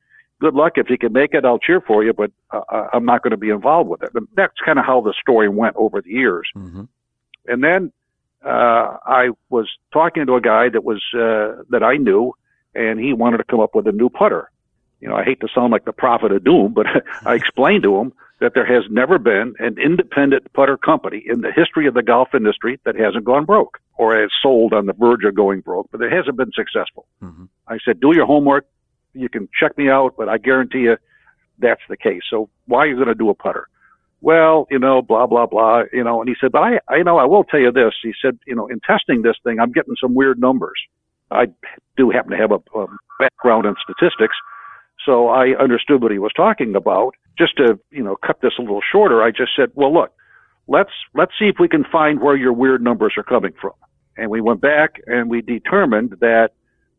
good 0.45 0.55
luck 0.63 0.73
if 0.83 0.87
you 0.93 0.99
can 1.05 1.13
make 1.21 1.33
it. 1.35 1.45
I'll 1.45 1.59
cheer 1.67 1.81
for 1.81 2.05
you, 2.07 2.13
but 2.13 2.31
uh, 2.51 2.61
I- 2.77 2.89
I'm 2.95 3.05
not 3.13 3.23
going 3.23 3.31
to 3.39 3.43
be 3.49 3.51
involved 3.59 3.89
with 3.93 4.03
it. 4.07 4.11
And 4.15 4.27
that's 4.37 4.59
kind 4.67 4.79
of 4.81 4.85
how 4.85 4.99
the 5.01 5.15
story 5.25 5.49
went 5.49 5.75
over 5.85 5.97
the 6.07 6.11
years. 6.23 6.47
hmm 6.55 6.83
And 7.53 7.63
then 7.69 7.81
uh, 8.45 8.87
I 9.23 9.23
was 9.57 9.67
talking 9.93 10.27
to 10.27 10.35
a 10.35 10.41
guy 10.41 10.65
that 10.75 10.85
was 10.91 11.01
uh, 11.15 11.63
that 11.73 11.83
I 11.83 11.95
knew, 12.07 12.23
and 12.75 12.95
he 13.05 13.11
wanted 13.23 13.39
to 13.39 13.45
come 13.45 13.61
up 13.67 13.75
with 13.75 13.87
a 13.87 13.93
new 14.03 14.11
putter. 14.21 14.51
You 15.01 15.09
know, 15.09 15.17
I 15.17 15.25
hate 15.29 15.41
to 15.41 15.49
sound 15.55 15.71
like 15.75 15.85
the 15.87 15.93
prophet 16.05 16.31
of 16.37 16.45
doom, 16.45 16.69
but 16.79 16.87
I 17.33 17.35
explained 17.43 17.83
to 17.85 17.93
him 18.01 18.13
that 18.41 18.53
there 18.55 18.67
has 18.67 18.85
never 18.91 19.17
been 19.19 19.55
an 19.67 19.75
independent 19.79 20.53
putter 20.53 20.77
company 20.77 21.21
in 21.33 21.41
the 21.41 21.53
history 21.61 21.87
of 21.87 21.95
the 21.95 22.03
golf 22.03 22.35
industry 22.35 22.79
that 22.85 22.97
hasn't 22.97 23.25
gone 23.33 23.45
broke 23.53 23.75
or 23.97 24.07
has 24.21 24.31
sold 24.43 24.71
on 24.75 24.85
the 24.87 24.93
verge 24.93 25.25
of 25.25 25.35
going 25.35 25.61
broke, 25.61 25.87
but 25.93 26.03
it 26.03 26.13
hasn't 26.13 26.37
been 26.37 26.53
successful. 26.53 27.07
Mhm. 27.23 27.49
I 27.75 27.77
said, 27.85 28.01
do 28.01 28.11
your 28.19 28.27
homework. 28.27 28.65
You 29.15 29.29
can 29.29 29.49
check 29.59 29.77
me 29.79 29.89
out, 29.89 30.15
but 30.17 30.29
I 30.29 30.39
guarantee 30.39 30.81
you 30.81 30.97
that's 31.59 31.81
the 31.89 31.97
case. 31.97 32.23
So 32.29 32.51
why 32.67 32.81
are 32.81 32.87
you 32.87 32.97
going 32.97 33.09
to 33.09 33.15
do 33.15 33.31
a 33.31 33.35
putter? 33.35 33.69
Well, 34.21 34.67
you 34.71 34.79
know, 34.79 35.03
blah, 35.03 35.27
blah, 35.27 35.47
blah, 35.47 35.83
you 35.93 36.03
know, 36.03 36.21
and 36.21 36.29
he 36.29 36.35
said, 36.41 36.51
but 36.51 36.63
I, 36.63 36.81
I 36.89 37.03
know, 37.03 37.19
I 37.19 37.25
will 37.25 37.45
tell 37.45 37.61
you 37.61 37.71
this. 37.71 37.93
He 38.03 38.13
said, 38.23 38.39
you 38.47 38.55
know, 38.55 38.67
in 38.69 38.81
testing 38.81 39.23
this 39.23 39.37
thing, 39.45 39.61
I'm 39.61 39.71
getting 39.71 39.95
some 40.01 40.15
weird 40.15 40.41
numbers. 40.41 40.81
I 41.31 41.47
do 41.97 42.11
happen 42.11 42.31
to 42.31 42.39
have 42.39 42.51
a, 42.51 42.79
a 42.79 42.87
background 43.21 43.67
in 43.67 43.75
statistics. 43.83 44.35
So 45.05 45.29
I 45.29 45.49
understood 45.61 46.03
what 46.03 46.11
he 46.11 46.19
was 46.19 46.33
talking 46.35 46.75
about. 46.75 47.15
Just 47.37 47.57
to, 47.59 47.79
you 47.91 48.03
know, 48.03 48.17
cut 48.17 48.41
this 48.41 48.55
a 48.59 48.63
little 48.63 48.81
shorter, 48.91 49.23
I 49.23 49.31
just 49.31 49.53
said, 49.55 49.71
well, 49.75 49.93
look, 49.93 50.13
let's, 50.69 50.93
let's 51.15 51.33
see 51.39 51.47
if 51.47 51.57
we 51.61 51.69
can 51.69 51.85
find 51.85 52.21
where 52.21 52.37
your 52.37 52.53
weird 52.53 52.83
numbers 52.83 53.15
are 53.19 53.25
coming 53.25 53.53
from. 53.61 53.73
And 54.17 54.31
we 54.31 54.41
went 54.41 54.61
back 54.61 55.01
and 55.07 55.29
we 55.29 55.43
determined 55.43 56.17
that 56.21 56.51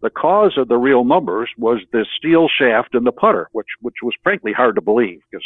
the 0.06 0.12
cause 0.12 0.54
of 0.56 0.68
the 0.68 0.78
real 0.78 1.04
numbers 1.04 1.50
was 1.58 1.80
the 1.92 2.06
steel 2.16 2.48
shaft 2.48 2.94
in 2.94 3.06
the 3.06 3.12
putter, 3.12 3.50
which, 3.54 3.66
which 3.82 3.96
was 4.04 4.14
frankly 4.22 4.54
hard 4.54 4.76
to 4.76 4.82
believe 4.82 5.20
because 5.32 5.44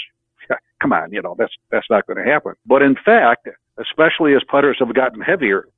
come 0.81 0.91
on, 0.91 1.13
you 1.13 1.21
know, 1.21 1.33
that's, 1.39 1.53
that's 1.71 1.89
not 1.89 2.05
going 2.05 2.17
to 2.17 2.29
happen. 2.29 2.55
But 2.65 2.81
in 2.81 2.95
fact, 2.95 3.47
especially 3.77 4.35
as 4.35 4.41
putters 4.51 4.75
have 4.79 4.93
gotten 4.93 5.21
heavier, 5.21 5.69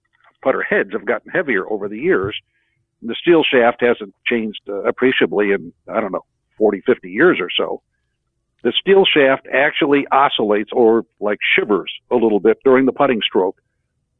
putter 0.43 0.63
heads 0.63 0.93
have 0.93 1.05
gotten 1.05 1.31
heavier 1.31 1.69
over 1.69 1.87
the 1.87 1.99
years, 1.99 2.35
the 3.03 3.15
steel 3.21 3.43
shaft 3.43 3.81
hasn't 3.81 4.15
changed 4.25 4.61
uh, 4.67 4.81
appreciably 4.81 5.51
in, 5.51 5.71
I 5.87 6.01
don't 6.01 6.11
know, 6.11 6.25
40, 6.57 6.81
50 6.83 7.07
years 7.07 7.37
or 7.39 7.49
so. 7.55 7.83
The 8.63 8.73
steel 8.81 9.05
shaft 9.05 9.45
actually 9.53 10.07
oscillates 10.11 10.71
or 10.73 11.05
like 11.19 11.37
shivers 11.55 11.93
a 12.09 12.15
little 12.15 12.39
bit 12.39 12.57
during 12.65 12.87
the 12.87 12.93
putting 12.93 13.21
stroke. 13.21 13.61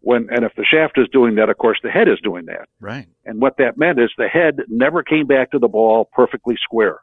When, 0.01 0.27
and 0.31 0.43
if 0.43 0.53
the 0.55 0.65
shaft 0.65 0.97
is 0.97 1.07
doing 1.13 1.35
that, 1.35 1.49
of 1.49 1.57
course, 1.57 1.79
the 1.83 1.91
head 1.91 2.07
is 2.07 2.19
doing 2.23 2.45
that. 2.47 2.67
Right. 2.79 3.07
And 3.25 3.39
what 3.39 3.57
that 3.57 3.77
meant 3.77 3.99
is 3.99 4.09
the 4.17 4.27
head 4.27 4.61
never 4.67 5.03
came 5.03 5.27
back 5.27 5.51
to 5.51 5.59
the 5.59 5.67
ball 5.67 6.09
perfectly 6.11 6.55
square. 6.61 7.01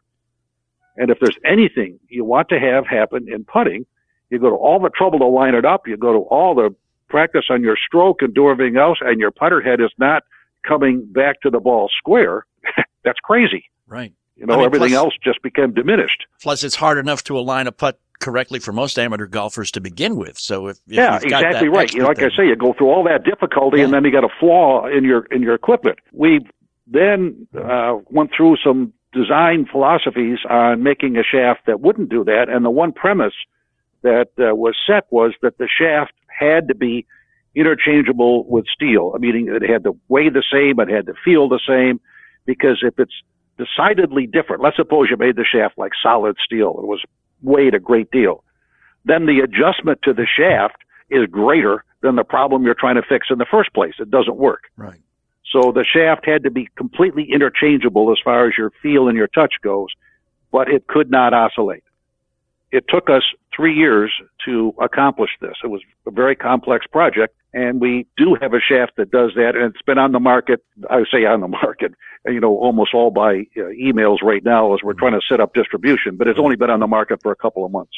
And 0.96 1.10
if 1.10 1.18
there's 1.20 1.36
anything 1.44 2.00
you 2.08 2.24
want 2.24 2.48
to 2.48 2.58
have 2.58 2.86
happen 2.86 3.26
in 3.32 3.44
putting, 3.44 3.86
you 4.30 4.38
go 4.40 4.50
to 4.50 4.56
all 4.56 4.80
the 4.80 4.90
trouble 4.90 5.20
to 5.20 5.26
line 5.26 5.54
it 5.54 5.64
up. 5.64 5.86
You 5.86 5.96
go 5.96 6.12
to 6.12 6.18
all 6.18 6.56
the 6.56 6.74
practice 7.08 7.44
on 7.50 7.62
your 7.62 7.76
stroke 7.86 8.20
and 8.20 8.34
do 8.34 8.50
everything 8.50 8.76
else, 8.76 8.98
and 9.00 9.20
your 9.20 9.30
putter 9.30 9.60
head 9.60 9.80
is 9.80 9.90
not 9.98 10.24
coming 10.66 11.06
back 11.10 11.40
to 11.42 11.50
the 11.50 11.60
ball 11.60 11.88
square. 11.98 12.46
That's 13.04 13.18
crazy. 13.22 13.70
Right. 13.86 14.12
You 14.36 14.46
know, 14.46 14.54
I 14.54 14.56
mean, 14.56 14.66
everything 14.66 14.88
plus- 14.90 14.98
else 14.98 15.14
just 15.22 15.42
became 15.42 15.72
diminished. 15.72 16.26
Plus, 16.42 16.62
it's 16.62 16.76
hard 16.76 16.98
enough 16.98 17.24
to 17.24 17.38
align 17.38 17.66
a 17.66 17.72
putt 17.72 18.00
correctly 18.20 18.58
for 18.58 18.72
most 18.72 18.98
amateur 18.98 19.26
golfers 19.26 19.70
to 19.72 19.80
begin 19.80 20.16
with. 20.16 20.38
So 20.38 20.68
if, 20.68 20.78
if 20.86 20.94
yeah, 20.94 21.14
you've 21.14 21.30
got 21.30 21.42
exactly 21.44 21.68
that 21.68 21.76
right. 21.76 21.92
You 21.92 22.00
know, 22.00 22.08
like 22.08 22.18
extra 22.18 22.44
I 22.44 22.46
say, 22.46 22.48
you 22.48 22.56
go 22.56 22.72
through 22.72 22.88
all 22.88 23.04
that 23.04 23.24
difficulty, 23.24 23.82
and 23.82 23.92
then 23.92 24.04
you 24.04 24.12
got 24.12 24.24
a 24.24 24.34
flaw 24.40 24.86
in 24.86 25.04
your 25.04 25.24
in 25.26 25.42
your 25.42 25.54
equipment. 25.54 25.98
We 26.12 26.40
then 26.86 27.46
uh, 27.56 27.98
went 28.06 28.30
through 28.36 28.56
some 28.64 28.92
design 29.12 29.66
philosophies 29.70 30.38
on 30.48 30.82
making 30.82 31.16
a 31.16 31.22
shaft 31.22 31.66
that 31.66 31.80
wouldn't 31.80 32.10
do 32.10 32.24
that, 32.24 32.48
and 32.48 32.64
the 32.64 32.70
one 32.70 32.92
premise 32.92 33.34
that 34.02 34.28
uh, 34.38 34.54
was 34.54 34.76
set 34.86 35.06
was 35.10 35.34
that 35.42 35.58
the 35.58 35.68
shaft 35.68 36.12
had 36.26 36.68
to 36.68 36.74
be 36.74 37.06
interchangeable 37.54 38.44
with 38.48 38.66
steel, 38.72 39.14
meaning 39.18 39.48
it 39.48 39.68
had 39.68 39.82
to 39.84 39.96
weigh 40.08 40.28
the 40.28 40.44
same, 40.52 40.78
it 40.78 40.88
had 40.88 41.06
to 41.06 41.14
feel 41.24 41.48
the 41.48 41.60
same, 41.66 42.00
because 42.46 42.78
if 42.82 42.98
it's 42.98 43.14
decidedly 43.58 44.26
different, 44.26 44.62
let's 44.62 44.76
suppose 44.76 45.08
you 45.10 45.16
made 45.16 45.36
the 45.36 45.44
shaft 45.44 45.76
like 45.76 45.92
solid 46.00 46.36
steel, 46.44 46.76
it 46.78 46.86
was 46.86 47.02
weighed 47.42 47.74
a 47.74 47.78
great 47.78 48.10
deal 48.10 48.42
then 49.08 49.26
the 49.26 49.40
adjustment 49.40 50.00
to 50.02 50.12
the 50.12 50.26
shaft 50.26 50.76
is 51.10 51.26
greater 51.26 51.84
than 52.02 52.16
the 52.16 52.24
problem 52.24 52.62
you're 52.62 52.74
trying 52.74 52.96
to 52.96 53.02
fix 53.02 53.28
in 53.30 53.38
the 53.38 53.46
first 53.50 53.72
place. 53.72 53.94
It 53.98 54.10
doesn't 54.10 54.36
work. 54.36 54.64
Right. 54.76 55.00
So 55.50 55.72
the 55.72 55.84
shaft 55.84 56.26
had 56.26 56.42
to 56.44 56.50
be 56.50 56.68
completely 56.76 57.26
interchangeable 57.32 58.12
as 58.12 58.18
far 58.22 58.46
as 58.46 58.52
your 58.56 58.70
feel 58.82 59.08
and 59.08 59.16
your 59.16 59.28
touch 59.28 59.54
goes, 59.62 59.88
but 60.52 60.68
it 60.68 60.86
could 60.86 61.10
not 61.10 61.32
oscillate. 61.32 61.82
It 62.70 62.84
took 62.88 63.08
us 63.08 63.22
three 63.56 63.74
years 63.74 64.12
to 64.44 64.74
accomplish 64.78 65.30
this. 65.40 65.54
It 65.64 65.68
was 65.68 65.80
a 66.06 66.10
very 66.10 66.36
complex 66.36 66.86
project, 66.86 67.34
and 67.54 67.80
we 67.80 68.06
do 68.18 68.36
have 68.42 68.52
a 68.52 68.60
shaft 68.60 68.96
that 68.96 69.10
does 69.10 69.32
that, 69.36 69.56
and 69.56 69.74
it's 69.74 69.82
been 69.82 69.96
on 69.96 70.12
the 70.12 70.20
market. 70.20 70.62
I 70.90 71.04
say 71.10 71.24
on 71.24 71.40
the 71.40 71.48
market, 71.62 71.94
you 72.26 72.40
know, 72.40 72.56
almost 72.56 72.94
all 72.94 73.10
by 73.10 73.46
uh, 73.56 73.70
emails 73.80 74.22
right 74.22 74.44
now 74.44 74.74
as 74.74 74.80
we're 74.82 74.92
trying 74.94 75.12
to 75.12 75.20
set 75.28 75.40
up 75.40 75.54
distribution, 75.54 76.16
but 76.16 76.28
it's 76.28 76.38
only 76.38 76.56
been 76.56 76.70
on 76.70 76.80
the 76.80 76.86
market 76.86 77.22
for 77.22 77.32
a 77.32 77.36
couple 77.36 77.64
of 77.64 77.70
months. 77.70 77.92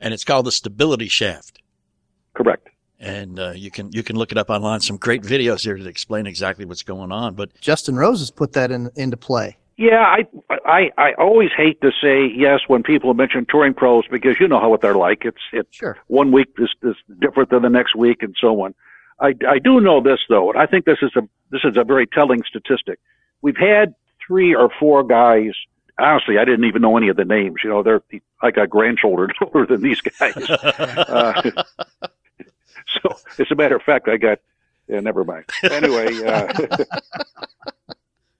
And 0.00 0.14
it's 0.14 0.24
called 0.24 0.46
the 0.46 0.52
stability 0.52 1.08
shaft. 1.08 1.60
Correct. 2.34 2.68
And 3.00 3.38
uh, 3.38 3.52
you 3.54 3.70
can 3.70 3.92
you 3.92 4.02
can 4.02 4.16
look 4.16 4.32
it 4.32 4.38
up 4.38 4.50
online. 4.50 4.80
Some 4.80 4.96
great 4.96 5.22
videos 5.22 5.62
here 5.62 5.76
to 5.76 5.86
explain 5.86 6.26
exactly 6.26 6.64
what's 6.64 6.82
going 6.82 7.12
on. 7.12 7.34
But 7.34 7.58
Justin 7.60 7.96
Rose 7.96 8.18
has 8.20 8.30
put 8.30 8.52
that 8.54 8.72
in, 8.72 8.90
into 8.96 9.16
play. 9.16 9.56
Yeah, 9.76 10.00
I, 10.02 10.26
I 10.64 10.90
I 10.98 11.12
always 11.14 11.50
hate 11.56 11.80
to 11.82 11.92
say 12.02 12.26
yes 12.34 12.62
when 12.66 12.82
people 12.82 13.14
mention 13.14 13.46
touring 13.48 13.74
pros 13.74 14.04
because 14.10 14.40
you 14.40 14.48
know 14.48 14.58
how 14.58 14.68
what 14.68 14.80
they're 14.80 14.96
like. 14.96 15.24
It's 15.24 15.38
it's 15.52 15.76
Sure. 15.76 15.96
one 16.08 16.32
week 16.32 16.48
is, 16.58 16.70
is 16.82 16.96
different 17.20 17.50
than 17.50 17.62
the 17.62 17.68
next 17.68 17.94
week 17.94 18.24
and 18.24 18.34
so 18.40 18.60
on. 18.62 18.74
I, 19.20 19.34
I 19.48 19.58
do 19.58 19.80
know 19.80 20.00
this 20.00 20.18
though, 20.28 20.50
and 20.50 20.60
I 20.60 20.66
think 20.66 20.84
this 20.84 20.98
is 21.02 21.12
a 21.16 21.22
this 21.50 21.60
is 21.64 21.76
a 21.76 21.84
very 21.84 22.08
telling 22.08 22.42
statistic. 22.42 22.98
We've 23.42 23.56
had 23.56 23.94
three 24.26 24.54
or 24.54 24.70
four 24.78 25.04
guys. 25.04 25.52
Honestly, 25.98 26.38
I 26.38 26.44
didn't 26.44 26.64
even 26.64 26.82
know 26.82 26.96
any 26.96 27.08
of 27.08 27.16
the 27.16 27.24
names. 27.24 27.56
You 27.64 27.70
know, 27.70 27.82
they're 27.82 28.02
I 28.40 28.50
got 28.50 28.70
grandchildren 28.70 29.30
older 29.40 29.66
than 29.66 29.82
these 29.82 30.00
guys. 30.00 30.34
Uh, 30.48 31.42
so, 33.02 33.16
as 33.38 33.50
a 33.50 33.54
matter 33.54 33.76
of 33.76 33.82
fact, 33.82 34.08
I 34.08 34.16
got. 34.16 34.38
Yeah, 34.88 35.00
never 35.00 35.22
mind. 35.24 35.44
Anyway, 35.70 36.24
uh, 36.24 36.50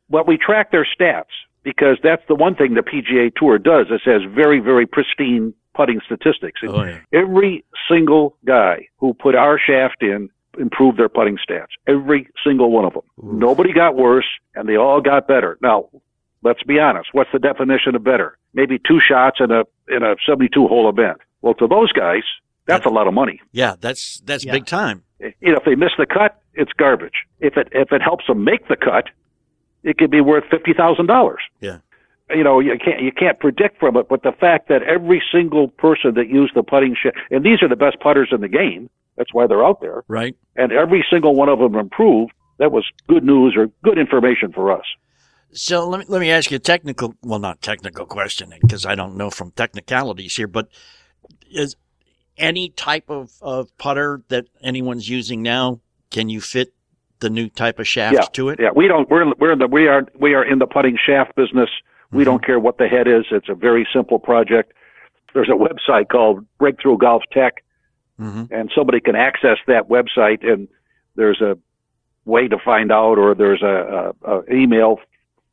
but 0.08 0.26
we 0.26 0.38
track 0.38 0.70
their 0.70 0.86
stats 0.98 1.24
because 1.62 1.98
that's 2.02 2.22
the 2.28 2.34
one 2.34 2.54
thing 2.54 2.72
the 2.74 2.80
PGA 2.80 3.34
Tour 3.34 3.58
does. 3.58 3.88
It 3.90 4.00
has 4.04 4.22
very, 4.34 4.58
very 4.60 4.86
pristine 4.86 5.52
putting 5.74 6.00
statistics. 6.06 6.60
oh 6.66 6.82
yeah, 6.84 7.00
Every 7.12 7.64
single 7.90 8.36
guy 8.46 8.88
who 8.96 9.12
put 9.14 9.34
our 9.34 9.58
shaft 9.58 10.02
in 10.02 10.30
improved 10.58 10.98
their 10.98 11.08
putting 11.08 11.36
stats. 11.38 11.68
Every 11.86 12.28
single 12.44 12.70
one 12.70 12.84
of 12.84 12.92
them. 12.94 13.02
Nobody 13.22 13.72
got 13.72 13.96
worse, 13.96 14.26
and 14.54 14.68
they 14.68 14.76
all 14.76 15.00
got 15.00 15.26
better. 15.28 15.58
Now, 15.62 15.88
let's 16.42 16.62
be 16.62 16.78
honest. 16.78 17.08
What's 17.12 17.30
the 17.32 17.38
definition 17.38 17.94
of 17.94 18.04
better? 18.04 18.38
Maybe 18.54 18.78
two 18.78 18.98
shots 19.06 19.38
in 19.40 19.50
a 19.50 19.64
in 19.88 20.02
a 20.02 20.16
72 20.26 20.66
hole 20.66 20.88
event. 20.88 21.18
Well, 21.42 21.54
to 21.54 21.66
those 21.66 21.92
guys, 21.92 22.22
that's 22.66 22.86
a 22.86 22.90
lot 22.90 23.06
of 23.06 23.14
money. 23.14 23.40
yeah, 23.52 23.74
that's 23.80 24.20
that's 24.20 24.44
Yeah. 24.44 24.52
big 24.52 24.66
time. 24.66 25.02
Eh, 25.20 25.30
you 25.40 25.50
know, 25.52 25.58
if 25.58 25.64
they 25.64 25.74
miss 25.74 25.92
the 25.98 26.06
cut, 26.06 26.40
it's 26.54 26.72
garbage. 26.72 27.24
If 27.40 27.56
it 27.56 27.68
if 27.72 27.92
it 27.92 28.02
helps 28.02 28.26
them 28.26 28.44
make 28.44 28.68
the 28.68 28.76
cut, 28.76 29.06
it 29.84 29.98
could 29.98 30.10
be 30.10 30.20
worth 30.20 30.44
fifty 30.50 30.72
thousand 30.72 31.06
dollars. 31.06 31.40
Yeah. 31.60 31.78
You 32.34 32.44
know, 32.44 32.60
you 32.60 32.76
can't 32.82 33.00
you 33.00 33.12
can't 33.12 33.38
predict 33.38 33.78
from 33.80 33.96
it, 33.96 34.08
but 34.08 34.22
the 34.22 34.32
fact 34.32 34.68
that 34.68 34.82
every 34.82 35.22
single 35.32 35.68
person 35.68 36.14
that 36.14 36.28
used 36.28 36.54
the 36.54 36.62
putting 36.62 36.94
shaft, 37.00 37.16
and 37.30 37.42
these 37.44 37.62
are 37.62 37.68
the 37.68 37.76
best 37.76 38.00
putters 38.00 38.28
in 38.32 38.40
the 38.42 38.48
game, 38.48 38.90
that's 39.18 39.34
why 39.34 39.46
they're 39.46 39.64
out 39.64 39.80
there, 39.80 40.04
Right. 40.08 40.34
and 40.56 40.72
every 40.72 41.04
single 41.10 41.34
one 41.34 41.48
of 41.48 41.58
them 41.58 41.74
improved. 41.74 42.32
That 42.58 42.72
was 42.72 42.84
good 43.08 43.24
news 43.24 43.54
or 43.56 43.68
good 43.84 43.98
information 43.98 44.52
for 44.52 44.72
us. 44.72 44.84
So 45.52 45.88
let 45.88 46.00
me 46.00 46.06
let 46.08 46.20
me 46.20 46.30
ask 46.30 46.50
you 46.50 46.56
a 46.56 46.60
technical, 46.60 47.14
well, 47.22 47.38
not 47.38 47.62
technical 47.62 48.04
question 48.06 48.52
because 48.60 48.84
I 48.84 48.94
don't 48.94 49.16
know 49.16 49.30
from 49.30 49.50
technicalities 49.52 50.36
here, 50.36 50.46
but 50.46 50.68
is 51.50 51.76
any 52.36 52.70
type 52.70 53.08
of, 53.08 53.32
of 53.42 53.76
putter 53.78 54.22
that 54.28 54.46
anyone's 54.62 55.08
using 55.08 55.42
now 55.42 55.80
can 56.10 56.28
you 56.28 56.40
fit 56.40 56.74
the 57.20 57.30
new 57.30 57.48
type 57.48 57.78
of 57.78 57.88
shaft 57.88 58.14
yeah, 58.14 58.22
to 58.32 58.48
it? 58.50 58.60
Yeah, 58.60 58.70
we 58.74 58.88
don't. 58.88 59.08
We're 59.10 59.32
we're 59.38 59.52
in 59.52 59.58
the 59.58 59.66
we 59.66 59.88
are 59.88 60.06
we 60.18 60.34
are 60.34 60.44
in 60.44 60.58
the 60.58 60.66
putting 60.66 60.96
shaft 61.04 61.34
business. 61.34 61.68
We 62.10 62.24
don't 62.24 62.38
mm-hmm. 62.38 62.46
care 62.46 62.60
what 62.60 62.78
the 62.78 62.88
head 62.88 63.06
is. 63.06 63.26
It's 63.30 63.48
a 63.48 63.54
very 63.54 63.86
simple 63.92 64.18
project. 64.18 64.72
There's 65.34 65.50
a 65.50 65.52
website 65.52 66.08
called 66.08 66.46
Breakthrough 66.58 66.98
Golf 66.98 67.22
Tech, 67.32 67.62
hmm 68.18 68.44
and 68.50 68.70
somebody 68.74 69.00
can 69.00 69.14
access 69.16 69.58
that 69.66 69.88
website, 69.88 70.46
and 70.46 70.68
there's 71.16 71.40
a 71.40 71.56
way 72.24 72.48
to 72.48 72.58
find 72.64 72.90
out, 72.92 73.16
or 73.18 73.34
there's 73.34 73.62
a, 73.62 74.12
a, 74.24 74.38
a 74.40 74.52
email 74.52 74.98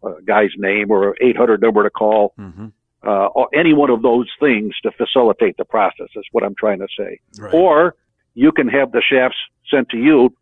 uh, 0.03 0.11
guy's 0.25 0.49
name 0.57 0.91
or 0.91 1.09
an 1.09 1.15
800 1.21 1.61
number 1.61 1.83
to 1.83 1.89
call. 1.89 2.33
hmm 2.37 2.67
Uh, 3.03 3.27
or 3.37 3.47
any 3.53 3.71
one 3.73 3.91
of 3.91 4.01
those 4.01 4.27
things 4.39 4.73
to 4.81 4.89
facilitate 4.91 5.55
the 5.57 5.65
process 5.65 6.09
is 6.15 6.25
what 6.31 6.43
I'm 6.43 6.55
trying 6.55 6.79
to 6.79 6.87
say. 6.97 7.19
Right. 7.39 7.53
Or 7.53 7.93
you 8.33 8.51
can 8.51 8.67
have 8.67 8.91
the 8.93 9.01
shafts 9.11 9.37
sent 9.71 9.89
to 9.89 9.97
you, 9.97 10.35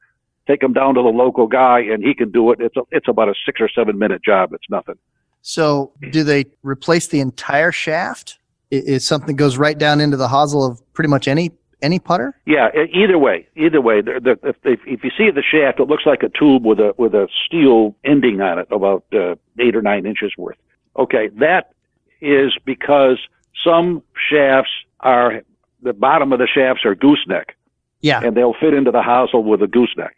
take 0.48 0.62
them 0.62 0.72
down 0.74 0.96
to 0.96 1.02
the 1.02 1.10
local 1.24 1.46
guy, 1.48 1.80
and 1.92 2.02
he 2.04 2.14
can 2.14 2.32
do 2.32 2.52
it. 2.52 2.60
It's 2.62 2.78
a, 2.78 2.84
it's 2.92 3.10
about 3.10 3.28
a 3.28 3.36
six 3.46 3.60
or 3.60 3.68
seven 3.78 4.00
minute 4.00 4.22
job. 4.24 4.54
It's 4.54 4.70
nothing. 4.70 4.96
So, 5.42 5.92
do 6.12 6.24
they 6.24 6.46
replace 6.64 7.08
the 7.08 7.20
entire 7.20 7.74
shaft? 7.74 8.40
I- 8.72 8.76
Is 8.96 9.06
something 9.06 9.36
goes 9.36 9.58
right 9.58 9.78
down 9.78 10.00
into 10.00 10.16
the 10.16 10.30
hosel 10.30 10.66
of 10.66 10.82
pretty 10.94 11.10
much 11.10 11.28
any 11.28 11.52
any 11.84 12.00
putter? 12.00 12.36
Yeah. 12.46 12.70
Either 12.92 13.20
way, 13.20 13.48
either 13.56 13.82
way. 13.82 14.02
The, 14.02 14.20
the, 14.20 14.50
if, 14.50 14.56
if, 14.64 14.80
if 14.88 15.04
you 15.04 15.12
see 15.18 15.30
the 15.30 15.44
shaft, 15.44 15.80
it 15.80 15.88
looks 15.88 16.06
like 16.06 16.24
a 16.24 16.30
tube 16.30 16.66
with 16.66 16.80
a 16.80 16.94
with 16.98 17.14
a 17.14 17.28
steel 17.46 17.96
ending 18.04 18.42
on 18.42 18.58
it, 18.58 18.68
about 18.72 19.04
uh, 19.14 19.36
eight 19.60 19.76
or 19.76 19.82
nine 19.82 20.06
inches 20.06 20.34
worth. 20.38 20.58
Okay, 20.98 21.30
that 21.40 21.74
is 22.22 22.54
because 22.66 23.20
some 23.64 24.02
shafts 24.30 24.72
are 25.02 25.44
the 25.82 25.94
bottom 25.94 26.34
of 26.34 26.40
the 26.40 26.48
shafts 26.48 26.86
are 26.86 26.96
gooseneck. 26.96 27.56
Yeah. 28.02 28.20
and 28.22 28.36
they'll 28.36 28.54
fit 28.54 28.74
into 28.74 28.92
the 28.92 29.02
hosel 29.02 29.46
with 29.46 29.62
a 29.62 29.68
gooseneck. 29.68 30.18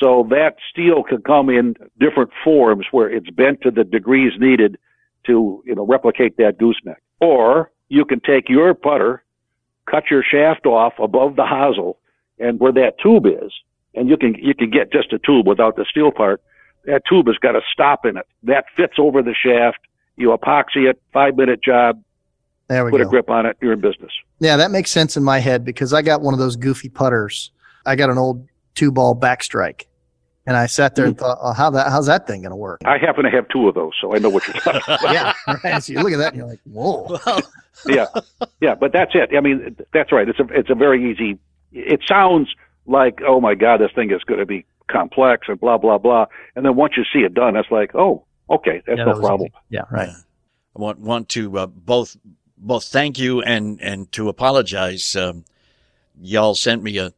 So 0.00 0.26
that 0.30 0.56
steel 0.70 1.02
can 1.02 1.22
come 1.22 1.50
in 1.50 1.74
different 1.98 2.30
forms 2.44 2.86
where 2.90 3.10
it's 3.10 3.28
bent 3.30 3.62
to 3.62 3.70
the 3.70 3.82
degrees 3.84 4.32
needed 4.38 4.78
to, 5.26 5.62
you 5.66 5.74
know, 5.74 5.84
replicate 5.84 6.36
that 6.38 6.58
gooseneck. 6.58 7.02
Or 7.20 7.70
you 7.88 8.04
can 8.04 8.20
take 8.20 8.48
your 8.48 8.72
putter, 8.74 9.22
cut 9.90 10.04
your 10.10 10.22
shaft 10.22 10.66
off 10.66 10.92
above 10.98 11.36
the 11.36 11.44
hosel 11.44 11.96
and 12.38 12.60
where 12.60 12.72
that 12.72 12.92
tube 13.02 13.26
is, 13.26 13.52
and 13.94 14.08
you 14.08 14.16
can, 14.16 14.34
you 14.36 14.54
can 14.54 14.70
get 14.70 14.92
just 14.92 15.12
a 15.12 15.18
tube 15.18 15.46
without 15.46 15.76
the 15.76 15.84
steel 15.90 16.10
part. 16.10 16.42
That 16.84 17.02
tube 17.08 17.26
has 17.26 17.36
got 17.36 17.56
a 17.56 17.60
stop 17.72 18.06
in 18.06 18.16
it. 18.16 18.26
That 18.42 18.64
fits 18.76 18.94
over 18.98 19.22
the 19.22 19.34
shaft. 19.34 19.78
You 20.16 20.28
epoxy 20.36 20.88
it, 20.88 21.00
five 21.12 21.36
minute 21.36 21.62
job, 21.62 22.02
There 22.68 22.84
we 22.84 22.90
go. 22.90 22.96
put 22.98 23.02
go. 23.02 23.08
a 23.08 23.10
grip 23.10 23.30
on 23.30 23.46
it, 23.46 23.56
you're 23.60 23.72
in 23.72 23.80
business. 23.80 24.12
Yeah, 24.38 24.56
that 24.56 24.70
makes 24.70 24.90
sense 24.90 25.16
in 25.16 25.24
my 25.24 25.38
head 25.38 25.64
because 25.64 25.92
I 25.92 26.02
got 26.02 26.20
one 26.22 26.34
of 26.34 26.40
those 26.40 26.56
goofy 26.56 26.88
putters. 26.88 27.50
I 27.84 27.96
got 27.96 28.10
an 28.10 28.18
old 28.18 28.46
two 28.74 28.90
ball 28.92 29.14
backstrike, 29.18 29.84
and 30.46 30.56
I 30.56 30.66
sat 30.66 30.94
there 30.94 31.04
and 31.06 31.16
thought, 31.16 31.38
oh, 31.40 31.52
how 31.52 31.70
that 31.70 31.90
how's 31.90 32.06
that 32.06 32.26
thing 32.26 32.42
going 32.42 32.50
to 32.50 32.56
work? 32.56 32.80
I 32.84 32.98
happen 32.98 33.24
to 33.24 33.30
have 33.30 33.48
two 33.48 33.68
of 33.68 33.74
those, 33.74 33.92
so 34.00 34.14
I 34.14 34.18
know 34.18 34.30
what 34.30 34.46
you're 34.46 34.54
talking 34.54 34.80
about. 34.88 35.12
yeah, 35.12 35.32
right. 35.64 35.82
So 35.82 35.92
you 35.92 36.00
look 36.00 36.12
at 36.12 36.18
that 36.18 36.28
and 36.32 36.36
you're 36.36 36.48
like, 36.48 36.60
whoa. 36.64 37.18
Yeah, 37.86 38.06
yeah, 38.60 38.74
but 38.74 38.92
that's 38.92 39.12
it. 39.14 39.30
I 39.34 39.40
mean, 39.40 39.74
that's 39.94 40.12
right. 40.12 40.28
It's 40.28 40.38
a 40.38 40.44
it's 40.50 40.68
a 40.68 40.74
very 40.74 41.10
easy. 41.10 41.38
It 41.72 42.00
sounds 42.06 42.48
like 42.84 43.20
oh 43.26 43.40
my 43.40 43.54
god, 43.54 43.80
this 43.80 43.90
thing 43.94 44.10
is 44.10 44.22
going 44.24 44.40
to 44.40 44.44
be 44.44 44.66
complex 44.90 45.46
and 45.48 45.58
blah 45.58 45.78
blah 45.78 45.96
blah. 45.96 46.26
And 46.54 46.66
then 46.66 46.76
once 46.76 46.94
you 46.98 47.04
see 47.10 47.20
it 47.20 47.32
done, 47.32 47.56
it's 47.56 47.70
like 47.70 47.94
oh 47.94 48.26
okay, 48.50 48.82
that's 48.86 48.98
Yeah, 48.98 49.04
no 49.04 49.14
that 49.14 49.20
problem. 49.22 49.46
easy. 49.46 49.54
Yeah, 49.70 49.82
right. 49.90 50.10
I 50.10 50.78
want 50.78 50.98
want 50.98 51.30
to 51.30 51.58
uh, 51.58 51.66
both 51.68 52.18
both 52.58 52.84
thank 52.84 53.18
you 53.18 53.40
and 53.40 53.80
and 53.80 54.12
to 54.12 54.28
apologize. 54.28 55.16
Um, 55.16 55.46
y'all 56.20 56.54
sent 56.54 56.82
me 56.82 56.98
a, 56.98 57.14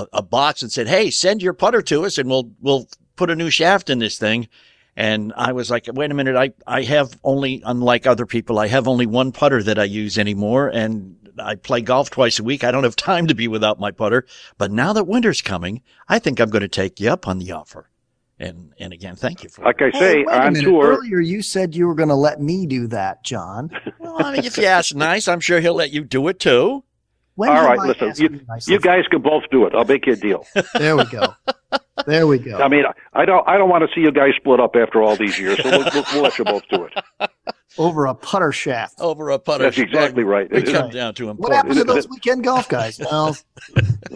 a 0.00 0.06
a 0.18 0.22
box 0.22 0.62
and 0.62 0.70
said, 0.72 0.88
"Hey, 0.88 1.10
send 1.10 1.42
your 1.42 1.52
putter 1.54 1.82
to 1.82 2.04
us, 2.04 2.18
and 2.18 2.28
we'll 2.28 2.50
we'll 2.60 2.88
put 3.16 3.30
a 3.30 3.36
new 3.36 3.50
shaft 3.50 3.88
in 3.90 3.98
this 3.98 4.18
thing." 4.18 4.48
And 4.96 5.32
I 5.36 5.52
was 5.52 5.70
like, 5.70 5.88
"Wait 5.92 6.10
a 6.10 6.14
minute! 6.14 6.36
I 6.36 6.52
I 6.66 6.82
have 6.82 7.18
only, 7.24 7.62
unlike 7.64 8.06
other 8.06 8.26
people, 8.26 8.58
I 8.58 8.68
have 8.68 8.86
only 8.86 9.06
one 9.06 9.32
putter 9.32 9.62
that 9.62 9.78
I 9.78 9.84
use 9.84 10.18
anymore, 10.18 10.68
and 10.68 11.16
I 11.38 11.56
play 11.56 11.80
golf 11.80 12.10
twice 12.10 12.38
a 12.38 12.44
week. 12.44 12.62
I 12.62 12.70
don't 12.70 12.84
have 12.84 12.96
time 12.96 13.26
to 13.26 13.34
be 13.34 13.48
without 13.48 13.80
my 13.80 13.90
putter. 13.90 14.24
But 14.58 14.70
now 14.70 14.92
that 14.92 15.06
winter's 15.08 15.42
coming, 15.42 15.82
I 16.08 16.18
think 16.18 16.38
I'm 16.40 16.50
going 16.50 16.62
to 16.62 16.68
take 16.68 17.00
you 17.00 17.10
up 17.10 17.26
on 17.26 17.38
the 17.38 17.52
offer." 17.52 17.90
And 18.38 18.72
and 18.80 18.92
again, 18.92 19.16
thank 19.16 19.42
you 19.42 19.48
for 19.48 19.62
it. 19.62 19.66
Like 19.66 19.82
I 19.82 19.90
say, 19.98 20.16
wait 20.18 20.28
a 20.28 20.46
on 20.46 20.52
minute. 20.52 20.66
tour, 20.68 20.96
Earlier, 20.98 21.20
you 21.20 21.40
said 21.42 21.74
you 21.74 21.86
were 21.86 21.94
going 21.94 22.08
to 22.08 22.14
let 22.16 22.40
me 22.40 22.66
do 22.66 22.86
that, 22.88 23.24
John. 23.24 23.70
Well, 23.98 24.26
I 24.26 24.32
mean, 24.32 24.44
if 24.44 24.56
you 24.58 24.66
ask 24.66 24.94
nice, 24.94 25.26
I'm 25.26 25.40
sure 25.40 25.60
he'll 25.60 25.74
let 25.74 25.90
you 25.90 26.04
do 26.04 26.28
it 26.28 26.38
too. 26.38 26.84
When 27.36 27.48
all 27.50 27.56
have 27.56 27.66
right, 27.66 27.78
I 27.80 27.86
listen, 27.86 28.12
you, 28.16 28.40
you 28.66 28.78
guys 28.78 29.04
can 29.10 29.20
both 29.20 29.42
do 29.50 29.66
it. 29.66 29.74
I'll 29.74 29.84
make 29.84 30.06
you 30.06 30.12
a 30.12 30.16
deal. 30.16 30.46
There 30.78 30.96
we 30.96 31.04
go. 31.06 31.34
There 32.06 32.26
we 32.26 32.38
go. 32.38 32.58
I 32.58 32.68
mean, 32.68 32.84
I 33.12 33.24
don't 33.24 33.46
I 33.48 33.56
don't 33.56 33.68
want 33.68 33.82
to 33.88 33.94
see 33.94 34.00
you 34.02 34.12
guys 34.12 34.32
split 34.36 34.60
up 34.60 34.76
after 34.76 35.02
all 35.02 35.16
these 35.16 35.38
years, 35.38 35.60
so 35.62 35.70
we'll, 35.70 35.88
we'll, 35.92 36.04
we'll 36.12 36.22
let 36.22 36.38
you 36.38 36.44
both 36.44 36.62
do 36.68 36.84
it. 36.84 37.30
Over 37.78 38.06
a 38.06 38.14
putter 38.14 38.52
shaft. 38.52 39.00
over 39.00 39.30
a 39.30 39.38
putter. 39.38 39.64
Shaft. 39.64 39.76
That's 39.78 39.88
exactly 39.90 40.22
right. 40.22 40.48
We 40.48 40.58
It- 40.58 40.66
come 40.72 40.90
it- 40.90 40.92
down 40.92 41.12
to 41.14 41.24
What 41.26 41.30
important. 41.32 41.56
happened 41.56 41.76
to 41.78 41.84
those 41.84 42.08
weekend 42.08 42.44
golf 42.44 42.68
guys? 42.68 43.00
Well, 43.10 43.36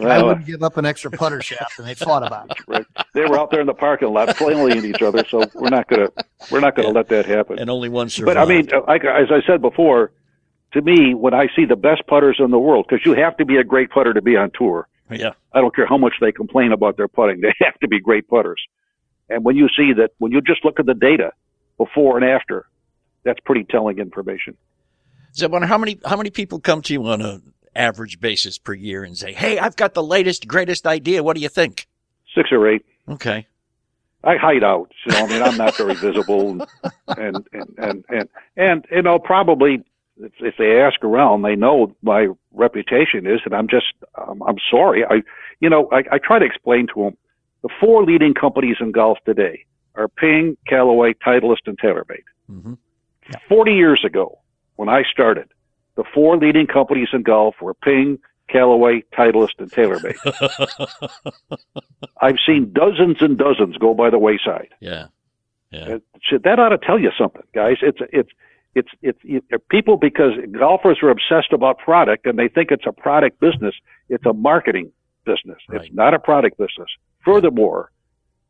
I 0.01 0.23
wouldn't 0.23 0.45
give 0.45 0.63
up 0.63 0.77
an 0.77 0.85
extra 0.85 1.11
putter 1.11 1.41
shaft, 1.41 1.77
and 1.77 1.85
they 1.85 1.93
fought 1.95 2.25
about 2.25 2.51
it. 2.51 2.57
right. 2.67 2.85
They 3.13 3.25
were 3.25 3.37
out 3.37 3.51
there 3.51 3.59
in 3.59 3.67
the 3.67 3.73
parking 3.73 4.13
lot 4.13 4.33
flailing 4.37 4.85
each 4.85 5.01
other, 5.01 5.25
so 5.29 5.43
we're 5.55 5.69
not 5.69 5.89
gonna 5.89 6.07
we're 6.51 6.61
not 6.61 6.75
gonna 6.77 6.89
let 6.89 7.09
that 7.09 7.25
happen. 7.25 7.59
and 7.59 7.69
only 7.69 7.89
one 7.89 8.07
survived. 8.07 8.35
But 8.35 8.41
I 8.41 8.45
mean, 8.45 8.69
like 8.87 9.03
as 9.03 9.27
I 9.29 9.41
said 9.45 9.61
before, 9.61 10.11
to 10.73 10.81
me, 10.81 11.13
when 11.13 11.33
I 11.33 11.47
see 11.55 11.65
the 11.65 11.75
best 11.75 12.05
putters 12.07 12.37
in 12.39 12.51
the 12.51 12.59
world, 12.59 12.85
because 12.87 13.05
you 13.05 13.13
have 13.13 13.37
to 13.37 13.45
be 13.45 13.57
a 13.57 13.63
great 13.63 13.89
putter 13.89 14.13
to 14.13 14.21
be 14.21 14.35
on 14.35 14.51
tour. 14.51 14.87
yeah, 15.09 15.31
I 15.53 15.61
don't 15.61 15.75
care 15.75 15.87
how 15.87 15.97
much 15.97 16.13
they 16.21 16.31
complain 16.31 16.71
about 16.71 16.97
their 16.97 17.07
putting; 17.07 17.41
they 17.41 17.53
have 17.59 17.79
to 17.79 17.87
be 17.87 17.99
great 17.99 18.27
putters. 18.27 18.61
And 19.29 19.43
when 19.43 19.55
you 19.55 19.67
see 19.75 19.93
that, 19.93 20.11
when 20.17 20.31
you 20.31 20.41
just 20.41 20.65
look 20.65 20.79
at 20.79 20.85
the 20.85 20.93
data 20.93 21.31
before 21.77 22.17
and 22.17 22.25
after, 22.25 22.67
that's 23.23 23.39
pretty 23.41 23.63
telling 23.63 23.99
information. 23.99 24.57
so 25.31 25.45
I 25.45 25.49
wonder 25.49 25.67
how 25.67 25.77
many 25.77 25.99
how 26.05 26.17
many 26.17 26.29
people 26.29 26.59
come 26.59 26.81
to 26.83 26.93
you 26.93 27.05
on 27.07 27.21
an 27.21 27.53
average 27.75 28.19
basis 28.19 28.57
per 28.57 28.73
year 28.73 29.03
and 29.03 29.17
say, 29.17 29.33
"Hey, 29.33 29.57
I've 29.59 29.75
got 29.75 29.93
the 29.93 30.03
latest, 30.03 30.47
greatest 30.47 30.85
idea. 30.85 31.23
What 31.23 31.35
do 31.35 31.41
you 31.41 31.49
think?" 31.49 31.87
Six 32.35 32.49
or 32.51 32.67
eight. 32.67 32.85
Okay, 33.07 33.47
I 34.23 34.35
hide 34.35 34.63
out. 34.63 34.91
You 35.05 35.13
know, 35.13 35.25
I 35.25 35.27
mean, 35.27 35.41
I'm 35.41 35.57
not 35.57 35.75
very 35.77 35.95
visible, 35.95 36.67
and 37.07 37.47
and 37.51 37.75
and 37.77 38.05
and 38.09 38.29
and 38.55 38.85
you 38.91 39.01
know, 39.01 39.17
probably 39.17 39.83
if, 40.19 40.31
if 40.39 40.55
they 40.57 40.79
ask 40.81 41.03
around, 41.03 41.41
they 41.41 41.55
know 41.55 41.95
my 42.01 42.27
reputation 42.53 43.25
is, 43.25 43.41
and 43.45 43.53
I'm 43.53 43.67
just, 43.67 43.93
um, 44.17 44.41
I'm 44.47 44.57
sorry. 44.69 45.03
I, 45.05 45.21
you 45.59 45.69
know, 45.69 45.89
I, 45.91 46.03
I 46.15 46.17
try 46.17 46.39
to 46.39 46.45
explain 46.45 46.87
to 46.93 47.03
them 47.05 47.17
the 47.61 47.69
four 47.79 48.03
leading 48.03 48.33
companies 48.33 48.77
in 48.79 48.91
golf 48.91 49.17
today 49.25 49.65
are 49.95 50.07
Ping, 50.07 50.57
Callaway, 50.67 51.13
Titleist, 51.25 51.65
and 51.67 51.77
TaylorMade. 51.79 52.23
hmm 52.47 52.73
40 53.47 53.73
years 53.73 54.01
ago, 54.03 54.39
when 54.77 54.89
I 54.89 55.03
started, 55.11 55.49
the 55.95 56.03
four 56.15 56.35
leading 56.37 56.65
companies 56.65 57.09
in 57.13 57.21
golf 57.21 57.55
were 57.61 57.75
Ping, 57.75 58.17
Callaway, 58.47 59.03
Titleist, 59.15 59.59
and 59.59 59.71
TaylorMade. 59.71 60.17
I've 62.21 62.37
seen 62.45 62.71
dozens 62.73 63.17
and 63.21 63.37
dozens 63.37 63.77
go 63.77 63.93
by 63.93 64.09
the 64.09 64.17
wayside. 64.17 64.69
yeah, 64.79 65.07
yeah, 65.71 65.97
Uh, 66.31 66.37
that 66.43 66.57
ought 66.59 66.69
to 66.69 66.79
tell 66.79 66.97
you 66.99 67.11
something, 67.17 67.43
guys. 67.53 67.77
It's 67.81 67.99
it's 68.11 68.29
it's 68.75 68.89
it's 69.01 69.19
it, 69.23 69.43
people 69.69 69.97
because 69.97 70.33
golfers 70.57 70.99
are 71.01 71.09
obsessed 71.09 71.53
about 71.53 71.79
product 71.79 72.25
and 72.25 72.37
they 72.37 72.47
think 72.47 72.71
it's 72.71 72.85
a 72.85 72.91
product 72.91 73.39
business. 73.39 73.75
It's 74.09 74.25
a 74.25 74.33
marketing 74.33 74.91
business. 75.25 75.57
Right. 75.67 75.81
It's 75.81 75.93
not 75.93 76.13
a 76.13 76.19
product 76.19 76.57
business. 76.57 76.89
Furthermore, 77.25 77.91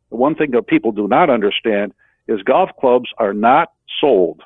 the 0.09 0.17
one 0.17 0.35
thing 0.35 0.51
that 0.51 0.67
people 0.67 0.91
do 0.91 1.07
not 1.07 1.29
understand 1.29 1.93
is 2.27 2.41
golf 2.43 2.69
clubs 2.79 3.09
are 3.17 3.33
not 3.33 3.71
sold. 3.99 4.41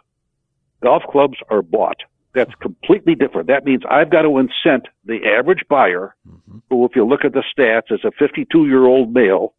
Golf 0.81 1.03
clubs 1.09 1.37
are 1.49 1.61
bought. 1.61 2.01
That's 2.33 2.53
completely 2.55 3.15
different. 3.15 3.47
That 3.47 3.63
means 3.63 3.83
I've 3.89 4.09
got 4.09 4.23
to 4.23 4.29
incent 4.29 4.85
the 5.05 5.19
average 5.37 5.63
buyer, 5.69 6.15
hmm 6.27 6.39
who, 6.69 6.85
if 6.85 6.95
you 6.95 7.05
look 7.05 7.25
at 7.25 7.33
the 7.33 7.43
stats, 7.55 7.91
is 7.91 8.03
a 8.05 8.11
52 8.11 8.67
year 8.67 8.85
old 8.85 9.13
male, 9.13 9.53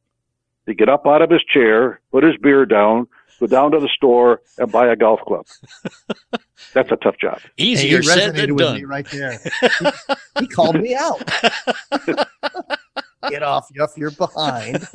to 0.67 0.75
get 0.75 0.89
up 0.89 1.07
out 1.07 1.23
of 1.23 1.31
his 1.31 1.43
chair, 1.45 2.01
put 2.11 2.25
his 2.25 2.37
beer 2.37 2.65
down, 2.65 3.07
go 3.41 3.47
down 3.47 3.72
to 3.72 3.80
the 3.80 3.89
store, 3.95 4.41
and 4.59 4.70
buy 4.70 4.87
a 4.87 4.97
golf 4.97 5.20
club. 5.26 5.47
That's 6.74 6.91
a 6.91 6.97
tough 6.97 7.16
job. 7.20 7.41
Hey, 7.57 7.64
easier 7.64 7.99
he 7.99 8.07
said 8.07 8.35
resonated 8.35 8.37
than 8.37 8.55
with 8.55 8.64
done. 8.64 8.76
me 8.76 8.85
right 8.85 9.07
there. 9.11 9.41
he, 9.80 9.87
he 10.41 10.47
called 10.47 10.80
me 10.80 10.95
out. 10.95 11.22
Get 13.30 13.43
off, 13.43 13.68
off 13.80 13.97
your 13.97 14.11
behind. 14.11 14.87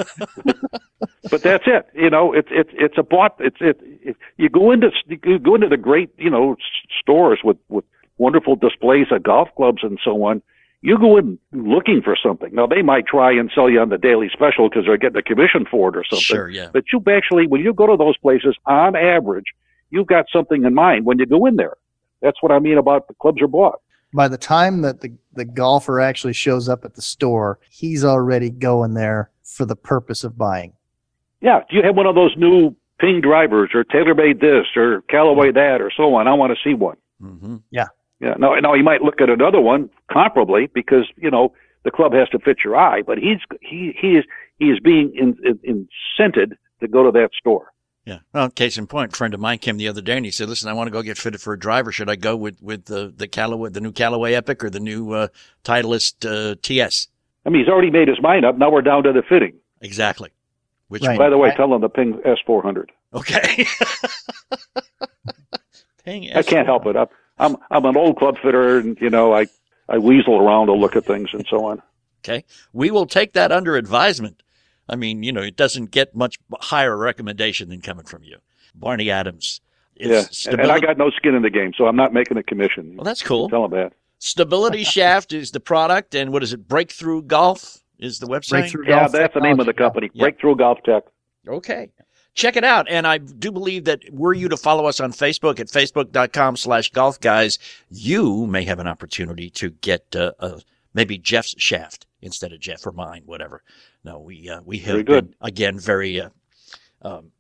But 1.30 1.42
that's 1.42 1.64
it. 1.68 1.88
You 1.94 2.10
know, 2.10 2.34
it's 2.34 2.50
it's 2.52 2.70
it's 2.74 2.98
a 2.98 3.04
bought. 3.04 3.36
It's 3.40 3.58
it, 3.60 3.80
it. 3.82 4.18
You 4.38 4.50
go 4.50 4.72
into 4.72 4.92
you 5.08 5.40
go 5.40 5.56
into 5.56 5.68
the 5.68 5.78
great 5.78 6.10
you 6.18 6.30
know 6.30 6.56
stores 7.02 7.40
with 7.44 7.58
with 7.70 7.86
wonderful 8.18 8.56
displays 8.56 9.08
of 9.12 9.24
golf 9.24 9.50
clubs 9.56 9.84
and 9.84 10.00
so 10.04 10.24
on. 10.24 10.42
You 10.82 10.98
go 10.98 11.18
in 11.18 11.38
looking 11.52 12.02
for 12.02 12.16
something. 12.22 12.54
Now 12.54 12.66
they 12.66 12.82
might 12.82 13.06
try 13.06 13.32
and 13.32 13.52
sell 13.54 13.70
you 13.70 13.82
on 13.82 13.90
the 13.90 13.98
daily 13.98 14.30
special 14.32 14.70
because 14.70 14.86
they're 14.86 14.98
getting 14.98 15.18
a 15.18 15.22
commission 15.22 15.66
for 15.70 15.90
it 15.90 15.98
or 15.98 16.06
something. 16.10 16.24
Sure, 16.24 16.50
yeah, 16.50 16.70
But 16.72 16.86
you 16.94 17.04
actually, 17.08 17.48
when 17.48 17.62
you 17.62 17.74
go 17.74 17.86
to 17.88 17.98
those 17.98 18.18
places, 18.18 18.56
on 18.66 18.96
average, 18.96 19.46
you've 19.90 20.08
got 20.08 20.26
something 20.32 20.64
in 20.64 20.74
mind 20.74 21.06
when 21.06 21.20
you 21.20 21.26
go 21.26 21.46
in 21.46 21.58
there. 21.58 21.76
That's 22.22 22.42
what 22.42 22.52
I 22.52 22.60
mean 22.60 22.78
about 22.78 23.08
the 23.08 23.14
clubs 23.16 23.42
are 23.42 23.48
bought. 23.48 23.80
By 24.14 24.28
the 24.28 24.38
time 24.38 24.82
that 24.82 25.02
the, 25.02 25.14
the 25.34 25.46
golfer 25.46 26.00
actually 26.00 26.34
shows 26.34 26.68
up 26.68 26.84
at 26.86 26.96
the 26.96 27.02
store, 27.02 27.60
he's 27.70 28.04
already 28.04 28.50
going 28.50 28.94
there 28.94 29.32
for 29.44 29.66
the 29.66 29.76
purpose 29.76 30.24
of 30.24 30.38
buying. 30.38 30.74
Yeah. 31.42 31.60
Do 31.70 31.78
you 31.78 31.84
have 31.84 31.96
one 31.96 32.06
of 32.06 32.16
those 32.16 32.36
new 32.38 32.76
Ping 33.00 33.22
drivers 33.22 33.70
or 33.74 33.84
TaylorMade 33.84 34.42
this 34.42 34.66
or 34.76 35.02
Callaway 35.10 35.52
that 35.52 35.82
or 35.82 35.92
so 35.96 36.16
on? 36.16 36.28
I 36.28 36.34
want 36.34 36.54
to 36.54 36.60
see 36.68 36.74
one. 36.74 36.98
Mm-hmm. 37.22 37.58
Yeah. 37.72 37.88
Now, 38.22 38.56
now 38.62 38.74
you 38.74 38.84
might 38.84 39.02
look 39.02 39.22
at 39.22 39.30
another 39.30 39.62
one 39.62 39.90
comparably 40.12 40.72
because 40.74 41.08
you 41.18 41.32
know 41.32 41.54
the 41.84 41.92
club 41.92 42.14
has 42.14 42.28
to 42.30 42.40
fit 42.40 42.58
your 42.64 42.76
eye, 42.76 43.02
but 43.02 43.18
he's 43.18 43.40
he 43.62 43.94
he 44.00 44.18
is 44.18 44.26
he 44.58 44.66
is 44.66 44.80
being 44.80 45.14
in, 45.16 45.38
in, 45.64 45.88
incented 46.20 46.54
to 46.82 46.88
go 46.88 47.04
to 47.04 47.12
that 47.12 47.30
store. 47.38 47.72
Yeah. 48.06 48.20
Well, 48.34 48.50
case 48.50 48.78
in 48.78 48.88
point, 48.88 49.14
a 49.14 49.18
friend 49.18 49.34
of 49.34 49.40
mine 49.40 49.60
came 49.60 49.78
the 49.78 49.88
other 49.88 50.02
day 50.02 50.18
and 50.18 50.26
he 50.26 50.32
said, 50.32 50.50
"Listen, 50.50 50.70
I 50.70 50.74
want 50.74 50.88
to 50.88 50.92
go 50.92 51.02
get 51.02 51.18
fitted 51.18 51.42
for 51.42 51.54
a 51.54 51.60
driver. 51.60 51.92
Should 51.92 52.10
I 52.10 52.16
go 52.16 52.36
with 52.36 52.62
with 52.62 52.86
the 52.86 53.14
the 53.16 53.28
Callaway, 53.28 53.70
the 53.70 53.82
new 53.82 53.92
Callaway 53.92 54.34
Epic, 54.34 54.64
or 54.64 54.70
the 54.70 54.80
new 54.80 55.14
uh, 55.14 55.28
Titleist 55.64 56.26
uh, 56.26 56.56
TS?" 56.62 57.08
I 57.46 57.50
mean, 57.50 57.62
he's 57.64 57.70
already 57.70 57.92
made 57.92 58.08
his 58.10 58.22
mind 58.22 58.46
up. 58.46 58.58
Now 58.58 58.70
we're 58.70 58.82
down 58.82 59.04
to 59.04 59.14
the 59.14 59.24
fitting. 59.28 59.54
Exactly. 59.82 60.30
Which, 60.90 61.04
Right. 61.04 61.18
by 61.18 61.30
the 61.30 61.38
way, 61.38 61.52
I- 61.52 61.56
tell 61.56 61.74
him 61.74 61.82
the 61.82 61.90
Ping 61.90 62.20
S400. 62.26 62.88
okay. 63.14 63.66
Ping 66.04 66.32
I 66.36 66.42
can't 66.42 66.66
help 66.68 66.86
it. 66.88 66.96
I'm 66.96 67.08
I'm 67.40 67.58
I'm 67.72 67.86
an 67.86 67.98
old 67.98 68.18
club 68.18 68.38
fitter, 68.42 68.78
and 68.78 68.98
you 69.02 69.10
know 69.10 69.34
I 69.34 69.48
I 69.88 69.98
weasel 69.98 70.38
around 70.38 70.68
to 70.68 70.74
look 70.74 70.96
at 70.96 71.06
things 71.06 71.30
and 71.34 71.46
so 71.50 71.66
on. 71.66 71.82
Okay. 72.24 72.44
We 72.74 72.92
will 72.92 73.06
take 73.06 73.34
that 73.34 73.52
under 73.52 73.76
advisement. 73.78 74.44
I 74.90 74.96
mean, 74.96 75.24
you 75.24 75.32
know, 75.32 75.42
it 75.42 75.56
doesn't 75.56 75.92
get 75.92 76.16
much 76.16 76.38
higher 76.60 76.98
recommendation 76.98 77.70
than 77.70 77.82
coming 77.82 78.06
from 78.06 78.24
you. 78.24 78.38
Barney 78.76 79.10
Adams. 79.10 79.62
It's 79.96 80.46
yeah, 80.46 80.52
and, 80.52 80.62
and 80.62 80.72
I 80.72 80.80
got 80.80 80.98
no 80.98 81.10
skin 81.12 81.36
in 81.36 81.42
the 81.42 81.50
game, 81.50 81.74
so 81.78 81.86
I'm 81.86 81.96
not 81.96 82.14
making 82.14 82.38
a 82.38 82.44
commission. 82.44 82.96
well, 82.96 83.04
that's 83.04 83.22
cool. 83.22 83.50
Tell 83.50 83.66
him 83.66 83.72
that. 83.72 83.94
Stability 84.20 84.84
Shaft 84.96 85.34
is 85.34 85.52
the 85.52 85.60
product, 85.60 86.16
and 86.16 86.32
what 86.32 86.42
is 86.44 86.54
it? 86.54 86.68
Breakthrough 86.68 87.22
Golf 87.24 87.80
is 87.98 88.20
the 88.20 88.28
website. 88.28 88.50
Breakthrough 88.50 88.86
Yeah, 88.88 89.00
Golf 89.02 89.12
that's 89.12 89.34
the 89.34 89.42
name 89.42 89.60
of 89.60 89.66
the 89.66 89.74
company, 89.74 90.10
Yeah. 90.14 90.24
Breakthrough 90.24 90.56
Golf 90.56 90.80
Tech. 90.86 91.04
Okay. 91.48 91.90
Check 92.36 92.56
it 92.56 92.64
out. 92.64 92.88
And 92.90 93.06
I 93.06 93.18
do 93.18 93.52
believe 93.52 93.86
that 93.86 94.02
were 94.12 94.34
you 94.34 94.50
to 94.50 94.58
follow 94.58 94.86
us 94.86 95.00
on 95.00 95.12
Facebook 95.12 95.60
at 95.60 95.68
facebook.com 95.68 96.58
slash 96.58 96.92
golf 96.92 97.20
guys, 97.20 97.60
you 97.90 98.46
may 98.48 98.64
have 98.64 98.80
an 98.80 98.88
opportunity 98.88 99.50
to 99.52 99.72
get 99.72 100.16
uh, 100.16 100.32
uh, 100.40 100.60
maybe 100.94 101.18
Jeff's 101.18 101.56
shaft 101.58 102.06
instead 102.22 102.54
of 102.54 102.60
Jeff 102.60 102.86
or 102.86 102.92
mine, 102.92 103.24
whatever. 103.26 103.64
No, 104.04 104.20
we, 104.20 104.50
uh, 104.50 104.62
we 104.64 104.78
have 104.80 105.06
been, 105.06 105.36
again, 105.42 105.80
very, 105.80 106.22
uh, 106.22 106.30
um, 107.02 107.32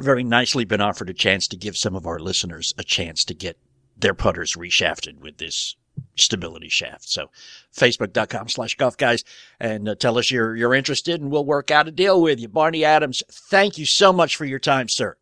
very 0.00 0.24
nicely 0.24 0.64
been 0.64 0.80
offered 0.80 1.10
a 1.10 1.14
chance 1.14 1.48
to 1.48 1.56
give 1.56 1.76
some 1.76 1.96
of 1.96 2.06
our 2.06 2.18
listeners 2.18 2.74
a 2.78 2.84
chance 2.84 3.24
to 3.24 3.34
get 3.34 3.56
their 3.96 4.14
putters 4.14 4.54
reshafted 4.56 5.20
with 5.20 5.38
this 5.38 5.76
stability 6.16 6.68
shaft. 6.68 7.08
So 7.08 7.30
facebook.com 7.74 8.48
slash 8.48 8.74
golf 8.76 8.96
guys 8.96 9.24
and 9.60 9.88
uh, 9.88 9.94
tell 9.94 10.18
us 10.18 10.30
you're, 10.30 10.54
you're 10.56 10.74
interested 10.74 11.20
and 11.20 11.30
we'll 11.30 11.44
work 11.44 11.70
out 11.70 11.88
a 11.88 11.90
deal 11.90 12.20
with 12.20 12.38
you. 12.40 12.48
Barney 12.48 12.84
Adams, 12.84 13.22
thank 13.30 13.78
you 13.78 13.86
so 13.86 14.12
much 14.12 14.36
for 14.36 14.44
your 14.44 14.58
time, 14.58 14.88
sir. 14.88 15.16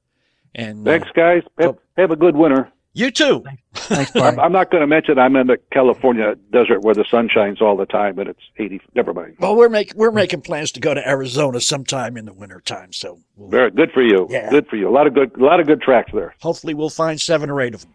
And 0.55 0.87
uh, 0.87 0.91
Thanks, 0.93 1.09
guys. 1.15 1.43
Have, 1.59 1.77
have 1.97 2.11
a 2.11 2.17
good 2.17 2.35
winter. 2.37 2.69
you 2.93 3.13
too. 3.13 3.45
Thanks, 3.73 4.11
I'm, 4.17 4.21
Barney. 4.21 4.39
I'm 4.41 4.53
not 4.53 4.73
going 4.73 4.81
to 4.81 4.87
mention 4.89 5.17
I'm 5.17 5.37
in 5.37 5.47
the 5.47 5.59
California 5.73 6.35
desert 6.53 6.83
where 6.83 6.95
the 6.95 7.05
sun 7.09 7.29
shines 7.33 7.63
all 7.63 7.77
the 7.77 7.87
time, 7.87 8.19
and 8.19 8.29
it's 8.29 8.43
80. 8.57 8.81
Never 8.97 9.15
mind. 9.15 9.37
Well, 9.39 9.55
we're 9.55 9.69
making, 9.69 9.97
we're 9.97 10.11
making 10.11 10.41
plans 10.41 10.73
to 10.73 10.81
go 10.81 10.93
to 10.93 11.09
Arizona 11.09 11.61
sometime 11.61 12.17
in 12.17 12.25
the 12.25 12.33
winter 12.33 12.61
time. 12.61 12.93
So 12.93 13.21
we'll, 13.37 13.49
Very 13.49 13.71
good 13.71 13.93
for 13.93 14.03
you. 14.03 14.27
Yeah. 14.29 14.51
Good 14.51 14.67
for 14.67 14.75
you. 14.75 14.89
A 14.89 14.91
lot 14.91 15.07
of 15.07 15.15
good, 15.15 15.37
a 15.41 15.45
lot 15.45 15.61
of 15.61 15.69
good 15.69 15.81
tracks 15.83 16.11
there. 16.13 16.35
hopefully 16.41 16.75
we'll 16.75 16.91
find 16.91 17.21
seven 17.21 17.49
or 17.49 17.61
eight 17.61 17.75
of 17.75 17.83
them. 17.83 17.93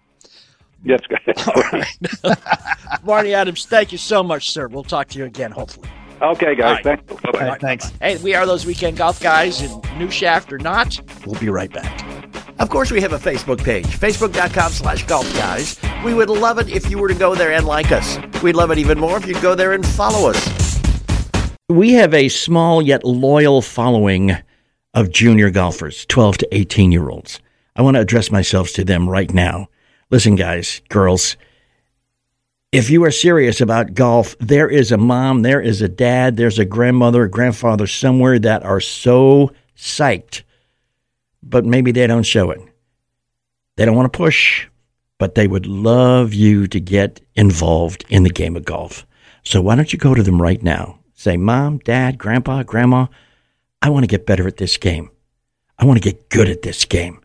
Yes, 0.85 1.01
guys. 1.09 2.37
Barney 3.03 3.33
Adams, 3.33 3.65
thank 3.65 3.91
you 3.91 3.97
so 3.97 4.23
much, 4.23 4.51
sir. 4.51 4.67
We'll 4.67 4.83
talk 4.83 5.07
to 5.09 5.19
you 5.19 5.25
again, 5.25 5.51
hopefully. 5.51 5.89
okay, 6.21 6.55
guys. 6.55 6.85
right. 6.85 7.01
Thanks. 7.05 7.21
Bye-bye. 7.23 7.39
All 7.39 7.47
right, 7.49 7.61
thanks. 7.61 7.91
Hey, 7.99 8.17
we 8.17 8.35
are 8.35 8.45
those 8.45 8.65
weekend 8.65 8.97
golf 8.97 9.19
guys, 9.19 9.61
and 9.61 9.97
new 9.97 10.11
shaft 10.11 10.53
or 10.53 10.59
not, 10.59 10.99
we'll 11.25 11.39
be 11.39 11.49
right 11.49 11.71
back. 11.73 12.05
Of 12.59 12.69
course, 12.69 12.91
we 12.91 13.01
have 13.01 13.13
a 13.13 13.17
Facebook 13.17 13.63
page, 13.63 13.85
facebook.com 13.85 14.71
slash 14.71 15.05
golf 15.07 15.31
guys. 15.33 15.77
We 16.05 16.13
would 16.13 16.29
love 16.29 16.59
it 16.59 16.69
if 16.69 16.89
you 16.89 16.99
were 16.99 17.09
to 17.09 17.15
go 17.15 17.35
there 17.35 17.51
and 17.51 17.65
like 17.65 17.91
us. 17.91 18.17
We'd 18.41 18.55
love 18.55 18.71
it 18.71 18.77
even 18.77 18.99
more 18.99 19.17
if 19.17 19.25
you'd 19.25 19.41
go 19.41 19.55
there 19.55 19.73
and 19.73 19.85
follow 19.85 20.29
us. 20.29 20.79
We 21.67 21.93
have 21.93 22.13
a 22.13 22.29
small 22.29 22.81
yet 22.81 23.03
loyal 23.03 23.61
following 23.61 24.37
of 24.93 25.11
junior 25.11 25.49
golfers, 25.49 26.05
12 26.05 26.37
to 26.37 26.47
18 26.55 26.91
year 26.91 27.09
olds. 27.09 27.39
I 27.75 27.81
want 27.81 27.95
to 27.95 28.01
address 28.01 28.31
myself 28.31 28.69
to 28.73 28.85
them 28.85 29.09
right 29.09 29.33
now. 29.33 29.67
Listen, 30.11 30.35
guys, 30.35 30.81
girls, 30.89 31.35
if 32.71 32.89
you 32.89 33.03
are 33.03 33.11
serious 33.11 33.61
about 33.61 33.93
golf, 33.93 34.35
there 34.39 34.69
is 34.69 34.91
a 34.91 34.97
mom, 34.97 35.41
there 35.41 35.61
is 35.61 35.81
a 35.81 35.87
dad, 35.87 36.37
there's 36.37 36.59
a 36.59 36.65
grandmother, 36.65 37.23
a 37.23 37.29
grandfather 37.29 37.87
somewhere 37.87 38.37
that 38.39 38.63
are 38.63 38.79
so 38.79 39.51
psyched, 39.75 40.43
but 41.41 41.65
maybe 41.65 41.91
they 41.91 42.05
don't 42.05 42.23
show 42.23 42.51
it. 42.51 42.61
They 43.77 43.85
don't 43.85 43.95
want 43.95 44.11
to 44.11 44.17
push, 44.17 44.67
but 45.17 45.35
they 45.35 45.47
would 45.47 45.65
love 45.65 46.33
you 46.33 46.67
to 46.67 46.79
get 46.79 47.21
involved 47.35 48.05
in 48.09 48.23
the 48.23 48.29
game 48.29 48.55
of 48.55 48.65
golf. 48.65 49.07
So 49.43 49.61
why 49.61 49.75
don't 49.75 49.91
you 49.91 49.99
go 49.99 50.13
to 50.13 50.23
them 50.23 50.41
right 50.41 50.61
now? 50.61 50.99
Say, 51.13 51.37
Mom, 51.37 51.79
Dad, 51.79 52.17
Grandpa, 52.17 52.63
Grandma, 52.63 53.07
I 53.81 53.89
want 53.89 54.03
to 54.03 54.07
get 54.07 54.25
better 54.25 54.47
at 54.47 54.57
this 54.57 54.77
game. 54.77 55.09
I 55.79 55.85
want 55.85 56.01
to 56.01 56.11
get 56.11 56.29
good 56.29 56.49
at 56.49 56.61
this 56.61 56.85
game. 56.85 57.21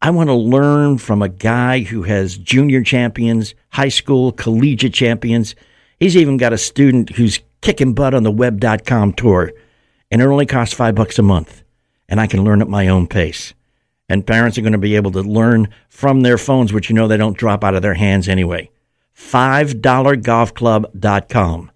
I 0.00 0.10
want 0.10 0.28
to 0.28 0.34
learn 0.34 0.98
from 0.98 1.22
a 1.22 1.28
guy 1.28 1.80
who 1.80 2.04
has 2.04 2.38
junior 2.38 2.84
champions, 2.84 3.56
high 3.70 3.88
school, 3.88 4.30
collegiate 4.30 4.94
champions. 4.94 5.56
He's 5.98 6.16
even 6.16 6.36
got 6.36 6.52
a 6.52 6.58
student 6.58 7.10
who's 7.10 7.40
kicking 7.62 7.94
butt 7.94 8.14
on 8.14 8.22
the 8.22 8.30
web.com 8.30 9.14
tour, 9.14 9.50
and 10.10 10.22
it 10.22 10.26
only 10.26 10.46
costs 10.46 10.74
five 10.74 10.94
bucks 10.94 11.18
a 11.18 11.22
month. 11.22 11.64
And 12.08 12.20
I 12.20 12.28
can 12.28 12.44
learn 12.44 12.62
at 12.62 12.68
my 12.68 12.86
own 12.86 13.08
pace. 13.08 13.54
And 14.08 14.24
parents 14.26 14.56
are 14.56 14.62
going 14.62 14.72
to 14.72 14.78
be 14.78 14.96
able 14.96 15.10
to 15.12 15.20
learn 15.20 15.68
from 15.88 16.20
their 16.20 16.38
phones, 16.38 16.72
which 16.72 16.88
you 16.88 16.94
know 16.94 17.08
they 17.08 17.16
don't 17.16 17.36
drop 17.36 17.64
out 17.64 17.74
of 17.74 17.82
their 17.82 17.94
hands 17.94 18.28
anyway. 18.28 18.70
$5golfclub.com. 19.16 21.70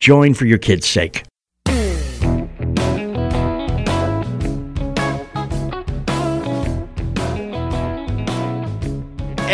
Join 0.00 0.34
for 0.34 0.44
your 0.44 0.58
kids' 0.58 0.86
sake. 0.86 1.22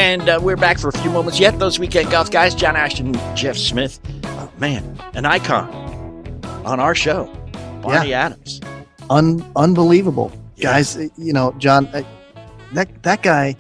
And 0.00 0.30
uh, 0.30 0.38
we're 0.42 0.56
back 0.56 0.78
for 0.78 0.88
a 0.88 0.92
few 0.92 1.10
moments 1.10 1.38
yet. 1.38 1.58
Those 1.58 1.78
weekend 1.78 2.10
golf 2.10 2.30
guys, 2.30 2.54
John 2.54 2.74
Ashton, 2.74 3.12
Jeff 3.36 3.58
Smith. 3.58 4.00
Oh, 4.24 4.50
man, 4.58 4.98
an 5.12 5.26
icon 5.26 5.68
on 6.64 6.80
our 6.80 6.94
show, 6.94 7.26
Barney 7.82 8.14
Adams. 8.14 8.62
Un- 9.10 9.44
unbelievable, 9.56 10.32
Yeah. 10.56 10.72
guys. 10.72 10.96
uh, 10.96 11.08
You 11.18 11.34
know, 11.34 11.52
John, 11.58 11.86
uh, 11.88 12.02
that 12.72 13.02
that 13.02 13.22
guy, 13.22 13.56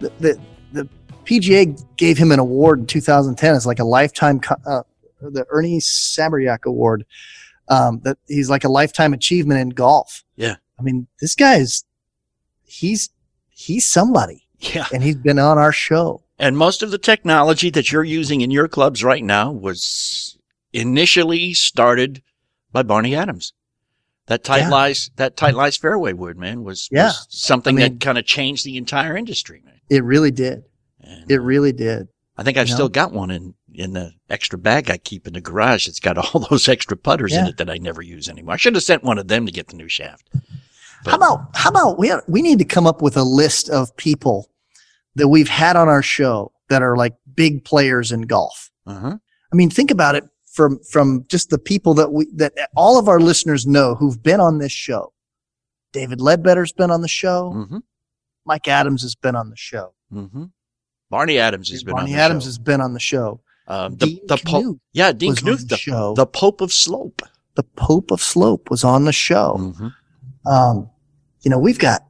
the, 0.00 0.10
the 0.18 0.40
the 0.72 0.88
PGA 1.24 1.80
gave 1.96 2.18
him 2.18 2.32
an 2.32 2.40
award 2.40 2.80
in 2.80 2.86
2010 2.86 3.54
It's 3.54 3.64
like 3.66 3.78
a 3.78 3.84
lifetime, 3.84 4.40
uh, 4.66 4.82
the 5.20 5.46
Ernie 5.50 5.78
Sabayrac 5.78 6.64
Award. 6.64 7.06
Um, 7.68 8.00
that 8.02 8.18
he's 8.26 8.50
like 8.50 8.64
a 8.64 8.68
lifetime 8.68 9.12
achievement 9.12 9.60
in 9.60 9.68
golf. 9.70 10.24
Yeah. 10.36 10.56
I 10.80 10.82
mean, 10.82 11.06
this 11.20 11.34
guy 11.36 11.56
is, 11.56 11.84
he's 12.64 13.10
he's 13.50 13.86
somebody, 13.88 14.45
Yeah. 14.74 14.86
and 14.92 15.02
he's 15.02 15.16
been 15.16 15.38
on 15.38 15.58
our 15.58 15.72
show. 15.72 16.22
And 16.38 16.56
most 16.56 16.82
of 16.82 16.90
the 16.90 16.98
technology 16.98 17.70
that 17.70 17.90
you're 17.90 18.04
using 18.04 18.40
in 18.42 18.50
your 18.50 18.68
clubs 18.68 19.02
right 19.02 19.24
now 19.24 19.50
was 19.52 20.36
initially 20.72 21.54
started 21.54 22.22
by 22.72 22.82
Barney 22.82 23.14
Adams. 23.14 23.52
That 24.26 24.44
tight 24.44 24.62
Yeah. 24.62 24.68
lies, 24.70 25.10
that 25.16 25.36
tight 25.36 25.54
lies 25.54 25.76
fairway 25.76 26.12
wood, 26.12 26.36
man, 26.36 26.64
was, 26.64 26.88
Yeah. 26.90 27.06
was 27.06 27.26
something 27.30 27.76
I 27.76 27.82
mean- 27.82 27.92
that 27.94 28.00
kind 28.04 28.18
of 28.18 28.26
changed 28.26 28.64
the 28.64 28.76
entire 28.76 29.16
industry, 29.16 29.62
man. 29.64 29.80
It 29.88 30.02
really 30.04 30.30
did. 30.32 30.64
And, 31.00 31.30
It 31.30 31.38
uh, 31.38 31.42
really 31.42 31.72
did. 31.72 32.08
I 32.36 32.42
think 32.42 32.58
I've 32.58 32.66
you 32.66 32.72
know? 32.72 32.76
still 32.76 32.88
got 32.88 33.12
one 33.12 33.30
in, 33.30 33.54
in 33.72 33.92
the 33.94 34.12
extra 34.28 34.58
bag 34.58 34.90
I 34.90 34.98
keep 34.98 35.26
in 35.26 35.32
the 35.34 35.40
garage. 35.40 35.86
It's 35.88 36.00
got 36.00 36.18
all 36.18 36.40
those 36.50 36.68
extra 36.68 36.96
putters 36.96 37.32
in 37.34 37.46
it 37.46 37.56
that 37.58 37.70
I 37.70 37.78
never 37.78 38.02
use 38.02 38.28
anymore. 38.28 38.54
I 38.54 38.56
should 38.58 38.74
have 38.74 38.82
sent 38.84 39.04
one 39.04 39.16
of 39.18 39.28
them 39.28 39.46
to 39.46 39.52
get 39.52 39.68
the 39.68 39.76
new 39.76 39.88
shaft. 39.88 40.28
But- 41.04 41.10
How 41.12 41.16
about 41.16 41.50
how 41.54 41.70
about 41.70 41.98
we 41.98 42.10
we 42.26 42.42
need 42.42 42.58
to 42.58 42.64
come 42.64 42.86
up 42.86 43.00
with 43.00 43.16
a 43.16 43.22
list 43.22 43.68
of 43.70 43.96
people 43.96 44.50
that 45.16 45.28
we've 45.28 45.48
had 45.48 45.76
on 45.76 45.88
our 45.88 46.02
show 46.02 46.52
that 46.68 46.82
are 46.82 46.96
like 46.96 47.14
big 47.34 47.64
players 47.64 48.12
in 48.12 48.22
golf. 48.22 48.70
Uh-huh. 48.86 49.16
I 49.52 49.56
mean, 49.56 49.70
think 49.70 49.90
about 49.90 50.14
it 50.14 50.24
from 50.52 50.78
from 50.90 51.24
just 51.28 51.50
the 51.50 51.58
people 51.58 51.94
that 51.94 52.12
we 52.12 52.26
that 52.34 52.52
all 52.76 52.98
of 52.98 53.08
our 53.08 53.20
listeners 53.20 53.66
know 53.66 53.94
who've 53.94 54.22
been 54.22 54.40
on 54.40 54.58
this 54.58 54.72
show. 54.72 55.12
David 55.92 56.20
Leadbetter's 56.20 56.72
been 56.72 56.90
on 56.90 57.00
the 57.00 57.08
show. 57.08 57.52
Mm-hmm. 57.54 57.78
Mike 58.44 58.68
Adams 58.68 59.02
has 59.02 59.14
been 59.14 59.34
on 59.34 59.50
the 59.50 59.56
show. 59.56 59.94
Mm-hmm. 60.12 60.44
Barney 61.10 61.38
Adams 61.38 61.70
has 61.70 61.82
been 61.82 61.94
Barney 61.94 62.12
on 62.12 62.16
the 62.16 62.22
Adams 62.22 62.44
show. 62.44 62.48
has 62.48 62.58
been 62.58 62.80
on 62.80 62.92
the 62.92 63.00
show. 63.00 63.40
Um, 63.68 63.96
the 63.96 64.06
Dean 64.06 64.20
the 64.26 64.36
Pope, 64.36 64.78
yeah, 64.92 65.12
Dean 65.12 65.34
Knuth, 65.34 65.60
the 65.60 65.66
the, 65.66 65.76
show. 65.76 66.14
the 66.14 66.26
Pope 66.26 66.60
of 66.60 66.72
Slope. 66.72 67.22
The 67.54 67.64
Pope 67.64 68.10
of 68.10 68.20
Slope 68.20 68.70
was 68.70 68.84
on 68.84 69.04
the 69.06 69.12
show. 69.12 69.56
Mhm. 69.58 69.92
Um, 70.46 70.90
you 71.42 71.50
know, 71.50 71.58
we've 71.58 71.78
got 71.78 72.02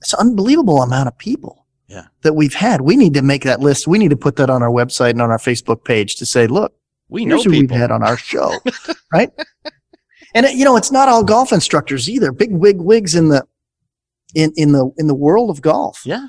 it's 0.00 0.12
an 0.12 0.20
unbelievable 0.20 0.82
amount 0.82 1.08
of 1.08 1.16
people 1.18 1.61
Yeah. 1.92 2.06
that 2.22 2.32
we've 2.34 2.54
had. 2.54 2.80
We 2.80 2.96
need 2.96 3.12
to 3.14 3.22
make 3.22 3.44
that 3.44 3.60
list. 3.60 3.86
We 3.86 3.98
need 3.98 4.10
to 4.10 4.16
put 4.16 4.36
that 4.36 4.48
on 4.48 4.62
our 4.62 4.70
website 4.70 5.10
and 5.10 5.20
on 5.22 5.30
our 5.30 5.38
Facebook 5.38 5.84
page 5.84 6.16
to 6.16 6.26
say, 6.26 6.46
look, 6.46 6.72
We 7.08 7.24
know 7.26 7.34
here's 7.36 7.44
who 7.44 7.50
people. 7.50 7.74
we've 7.74 7.80
had 7.80 7.90
on 7.90 8.02
our 8.02 8.16
show, 8.16 8.54
right? 9.12 9.30
And 10.34 10.46
it, 10.46 10.54
you 10.56 10.64
know, 10.64 10.76
it's 10.76 10.90
not 10.90 11.08
all 11.08 11.22
golf 11.22 11.52
instructors 11.52 12.08
either. 12.08 12.32
Big 12.32 12.50
wig 12.52 12.78
wigs 12.80 13.14
in 13.14 13.28
the 13.28 13.44
in 14.34 14.52
in 14.56 14.72
the 14.72 14.90
in 14.96 15.06
the 15.06 15.14
world 15.14 15.50
of 15.50 15.60
golf. 15.60 16.00
Yeah. 16.06 16.28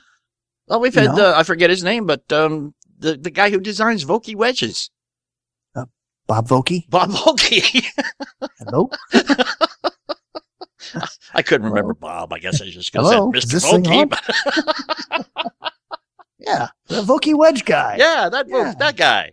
Well, 0.67 0.81
we've 0.81 0.93
You 0.95 1.01
had 1.07 1.17
uh, 1.17 1.33
I 1.37 1.43
forget 1.43 1.69
his 1.69 1.83
name, 1.85 2.05
but 2.05 2.29
um, 2.33 2.73
the 2.99 3.15
the 3.15 3.31
guy 3.31 3.49
who 3.49 3.59
designs 3.61 4.03
Vokey 4.03 4.35
wedges, 4.35 4.89
Bob 6.27 6.47
Vokey. 6.49 6.89
Bob 6.89 7.11
Vokey. 7.11 7.85
Hello. 8.59 8.89
I 11.33 11.41
couldn't 11.41 11.67
remember 11.67 11.93
Bob. 11.93 12.33
I 12.33 12.39
guess 12.39 12.61
I 12.61 12.65
just 12.69 12.91
gonna 12.93 13.07
Hello? 13.09 13.31
say 13.33 13.37
Is 13.39 13.45
Mr. 13.45 13.83
Vokey. 13.83 15.25
Vokey 17.03 17.35
wedge 17.35 17.65
guy. 17.65 17.95
yeah, 17.99 18.29
that 18.29 18.47
Vo- 18.49 18.57
Yeah. 18.57 18.73
that 18.79 18.95
guy. 18.97 19.31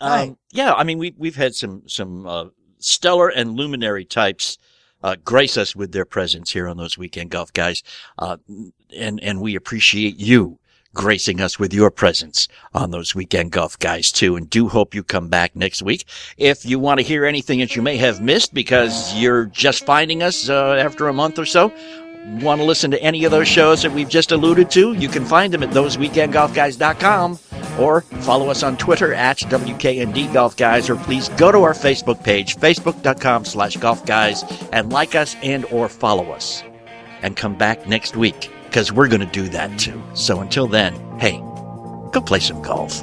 Um, 0.00 0.10
Right. 0.10 0.34
Yeah, 0.52 0.74
I 0.74 0.84
mean 0.84 0.98
we 0.98 1.14
we've 1.18 1.36
had 1.36 1.54
some 1.54 1.82
some 1.88 2.26
uh, 2.26 2.44
stellar 2.78 3.28
and 3.28 3.54
luminary 3.56 4.04
types 4.04 4.58
uh, 5.02 5.16
grace 5.24 5.56
us 5.56 5.76
with 5.76 5.92
their 5.92 6.04
presence 6.04 6.50
here 6.52 6.66
on 6.68 6.76
those 6.76 6.96
weekend 6.98 7.30
golf 7.30 7.52
guys, 7.52 7.82
uh, 8.18 8.36
and 8.96 9.20
and 9.22 9.40
we 9.40 9.54
appreciate 9.56 10.16
you 10.18 10.58
gracing 10.94 11.40
us 11.40 11.58
with 11.58 11.72
your 11.72 11.90
presence 11.90 12.48
on 12.74 12.90
those 12.90 13.14
weekend 13.14 13.52
golf 13.52 13.78
guys 13.78 14.10
too. 14.10 14.34
And 14.36 14.48
do 14.50 14.68
hope 14.68 14.94
you 14.94 15.04
come 15.04 15.28
back 15.28 15.54
next 15.54 15.82
week. 15.82 16.04
If 16.36 16.64
you 16.64 16.78
want 16.80 16.98
to 16.98 17.04
hear 17.06 17.24
anything 17.26 17.60
that 17.60 17.76
you 17.76 17.82
may 17.82 17.96
have 17.98 18.20
missed 18.20 18.54
because 18.54 19.14
you're 19.14 19.44
just 19.46 19.84
finding 19.84 20.22
us 20.22 20.48
uh, 20.48 20.72
after 20.74 21.06
a 21.06 21.12
month 21.12 21.38
or 21.38 21.44
so, 21.46 21.72
want 22.40 22.60
to 22.60 22.64
listen 22.64 22.90
to 22.90 23.02
any 23.02 23.24
of 23.24 23.30
those 23.30 23.48
shows 23.48 23.82
that 23.82 23.92
we've 23.92 24.08
just 24.08 24.32
alluded 24.32 24.70
to, 24.72 24.92
you 24.94 25.08
can 25.08 25.24
find 25.24 25.52
them 25.52 25.62
at 25.62 25.70
thoseweekendgolfguys.com 25.70 27.38
or 27.78 28.00
follow 28.00 28.50
us 28.50 28.62
on 28.62 28.76
Twitter 28.76 29.14
at 29.14 29.38
WKND 29.38 30.32
Golf 30.32 30.56
Guys, 30.56 30.90
or 30.90 30.96
please 30.96 31.28
go 31.30 31.52
to 31.52 31.62
our 31.62 31.72
Facebook 31.72 32.22
page, 32.22 32.56
facebook.com 32.56 33.44
slash 33.44 33.76
golf 33.76 34.04
guys, 34.04 34.44
and 34.72 34.92
like 34.92 35.14
us 35.14 35.36
and 35.42 35.64
or 35.66 35.88
follow 35.88 36.30
us. 36.32 36.62
And 37.22 37.36
come 37.36 37.56
back 37.56 37.86
next 37.86 38.16
week, 38.16 38.50
because 38.64 38.92
we're 38.92 39.08
going 39.08 39.20
to 39.20 39.26
do 39.26 39.48
that 39.50 39.78
too. 39.78 40.02
So 40.14 40.40
until 40.40 40.66
then, 40.66 40.94
hey, 41.18 41.38
go 42.12 42.20
play 42.24 42.40
some 42.40 42.62
golf. 42.62 43.02